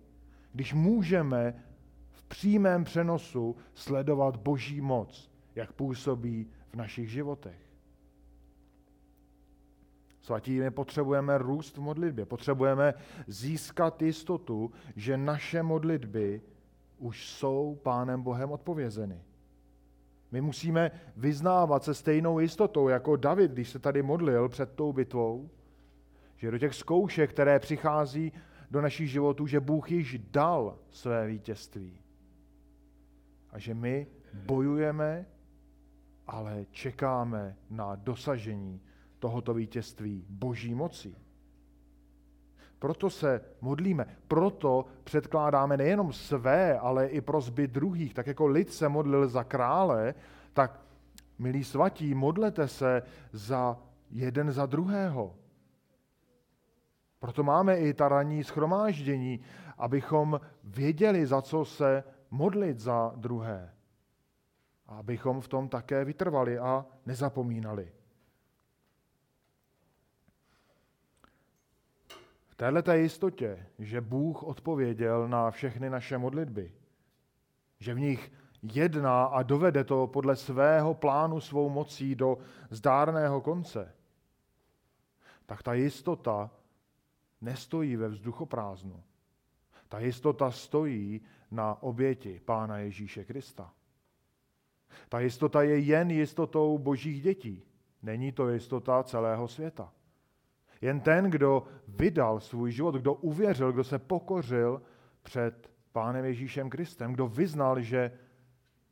když 0.53 0.73
můžeme 0.73 1.63
v 2.11 2.23
přímém 2.23 2.83
přenosu 2.83 3.55
sledovat 3.73 4.37
boží 4.37 4.81
moc, 4.81 5.31
jak 5.55 5.73
působí 5.73 6.47
v 6.69 6.75
našich 6.75 7.11
životech? 7.11 7.70
Svatí, 10.21 10.59
my 10.59 10.71
potřebujeme 10.71 11.37
růst 11.37 11.77
v 11.77 11.81
modlitbě, 11.81 12.25
potřebujeme 12.25 12.93
získat 13.27 14.01
jistotu, 14.01 14.71
že 14.95 15.17
naše 15.17 15.63
modlitby 15.63 16.41
už 16.97 17.29
jsou 17.29 17.79
Pánem 17.83 18.21
Bohem 18.21 18.51
odpovězeny. 18.51 19.21
My 20.31 20.41
musíme 20.41 20.91
vyznávat 21.15 21.83
se 21.83 21.93
stejnou 21.93 22.39
jistotou 22.39 22.87
jako 22.87 23.15
David, 23.15 23.51
když 23.51 23.69
se 23.69 23.79
tady 23.79 24.01
modlil 24.01 24.49
před 24.49 24.71
tou 24.75 24.93
bitvou, 24.93 25.49
že 26.35 26.51
do 26.51 26.57
těch 26.57 26.75
zkoušek, 26.75 27.29
které 27.29 27.59
přichází 27.59 28.33
do 28.71 28.81
našich 28.81 29.11
životů, 29.11 29.47
že 29.47 29.59
Bůh 29.59 29.91
již 29.91 30.19
dal 30.31 30.77
své 30.89 31.27
vítězství. 31.27 31.99
A 33.49 33.59
že 33.59 33.73
my 33.73 34.07
bojujeme, 34.33 35.25
ale 36.27 36.65
čekáme 36.71 37.55
na 37.69 37.95
dosažení 37.95 38.81
tohoto 39.21 39.53
vítězství 39.53 40.25
boží 40.29 40.75
moci. 40.75 41.15
Proto 42.79 43.09
se 43.09 43.41
modlíme, 43.61 44.05
proto 44.27 44.85
předkládáme 45.03 45.77
nejenom 45.77 46.13
své, 46.13 46.79
ale 46.79 47.07
i 47.07 47.21
prozby 47.21 47.67
druhých. 47.67 48.13
Tak 48.13 48.27
jako 48.27 48.47
lid 48.47 48.73
se 48.73 48.89
modlil 48.89 49.27
za 49.27 49.43
krále, 49.43 50.13
tak 50.53 50.81
milí 51.39 51.63
svatí, 51.63 52.13
modlete 52.13 52.67
se 52.67 53.03
za 53.31 53.77
jeden 54.09 54.51
za 54.51 54.65
druhého. 54.65 55.35
Proto 57.19 57.43
máme 57.43 57.77
i 57.77 57.93
ta 57.93 58.09
ranní 58.09 58.43
schromáždění, 58.43 59.39
abychom 59.77 60.41
věděli, 60.63 61.25
za 61.25 61.41
co 61.41 61.65
se 61.65 62.03
modlit 62.31 62.79
za 62.79 63.13
druhé. 63.15 63.73
A 64.87 64.95
abychom 64.97 65.41
v 65.41 65.47
tom 65.47 65.69
také 65.69 66.05
vytrvali 66.05 66.59
a 66.59 66.85
nezapomínali. 67.05 68.00
Této 72.69 72.91
jistotě, 72.91 73.65
že 73.79 74.01
Bůh 74.01 74.43
odpověděl 74.43 75.27
na 75.27 75.51
všechny 75.51 75.89
naše 75.89 76.17
modlitby, 76.17 76.71
že 77.79 77.93
v 77.93 77.99
nich 77.99 78.31
jedná 78.61 79.25
a 79.25 79.43
dovede 79.43 79.83
to 79.83 80.07
podle 80.07 80.35
svého 80.35 80.93
plánu 80.93 81.39
svou 81.39 81.69
mocí 81.69 82.15
do 82.15 82.37
zdárného 82.69 83.41
konce, 83.41 83.95
tak 85.45 85.63
ta 85.63 85.73
jistota 85.73 86.51
nestojí 87.41 87.95
ve 87.95 88.07
vzduchoprázdnu. 88.07 89.03
Ta 89.89 89.99
jistota 89.99 90.51
stojí 90.51 91.21
na 91.51 91.83
oběti 91.83 92.41
Pána 92.45 92.77
Ježíše 92.77 93.25
Krista. 93.25 93.73
Ta 95.09 95.19
jistota 95.19 95.61
je 95.61 95.79
jen 95.79 96.11
jistotou 96.11 96.77
božích 96.77 97.21
dětí. 97.21 97.63
Není 98.03 98.31
to 98.31 98.49
jistota 98.49 99.03
celého 99.03 99.47
světa. 99.47 99.93
Jen 100.81 100.99
ten, 100.99 101.25
kdo 101.25 101.63
vydal 101.87 102.39
svůj 102.39 102.71
život, 102.71 102.95
kdo 102.95 103.13
uvěřil, 103.13 103.71
kdo 103.71 103.83
se 103.83 103.99
pokořil 103.99 104.81
před 105.23 105.71
Pánem 105.91 106.25
Ježíšem 106.25 106.69
Kristem, 106.69 107.13
kdo 107.13 107.27
vyznal, 107.27 107.81
že 107.81 108.11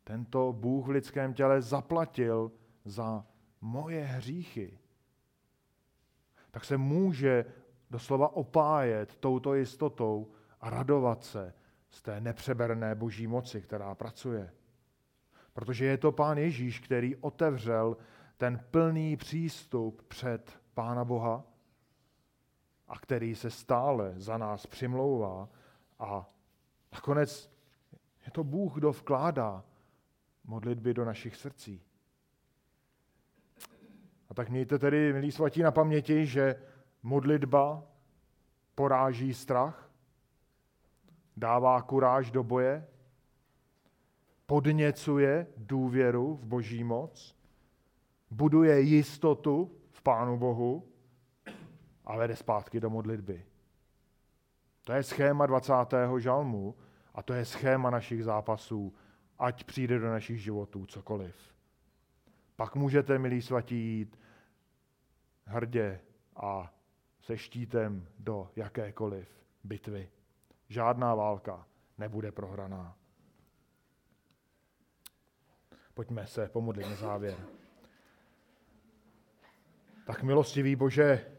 tento 0.03 0.53
Bůh 0.53 0.87
v 0.87 0.89
lidském 0.89 1.33
těle 1.33 1.61
zaplatil 1.61 2.51
za 2.85 3.25
moje 3.61 4.05
hříchy, 4.05 4.79
tak 6.51 6.65
se 6.65 6.77
může 6.77 7.45
doslova 7.89 8.35
opájet 8.35 9.15
touto 9.15 9.55
jistotou 9.55 10.31
a 10.61 10.69
radovat 10.69 11.23
se 11.23 11.53
z 11.89 12.01
té 12.01 12.21
nepřeberné 12.21 12.95
boží 12.95 13.27
moci, 13.27 13.61
která 13.61 13.95
pracuje. 13.95 14.51
Protože 15.53 15.85
je 15.85 15.97
to 15.97 16.11
Pán 16.11 16.37
Ježíš, 16.37 16.79
který 16.79 17.15
otevřel 17.15 17.97
ten 18.37 18.59
plný 18.71 19.17
přístup 19.17 20.01
před 20.07 20.59
Pána 20.73 21.05
Boha 21.05 21.43
a 22.89 22.99
který 22.99 23.35
se 23.35 23.49
stále 23.49 24.13
za 24.17 24.37
nás 24.37 24.65
přimlouvá 24.65 25.49
a 25.99 26.29
nakonec 26.93 27.51
je 28.25 28.31
to 28.31 28.43
Bůh, 28.43 28.73
kdo 28.73 28.91
vkládá 28.91 29.63
modlitby 30.43 30.93
do 30.93 31.05
našich 31.05 31.35
srdcí. 31.35 31.81
A 34.29 34.33
tak 34.33 34.49
mějte 34.49 34.79
tedy, 34.79 35.13
milí 35.13 35.31
svatí, 35.31 35.61
na 35.61 35.71
paměti, 35.71 36.25
že 36.25 36.61
modlitba 37.03 37.83
poráží 38.75 39.33
strach, 39.33 39.91
dává 41.37 41.81
kuráž 41.81 42.31
do 42.31 42.43
boje, 42.43 42.87
podněcuje 44.45 45.47
důvěru 45.57 46.35
v 46.35 46.45
boží 46.45 46.83
moc, 46.83 47.35
buduje 48.31 48.81
jistotu 48.81 49.71
v 49.91 50.01
Pánu 50.01 50.37
Bohu 50.37 50.87
a 52.05 52.17
vede 52.17 52.35
zpátky 52.35 52.79
do 52.79 52.89
modlitby. 52.89 53.45
To 54.83 54.93
je 54.93 55.03
schéma 55.03 55.45
20. 55.45 55.73
žalmu 56.17 56.75
a 57.13 57.23
to 57.23 57.33
je 57.33 57.45
schéma 57.45 57.89
našich 57.89 58.23
zápasů, 58.23 58.93
ať 59.39 59.63
přijde 59.63 59.99
do 59.99 60.09
našich 60.09 60.41
životů 60.41 60.85
cokoliv. 60.85 61.35
Pak 62.55 62.75
můžete, 62.75 63.19
milí 63.19 63.41
svatí, 63.41 63.75
jít 63.75 64.19
hrdě 65.45 65.99
a 66.35 66.73
se 67.21 67.37
štítem 67.37 68.07
do 68.19 68.51
jakékoliv 68.55 69.27
bitvy. 69.63 70.09
Žádná 70.69 71.15
válka 71.15 71.67
nebude 71.97 72.31
prohraná. 72.31 72.95
Pojďme 75.93 76.27
se 76.27 76.49
pomodlit 76.49 76.89
na 76.89 76.95
závěr. 76.95 77.37
Tak 80.05 80.23
milostivý 80.23 80.75
Bože, 80.75 81.38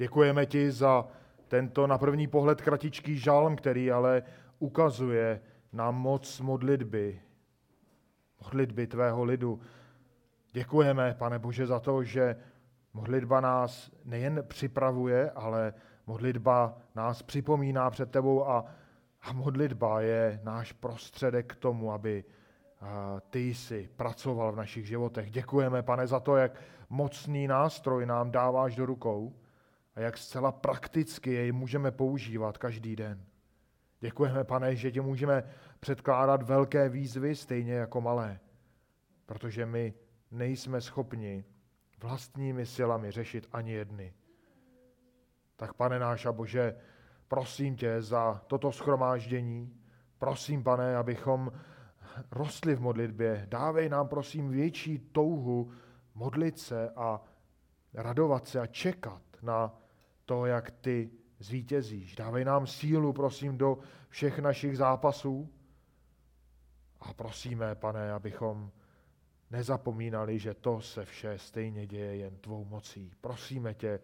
Děkujeme 0.00 0.46
ti 0.46 0.70
za 0.70 1.06
tento 1.48 1.86
na 1.86 1.98
první 1.98 2.26
pohled 2.26 2.60
kratičký 2.60 3.18
žalm, 3.18 3.56
který 3.56 3.92
ale 3.92 4.22
ukazuje 4.58 5.40
na 5.72 5.90
moc 5.90 6.40
modlitby, 6.40 7.20
modlitby 8.44 8.86
tvého 8.86 9.24
lidu. 9.24 9.60
Děkujeme, 10.52 11.14
pane 11.18 11.38
Bože, 11.38 11.66
za 11.66 11.80
to, 11.80 12.04
že 12.04 12.36
modlitba 12.92 13.40
nás 13.40 13.90
nejen 14.04 14.44
připravuje, 14.48 15.30
ale 15.30 15.74
modlitba 16.06 16.78
nás 16.94 17.22
připomíná 17.22 17.90
před 17.90 18.10
tebou 18.10 18.48
a, 18.48 18.64
a 19.22 19.32
modlitba 19.32 20.00
je 20.00 20.40
náš 20.44 20.72
prostředek 20.72 21.52
k 21.52 21.56
tomu, 21.56 21.92
aby 21.92 22.24
ty 23.30 23.54
jsi 23.54 23.88
pracoval 23.96 24.52
v 24.52 24.56
našich 24.56 24.86
životech. 24.86 25.30
Děkujeme, 25.30 25.82
pane, 25.82 26.06
za 26.06 26.20
to, 26.20 26.36
jak 26.36 26.52
mocný 26.90 27.48
nástroj 27.48 28.06
nám 28.06 28.30
dáváš 28.30 28.76
do 28.76 28.86
rukou 28.86 29.34
jak 30.00 30.18
zcela 30.18 30.52
prakticky 30.52 31.32
jej 31.32 31.52
můžeme 31.52 31.90
používat 31.90 32.58
každý 32.58 32.96
den. 32.96 33.24
Děkujeme, 34.00 34.44
pane, 34.44 34.76
že 34.76 34.90
ti 34.90 35.00
můžeme 35.00 35.44
předkládat 35.80 36.42
velké 36.42 36.88
výzvy 36.88 37.36
stejně 37.36 37.72
jako 37.72 38.00
malé, 38.00 38.40
protože 39.26 39.66
my 39.66 39.94
nejsme 40.30 40.80
schopni 40.80 41.44
vlastními 42.02 42.66
silami 42.66 43.10
řešit 43.10 43.48
ani 43.52 43.72
jedny. 43.72 44.14
Tak 45.56 45.74
pane 45.74 45.98
náš 45.98 46.26
a 46.26 46.32
Bože, 46.32 46.76
prosím 47.28 47.76
tě 47.76 48.02
za 48.02 48.42
toto 48.46 48.72
schromáždění, 48.72 49.80
prosím 50.18 50.62
pane, 50.62 50.96
abychom 50.96 51.52
rostli 52.30 52.74
v 52.74 52.80
modlitbě. 52.80 53.46
Dávej 53.48 53.88
nám 53.88 54.08
prosím 54.08 54.50
větší 54.50 54.98
touhu 54.98 55.72
modlit 56.14 56.58
se 56.58 56.90
a 56.90 57.20
radovat 57.94 58.48
se 58.48 58.60
a 58.60 58.66
čekat 58.66 59.22
na 59.42 59.79
to, 60.30 60.46
jak 60.46 60.70
ty 60.70 61.10
zvítězíš. 61.38 62.16
Dávej 62.16 62.44
nám 62.44 62.66
sílu, 62.66 63.12
prosím, 63.12 63.58
do 63.58 63.78
všech 64.08 64.38
našich 64.38 64.76
zápasů. 64.76 65.50
A 67.00 67.14
prosíme, 67.14 67.74
pane, 67.74 68.12
abychom 68.12 68.70
nezapomínali, 69.50 70.38
že 70.38 70.54
to 70.54 70.80
se 70.80 71.04
vše 71.04 71.38
stejně 71.38 71.86
děje 71.86 72.16
jen 72.16 72.36
tvou 72.36 72.64
mocí. 72.64 73.12
Prosíme 73.20 73.74
tě, 73.74 74.00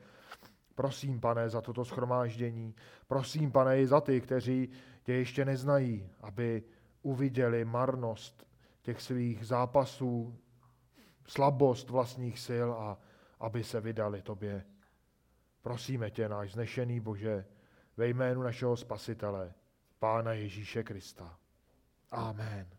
prosím, 0.75 1.21
pane, 1.21 1.49
za 1.49 1.61
toto 1.61 1.85
schromáždění. 1.85 2.75
Prosím, 3.07 3.53
pane, 3.53 3.81
i 3.81 3.87
za 3.87 4.01
ty, 4.01 4.21
kteří 4.21 4.69
tě 5.03 5.13
ještě 5.13 5.45
neznají, 5.45 6.11
aby 6.21 6.63
uviděli 7.03 7.65
marnost 7.65 8.47
těch 8.83 9.03
svých 9.03 9.47
zápasů, 9.47 10.39
slabost 11.27 11.91
vlastních 11.91 12.39
sil 12.47 12.69
a 12.73 12.99
aby 13.41 13.65
se 13.65 13.81
vydali 13.81 14.23
tobě. 14.23 14.65
Prosíme 15.67 16.11
tě, 16.11 16.29
náš 16.29 16.53
znešený 16.53 17.01
Bože, 17.01 17.45
ve 17.97 18.09
jménu 18.09 18.43
našeho 18.43 18.77
Spasitele, 18.77 19.55
Pána 19.99 20.33
Ježíše 20.33 20.83
Krista. 20.83 21.39
Amen. 22.11 22.76